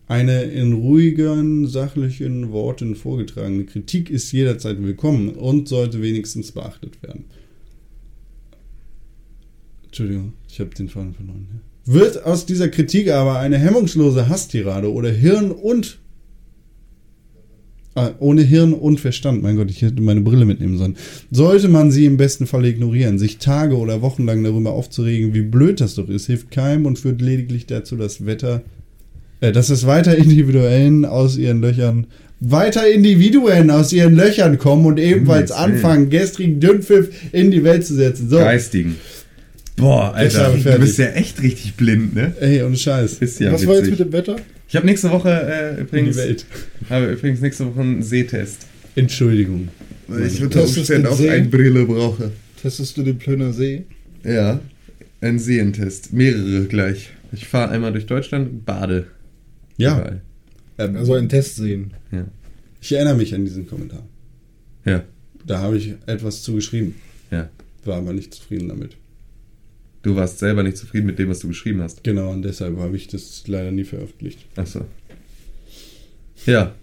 [0.09, 7.27] Eine in ruhigen, sachlichen Worten vorgetragene Kritik ist jederzeit willkommen und sollte wenigstens beachtet werden.
[9.85, 11.60] Entschuldigung, ich habe den Faden verloren.
[11.85, 15.99] Wird aus dieser Kritik aber eine hemmungslose Hasstirade oder Hirn und
[17.96, 20.96] Ah, ohne Hirn und Verstand, mein Gott, ich hätte meine Brille mitnehmen sollen.
[21.32, 25.42] Sollte man sie im besten Fall ignorieren, sich Tage oder Wochen lang darüber aufzuregen, wie
[25.42, 28.62] blöd das doch ist, hilft keinem und führt lediglich dazu, das Wetter,
[29.40, 32.06] äh, dass es weiter Individuellen aus ihren Löchern,
[32.38, 37.94] weiter Individuen aus ihren Löchern kommen und ebenfalls anfangen, gestrigen Dünnpfiff in die Welt zu
[37.96, 38.30] setzen.
[38.30, 38.96] So, Geistigen.
[39.76, 42.34] Boah, Alter, du bist ja echt richtig blind, ne?
[42.38, 43.14] ey, ohne Scheiß.
[43.14, 43.98] Ist ja Was war jetzt witzig.
[43.98, 44.36] mit dem Wetter?
[44.70, 46.47] Ich habe nächste Woche äh, In die übrigens, Welt.
[46.88, 48.66] habe übrigens nächste Woche einen Sehtest.
[48.94, 49.68] Entschuldigung.
[50.09, 52.30] Ich ist Umständen den auch eine Brille brauche.
[52.62, 53.84] Testest du den Plöner See?
[54.24, 54.60] Ja,
[55.20, 56.12] ein Seentest.
[56.12, 57.10] Mehrere gleich.
[57.32, 59.09] Ich fahre einmal durch Deutschland und bade.
[59.76, 60.20] Ja,
[60.78, 61.92] ähm, Also einen Test sehen.
[62.12, 62.26] Ja.
[62.80, 64.06] ich erinnere mich an diesen Kommentar.
[64.84, 65.02] Ja.
[65.47, 66.94] Da habe ich etwas zugeschrieben.
[67.32, 67.48] Ja.
[67.84, 68.97] War aber nicht zufrieden damit.
[70.02, 72.02] Du warst selber nicht zufrieden mit dem, was du geschrieben hast.
[72.05, 74.47] Genau, und deshalb habe ich das leider nie veröffentlicht.
[74.56, 74.86] Achso.
[76.47, 76.74] Ja,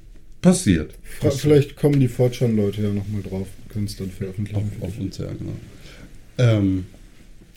[0.42, 0.94] passiert.
[1.20, 3.48] Fra vielleicht kommen die Fortschan-Leute ja nochmal drauf.
[3.70, 4.72] Können es dann veröffentlichen.
[4.82, 5.54] Auf, auf uns, ja, genau.
[6.38, 6.86] Ähm,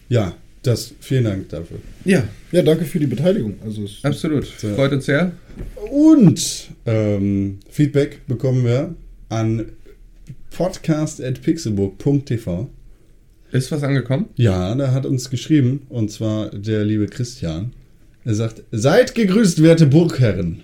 [0.09, 1.79] ja, das, vielen Dank dafür.
[2.05, 3.55] Ja, Ja, danke für die Beteiligung.
[3.65, 4.47] Also es absolut.
[4.47, 5.33] Freut uns sehr.
[5.91, 8.95] Und ähm, Feedback bekommen wir
[9.29, 9.67] an
[10.51, 12.71] podcast.pixelburg.tv.
[13.53, 14.27] Ist was angekommen?
[14.37, 17.73] Ja, da hat uns geschrieben, und zwar der liebe Christian.
[18.25, 20.63] Er sagt, seid gegrüßt, werte Burgherren.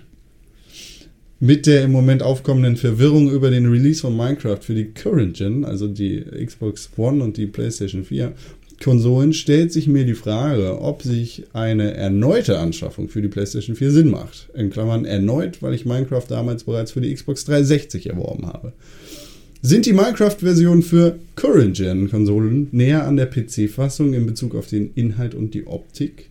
[1.39, 5.65] Mit der im Moment aufkommenden Verwirrung über den Release von Minecraft für die Current Gen,
[5.65, 8.33] also die Xbox One und die PlayStation 4
[8.81, 13.91] Konsolen, stellt sich mir die Frage, ob sich eine erneute Anschaffung für die PlayStation 4
[13.91, 14.49] Sinn macht.
[14.53, 18.73] In Klammern erneut, weil ich Minecraft damals bereits für die Xbox 360 erworben habe.
[19.67, 25.53] Sind die Minecraft-Versionen für Current-Gen-Konsolen näher an der PC-Fassung in Bezug auf den Inhalt und
[25.53, 26.29] die Optik?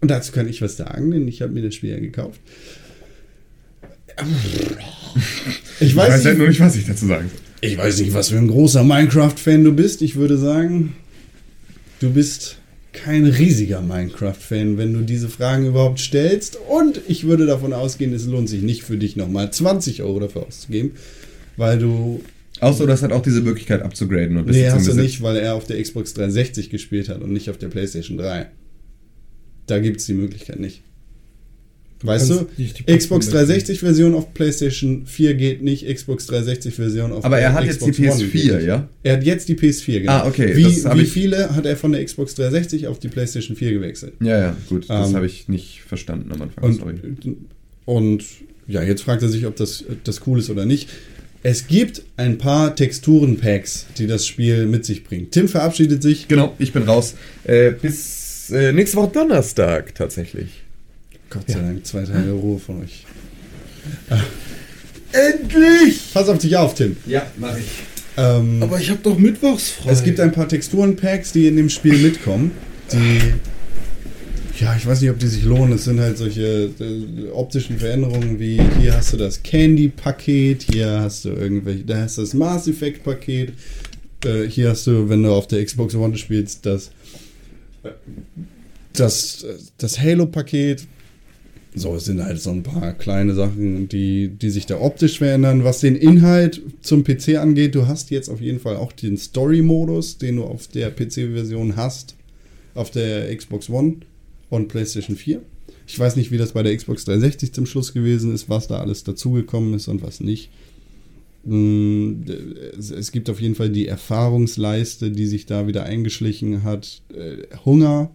[0.00, 2.40] Und dazu kann ich was sagen, denn ich habe mir das Spiel ja gekauft.
[5.80, 7.40] Ich Ich weiß weiß, halt nur nicht, was ich dazu sagen soll.
[7.68, 10.00] ich weiß nicht, was für ein großer Minecraft-Fan du bist.
[10.00, 10.94] Ich würde sagen,
[11.98, 12.58] du bist
[12.92, 16.56] kein riesiger Minecraft-Fan, wenn du diese Fragen überhaupt stellst.
[16.68, 20.46] Und ich würde davon ausgehen, es lohnt sich nicht für dich nochmal 20 Euro dafür
[20.46, 20.92] auszugeben,
[21.58, 22.22] weil du
[22.60, 25.36] Außer du hast halt auch diese Möglichkeit abzugraden und Nee, zum hast du nicht, weil
[25.36, 28.46] er auf der Xbox 360 gespielt hat und nicht auf der PlayStation 3.
[29.66, 30.82] Da gibt es die Möglichkeit nicht.
[32.02, 32.46] Weißt du?
[32.56, 37.38] die Xbox Plattform 360 Version auf PlayStation 4 geht nicht, Xbox 360 Version auf Aber
[37.38, 38.66] er hat jetzt die Xbox One geht PS4, nicht.
[38.66, 38.88] ja?
[39.02, 40.12] Er hat jetzt die PS4, genau.
[40.12, 43.56] Ah, okay, Wie, das wie viele hat er von der Xbox 360 auf die PlayStation
[43.56, 44.14] 4 gewechselt?
[44.20, 44.88] Ja, ja, gut.
[44.88, 46.62] Das Ähm, habe ich nicht verstanden am Anfang.
[46.64, 46.94] Und, sorry.
[47.84, 48.24] und
[48.68, 50.88] ja, jetzt fragt er sich, ob das, das cool ist oder nicht.
[51.42, 55.32] Es gibt ein paar Texturen-Packs, die das Spiel mit sich bringt.
[55.32, 56.26] Tim verabschiedet sich.
[56.26, 57.14] Genau, ich bin raus.
[57.44, 60.48] Äh, bis äh, nächste Woche Donnerstag tatsächlich.
[61.30, 63.04] Gott sei Dank, zwei Tage Ruhe von euch.
[65.12, 66.12] Endlich!
[66.12, 66.96] Pass auf dich auf, Tim.
[67.06, 67.66] Ja, mache ich.
[68.16, 69.92] Ähm, Aber ich habe doch mittwochs frei.
[69.92, 72.50] es gibt ein paar Texturen-Packs, die in dem Spiel mitkommen,
[72.92, 73.20] die.
[74.60, 75.74] Ja, ich weiß nicht, ob die sich lohnen.
[75.74, 81.24] Es sind halt solche äh, optischen Veränderungen wie hier hast du das Candy-Paket, hier hast
[81.24, 83.52] du irgendwelche, da hast du das Mass Effect-Paket,
[84.24, 86.90] äh, hier hast du, wenn du auf der Xbox One spielst, das,
[88.94, 90.86] das, das Halo-Paket.
[91.76, 95.62] So, es sind halt so ein paar kleine Sachen, die, die sich da optisch verändern.
[95.62, 100.18] Was den Inhalt zum PC angeht, du hast jetzt auf jeden Fall auch den Story-Modus,
[100.18, 102.16] den du auf der PC-Version hast,
[102.74, 103.98] auf der Xbox One
[104.50, 105.42] und PlayStation 4.
[105.86, 108.80] Ich weiß nicht, wie das bei der Xbox 360 zum Schluss gewesen ist, was da
[108.80, 110.50] alles dazugekommen ist und was nicht.
[111.44, 112.22] Mm,
[112.78, 117.02] Es gibt auf jeden Fall die Erfahrungsleiste, die sich da wieder eingeschlichen hat.
[117.14, 118.10] Äh, Hunger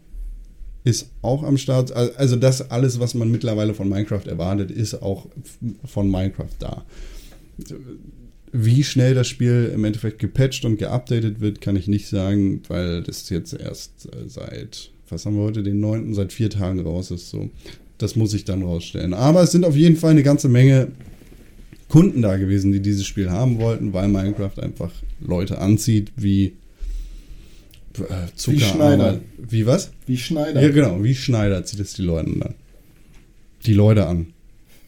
[0.84, 1.92] ist auch am Start.
[1.94, 5.28] Al- Also das alles, was man mittlerweile von Minecraft erwartet, ist auch
[5.86, 6.86] von Minecraft da.
[8.52, 13.02] Wie schnell das Spiel im Endeffekt gepatcht und geupdatet wird, kann ich nicht sagen, weil
[13.02, 17.11] das jetzt erst äh, seit, was haben wir heute, den 9., seit vier Tagen raus
[17.11, 17.30] ist.
[17.30, 17.49] So.
[17.98, 19.14] Das muss ich dann rausstellen.
[19.14, 20.90] Aber es sind auf jeden Fall eine ganze Menge
[21.88, 24.91] Kunden da gewesen, die dieses Spiel haben wollten, weil Minecraft einfach
[25.22, 26.53] Leute anzieht wie
[27.99, 28.60] äh, Zucker.
[28.60, 29.22] Schneider.
[29.38, 29.91] Wie was?
[30.07, 30.61] Wie Schneider.
[30.61, 32.56] Ja, genau, wie Schneider zieht es die Leute an.
[33.65, 34.34] Die Leute an.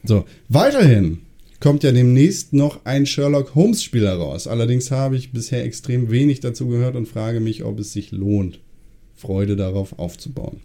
[0.04, 1.20] So, weiterhin
[1.60, 4.48] kommt ja demnächst noch ein Sherlock Holmes Spiel heraus.
[4.48, 8.60] Allerdings habe ich bisher extrem wenig dazu gehört und frage mich, ob es sich lohnt,
[9.16, 10.62] Freude darauf aufzubauen.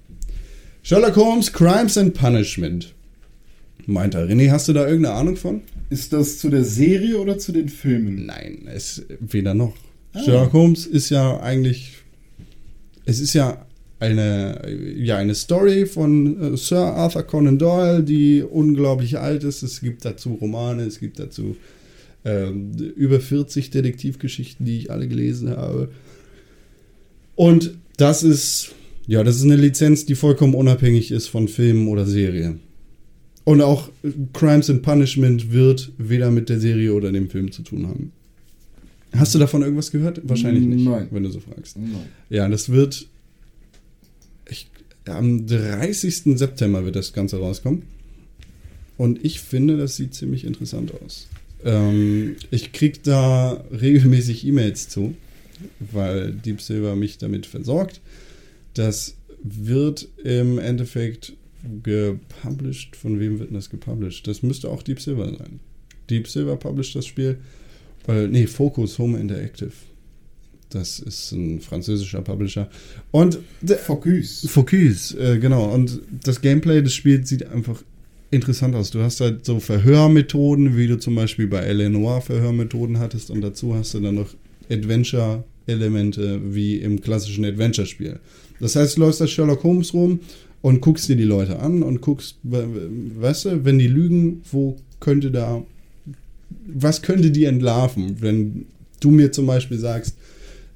[0.83, 2.95] Sherlock Holmes, Crimes and Punishment.
[3.87, 4.29] Meint er.
[4.29, 5.63] René, hast du da irgendeine Ahnung von?
[5.89, 8.27] Ist das zu der Serie oder zu den Filmen?
[8.27, 9.75] Nein, es weder noch.
[10.25, 11.99] Sherlock Holmes ist ja eigentlich.
[13.05, 13.67] Es ist ja
[13.99, 14.63] eine,
[14.97, 19.63] ja, eine Story von äh, Sir Arthur Conan Doyle, die unglaublich alt ist.
[19.63, 21.57] Es gibt dazu Romane, es gibt dazu
[22.25, 25.91] ähm, über 40 Detektivgeschichten, die ich alle gelesen habe.
[27.37, 28.73] Und das ist,
[29.07, 32.61] ja, das ist eine Lizenz, die vollkommen unabhängig ist von Filmen oder Serien.
[33.45, 37.63] Und auch äh, Crimes and Punishment wird weder mit der Serie oder dem Film zu
[37.63, 38.13] tun haben.
[39.13, 40.21] Hast du davon irgendwas gehört?
[40.23, 41.09] Wahrscheinlich nicht, Nein.
[41.11, 41.77] wenn du so fragst.
[41.77, 42.07] Nein.
[42.29, 43.07] Ja, das wird.
[44.49, 44.71] Ich,
[45.07, 46.39] am 30.
[46.39, 47.83] September wird das Ganze rauskommen.
[48.97, 51.27] Und ich finde, das sieht ziemlich interessant aus.
[51.65, 55.15] Ähm, ich krieg da regelmäßig E-Mails zu,
[55.93, 58.01] weil Deep Silver mich damit versorgt.
[58.75, 61.35] Das wird im Endeffekt
[61.83, 62.97] gepublished.
[62.97, 64.27] Von wem wird denn das gepublished?
[64.27, 65.61] Das müsste auch Deep Silver sein.
[66.09, 67.39] Deep Silver published das Spiel.
[68.07, 69.73] Weil, nee, Focus Home Interactive.
[70.71, 72.71] Das ist ein französischer Publisher.
[73.11, 73.41] Und
[73.85, 74.47] Focus.
[74.49, 75.73] Focus, äh, genau.
[75.75, 77.83] Und das Gameplay des Spiels sieht einfach
[78.31, 78.91] interessant aus.
[78.91, 81.89] Du hast halt so Verhörmethoden, wie du zum Beispiel bei L.A.
[81.89, 83.31] Noir Verhörmethoden hattest.
[83.31, 84.35] Und dazu hast du dann noch
[84.71, 88.19] Adventure-Elemente wie im klassischen Adventure-Spiel.
[88.61, 90.21] Das heißt, du läufst als Sherlock Holmes rum
[90.63, 94.43] und guckst dir die Leute an und guckst, we- we- weißt du, wenn die lügen,
[94.51, 95.63] wo könnte da,
[96.67, 98.17] was könnte die entlarven?
[98.21, 98.67] Wenn
[99.01, 100.17] du mir zum Beispiel sagst,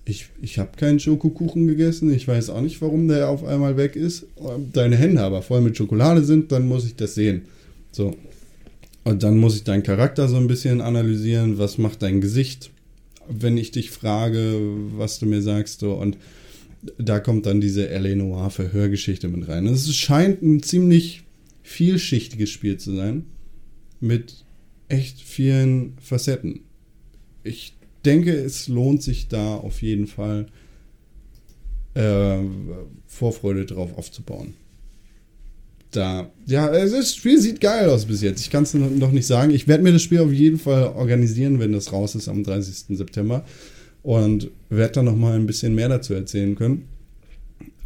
[0.06, 3.96] ich, ich habe keinen Schokokuchen gegessen, ich weiß auch nicht, warum der auf einmal weg
[3.96, 4.26] ist,
[4.72, 7.42] deine Hände aber voll mit Schokolade sind, dann muss ich das sehen.
[7.92, 8.14] So.
[9.04, 12.70] Und dann muss ich deinen Charakter so ein bisschen analysieren, was macht dein Gesicht,
[13.28, 14.60] wenn ich dich frage,
[14.96, 16.16] was du mir sagst, so und
[16.98, 18.14] da kommt dann diese L.A.
[18.14, 19.66] Noir Verhörgeschichte mit rein.
[19.66, 21.22] Es scheint ein ziemlich
[21.62, 23.24] vielschichtiges Spiel zu sein.
[24.00, 24.44] Mit
[24.88, 26.60] echt vielen Facetten.
[27.42, 27.74] Ich
[28.04, 30.46] denke, es lohnt sich da auf jeden Fall
[31.94, 32.38] äh,
[33.06, 34.54] Vorfreude drauf aufzubauen.
[35.96, 38.40] Da, ja, es- das Spiel sieht geil aus bis jetzt.
[38.40, 39.50] Ich kann es noch nicht sagen.
[39.52, 42.96] Ich werde mir das Spiel auf jeden Fall organisieren, wenn das raus ist am 30.
[42.96, 43.44] September.
[44.02, 46.84] Und werde dann noch mal ein bisschen mehr dazu erzählen können.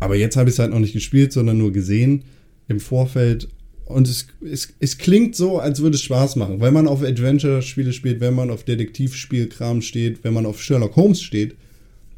[0.00, 2.22] Aber jetzt habe ich es halt noch nicht gespielt, sondern nur gesehen
[2.66, 3.48] im Vorfeld.
[3.84, 6.60] Und es, es, es klingt so, als würde es Spaß machen.
[6.60, 11.22] Wenn man auf Adventure-Spiele spielt, wenn man auf Detektivspielkram steht, wenn man auf Sherlock Holmes
[11.22, 11.54] steht,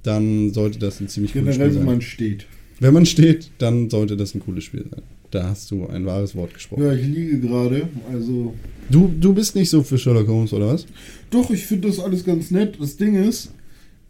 [0.02, 1.84] dann sollte das ein ziemlich Generell, Spiel wenn sein.
[1.84, 2.46] man steht.
[2.80, 5.02] Wenn man steht, dann sollte das ein cooles Spiel sein.
[5.30, 6.82] Da hast du ein wahres Wort gesprochen.
[6.82, 7.88] Ja, ich liege gerade.
[8.10, 8.54] Also.
[8.90, 10.86] Du, du bist nicht so für Sherlock Holmes, oder was?
[11.30, 12.78] Doch, ich finde das alles ganz nett.
[12.80, 13.52] Das Ding ist,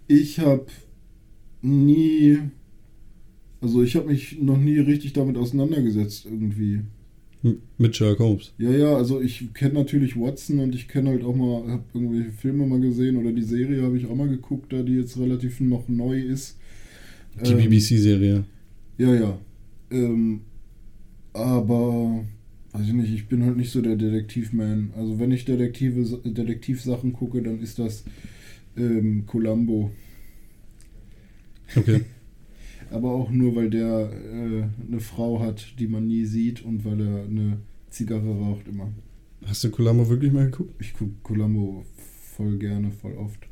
[0.08, 0.64] ich habe
[1.62, 2.38] nie.
[3.60, 6.80] Also, ich habe mich noch nie richtig damit auseinandergesetzt, irgendwie.
[7.78, 8.52] Mit Sherlock Holmes.
[8.58, 12.32] Ja, ja, also ich kenne natürlich Watson und ich kenne halt auch mal, habe irgendwelche
[12.32, 15.58] Filme mal gesehen oder die Serie habe ich auch mal geguckt, da die jetzt relativ
[15.60, 16.56] noch neu ist.
[17.42, 18.44] Die Ähm, BBC-Serie.
[19.00, 19.38] Ja, ja.
[19.90, 20.42] Ähm,
[21.32, 22.22] aber,
[22.72, 24.92] weiß ich nicht, ich bin halt nicht so der Detektivman.
[24.94, 28.04] Also wenn ich Detektive, Detektivsachen gucke, dann ist das
[28.76, 29.90] ähm, Columbo.
[31.74, 32.02] Okay.
[32.90, 37.00] Aber auch nur, weil der äh, eine Frau hat, die man nie sieht und weil
[37.00, 37.58] er eine
[37.88, 38.92] Zigarre raucht immer.
[39.46, 40.74] Hast du Columbo wirklich mal geguckt?
[40.78, 41.86] Ich gucke Columbo
[42.36, 43.48] voll gerne, voll oft.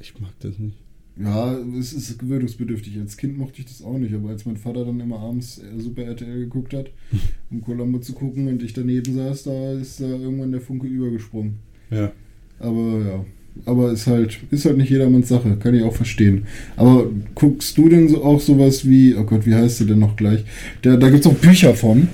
[0.00, 0.87] Ich mag das nicht.
[1.22, 2.98] Ja, es ist gewöhnungsbedürftig.
[3.00, 5.80] Als Kind mochte ich das auch nicht, aber als mein Vater dann immer abends äh,
[5.80, 6.90] Super RTL geguckt hat,
[7.50, 11.54] um Columbo zu gucken und ich daneben saß, da ist da irgendwann der Funke übergesprungen.
[11.90, 12.12] Ja.
[12.60, 13.24] Aber ja,
[13.64, 16.46] aber ist halt, ist halt nicht jedermanns Sache, kann ich auch verstehen.
[16.76, 20.16] Aber guckst du denn so auch sowas wie, oh Gott, wie heißt der denn noch
[20.16, 20.44] gleich?
[20.84, 22.08] Der, da gibt es auch Bücher von.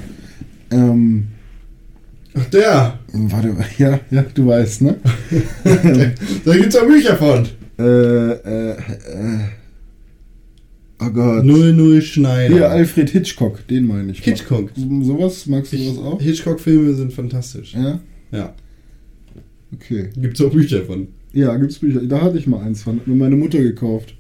[0.71, 1.29] Ähm,
[2.37, 2.99] Ach, der!
[3.13, 4.97] warte, ja, ja, du weißt, ne?
[6.45, 7.47] Da gibt's auch Bücher von.
[7.79, 9.39] Äh, äh, äh,
[11.01, 11.45] oh Gott.
[11.45, 12.55] 00 Schneider.
[12.55, 14.21] Hier, Alfred Hitchcock, den meine ich.
[14.23, 14.71] Hitchcock.
[14.77, 16.21] Sowas, magst du sowas auch?
[16.21, 17.75] Hitchcock-Filme sind fantastisch.
[17.75, 18.01] Ja?
[18.33, 18.55] Ja.
[19.75, 20.11] Okay.
[20.17, 21.09] Gibt's auch Bücher von.
[21.33, 22.01] Ja, gibt's Bücher.
[22.03, 23.01] Da hatte ich mal eins von.
[23.01, 24.15] Hat mir meine Mutter gekauft.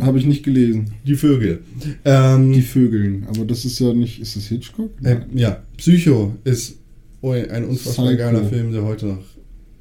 [0.00, 0.92] Habe ich nicht gelesen.
[1.06, 1.60] Die Vögel.
[2.04, 3.26] Ähm, Die Vögeln.
[3.28, 4.20] Aber das ist ja nicht.
[4.20, 4.90] Ist das Hitchcock?
[5.02, 6.76] äh, ja, Psycho ist
[7.22, 8.18] ein unfassbar Psycho.
[8.18, 9.18] geiler Film, der heute noch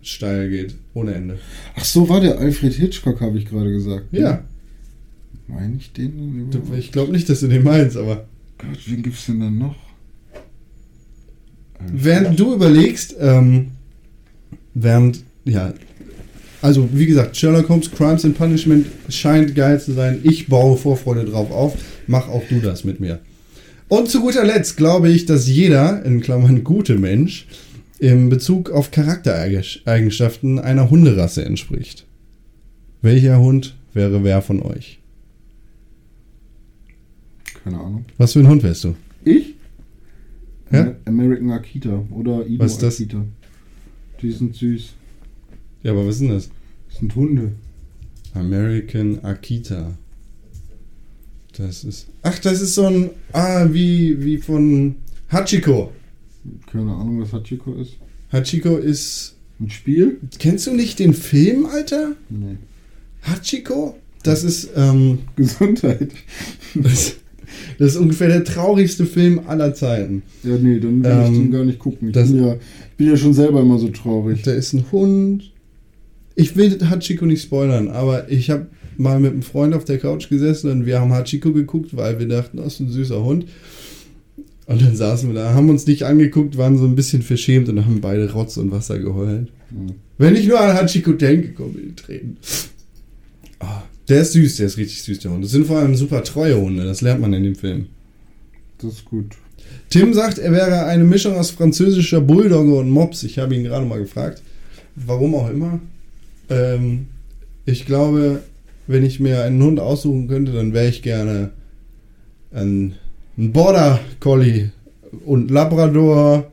[0.01, 0.75] steil geht.
[0.93, 1.39] Ohne Ende.
[1.75, 4.05] Ach so, war der Alfred Hitchcock, habe ich gerade gesagt.
[4.11, 4.43] Ja.
[5.47, 6.49] Meine ich den?
[6.51, 6.77] überhaupt?
[6.77, 8.27] ich glaube nicht, dass du den meinst, aber.
[8.57, 9.75] Gott, wen gibt's denn dann noch?
[11.91, 13.71] Während du überlegst, ähm,
[14.73, 15.73] während, ja,
[16.61, 20.19] also wie gesagt, Sherlock Holmes Crimes and Punishment scheint geil zu sein.
[20.23, 21.77] Ich baue Vorfreude drauf auf.
[22.07, 23.19] Mach auch du das mit mir.
[23.87, 27.47] Und zu guter Letzt glaube ich, dass jeder, in Klammern gute Mensch,
[27.99, 32.05] im Bezug auf Charaktereigenschaften einer Hunderasse entspricht.
[33.01, 34.99] Welcher Hund wäre wer von euch?
[37.63, 38.05] Keine Ahnung.
[38.17, 38.95] Was für ein Hund wärst du?
[39.25, 39.55] Ich?
[40.71, 40.81] Ja?
[40.83, 42.95] Amer- American Akita oder Ido Was ist das?
[42.95, 43.25] Akita.
[44.21, 44.93] Die sind süß.
[45.83, 46.49] Ja, aber was ist denn das?
[46.89, 47.51] Das sind Hunde.
[48.33, 49.97] American Akita.
[51.57, 52.07] Das ist.
[52.21, 53.09] Ach, das ist so ein.
[53.33, 54.95] Ah, wie, wie von
[55.29, 55.91] Hachiko.
[56.71, 57.93] Keine Ahnung, was Hachiko ist.
[58.31, 59.35] Hachiko ist.
[59.59, 60.19] Ein Spiel?
[60.39, 62.11] Kennst du nicht den Film, Alter?
[62.29, 62.55] Nee.
[63.23, 63.97] Hachiko?
[64.23, 64.69] Das ist.
[64.75, 66.11] Ähm, Gesundheit.
[66.75, 67.15] das,
[67.77, 70.23] das ist ungefähr der traurigste Film aller Zeiten.
[70.43, 72.09] Ja, nee, dann will ich Ähm, den gar nicht gucken.
[72.09, 74.41] Ich das- bin, ja, ich bin ja schon selber immer so traurig.
[74.43, 75.51] Da ist ein Hund.
[76.35, 80.29] Ich will Hachiko nicht spoilern, aber ich habe mal mit einem Freund auf der Couch
[80.29, 83.45] gesessen und wir haben Hachiko geguckt, weil wir dachten, das ist ein süßer Hund.
[84.69, 87.83] Und dann saßen wir da, haben uns nicht angeguckt, waren so ein bisschen verschämt und
[87.83, 89.47] haben beide Rotz und Wasser geheult.
[89.71, 89.95] Mhm.
[90.19, 92.37] Wenn ich nur an Hachiko denke, kommen mir die Tränen.
[93.57, 95.43] Ah, der ist süß, der ist richtig süß, der Hund.
[95.43, 97.87] Das sind vor allem super treue Hunde, das lernt man in dem Film.
[98.77, 99.35] Das ist gut.
[99.89, 103.23] Tim sagt, er wäre eine Mischung aus französischer Bulldogge und Mops.
[103.23, 104.43] Ich habe ihn gerade mal gefragt.
[104.95, 105.79] Warum auch immer.
[106.51, 107.07] Ähm,
[107.65, 108.43] ich glaube,
[108.85, 111.49] wenn ich mir einen Hund aussuchen könnte, dann wäre ich gerne
[112.51, 112.93] ein,
[113.39, 114.71] ein Border Collie
[115.25, 116.51] und Labrador.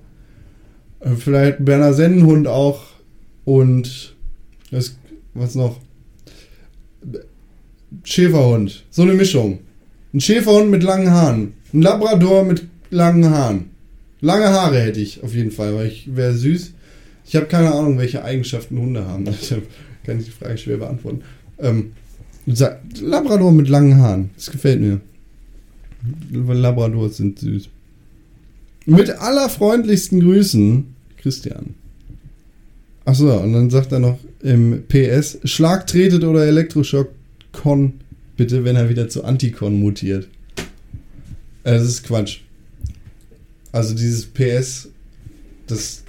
[1.01, 2.85] äh, Vielleicht Berner Sennenhund auch.
[3.45, 4.15] Und
[4.71, 4.97] was,
[5.35, 5.79] was noch?
[8.05, 8.85] Schäferhund.
[8.91, 9.59] So eine Mischung.
[10.15, 11.53] Ein Schäferhund mit langen Haaren.
[11.73, 13.71] Ein Labrador mit langen Haaren.
[14.21, 16.73] Lange Haare hätte ich auf jeden Fall, weil ich wäre süß.
[17.27, 19.25] Ich habe keine Ahnung, welche Eigenschaften Hunde haben.
[19.41, 19.67] Deshalb
[20.05, 21.23] kann ich die Frage schwer beantworten.
[21.59, 21.93] Ähm,
[23.01, 24.31] Labrador mit langen Haaren.
[24.37, 25.01] Das gefällt mir.
[26.33, 27.69] Labradors sind süß.
[28.87, 30.85] Mit allerfreundlichsten Grüßen,
[31.17, 31.75] Christian.
[33.05, 37.09] Achso, und dann sagt er noch im PS, Schlag tretet oder Elektroschock
[37.53, 37.95] Con,
[38.37, 40.29] bitte, wenn er wieder zu Anticon mutiert.
[41.65, 42.41] Äh, Das ist Quatsch.
[43.73, 44.89] Also dieses PS,
[45.67, 46.03] das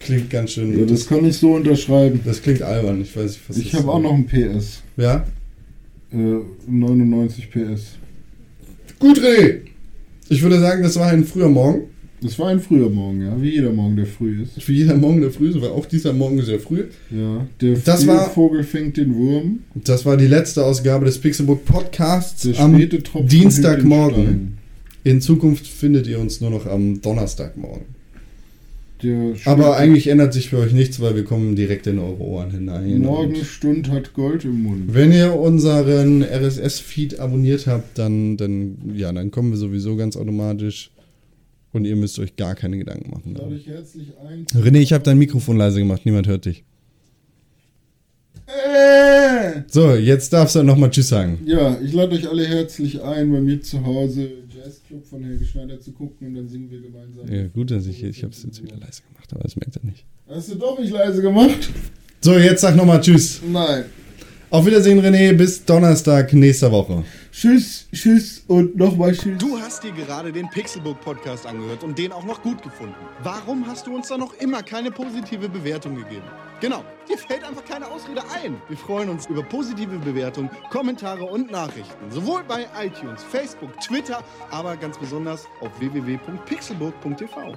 [0.00, 0.78] klingt ganz schön.
[0.78, 2.20] Ja, das kann ich so unterschreiben.
[2.24, 3.00] das klingt albern.
[3.02, 4.82] Ich weiß nicht, was Ich habe auch noch ein PS.
[4.96, 5.26] Ja?
[6.12, 6.16] Äh,
[6.68, 7.98] 99 PS.
[9.02, 9.58] Gut, René.
[10.28, 11.82] Ich würde sagen, das war ein früher Morgen.
[12.22, 13.42] Das war ein früher Morgen, ja.
[13.42, 14.62] Wie jeder Morgen, der früh ist.
[14.62, 16.84] Für jeder Morgen der früh, so war auch dieser Morgen sehr früh.
[17.10, 17.44] Ja.
[17.60, 19.58] Der Das war- Vogel fängt den Wurm.
[19.74, 22.80] Das war die letzte Ausgabe des Pixelbook Podcasts Der am
[23.26, 24.58] Dienstagmorgen.
[25.02, 27.86] In Zukunft findet ihr uns nur noch am Donnerstagmorgen.
[29.44, 33.00] Aber eigentlich ändert sich für euch nichts, weil wir kommen direkt in eure Ohren hinein.
[33.00, 34.94] Morgenstund hat Gold im Mund.
[34.94, 40.90] Wenn ihr unseren RSS-Feed abonniert habt, dann, dann, ja, dann kommen wir sowieso ganz automatisch.
[41.72, 43.34] Und ihr müsst euch gar keine Gedanken machen.
[43.34, 44.44] Lade ich herzlich ein.
[44.54, 46.64] René, ich habe dein Mikrofon leise gemacht, niemand hört dich.
[48.46, 49.62] Äh!
[49.68, 51.38] So, jetzt darfst du nochmal Tschüss sagen.
[51.46, 54.28] Ja, ich lade euch alle herzlich ein, bei mir zu Hause
[54.64, 57.26] Jazzclub von Helge Schneider zu gucken und dann singen wir gemeinsam.
[57.28, 59.84] Ja, gut, dass ich, ich habe es jetzt wieder leise gemacht, aber das merkt er
[59.84, 60.04] nicht.
[60.28, 61.70] Hast du doch nicht leise gemacht?
[62.20, 63.40] So, jetzt sag nochmal Tschüss.
[63.50, 63.84] Nein.
[64.52, 67.04] Auf Wiedersehen, René, bis Donnerstag nächster Woche.
[67.32, 69.38] Tschüss, tschüss und nochmal tschüss.
[69.38, 72.94] Du hast dir gerade den Pixelbook Podcast angehört und den auch noch gut gefunden.
[73.22, 76.26] Warum hast du uns da noch immer keine positive Bewertung gegeben?
[76.60, 78.60] Genau, dir fällt einfach keine Ausrede ein.
[78.68, 82.10] Wir freuen uns über positive Bewertungen, Kommentare und Nachrichten.
[82.10, 87.56] Sowohl bei iTunes, Facebook, Twitter, aber ganz besonders auf www.pixelbook.tv.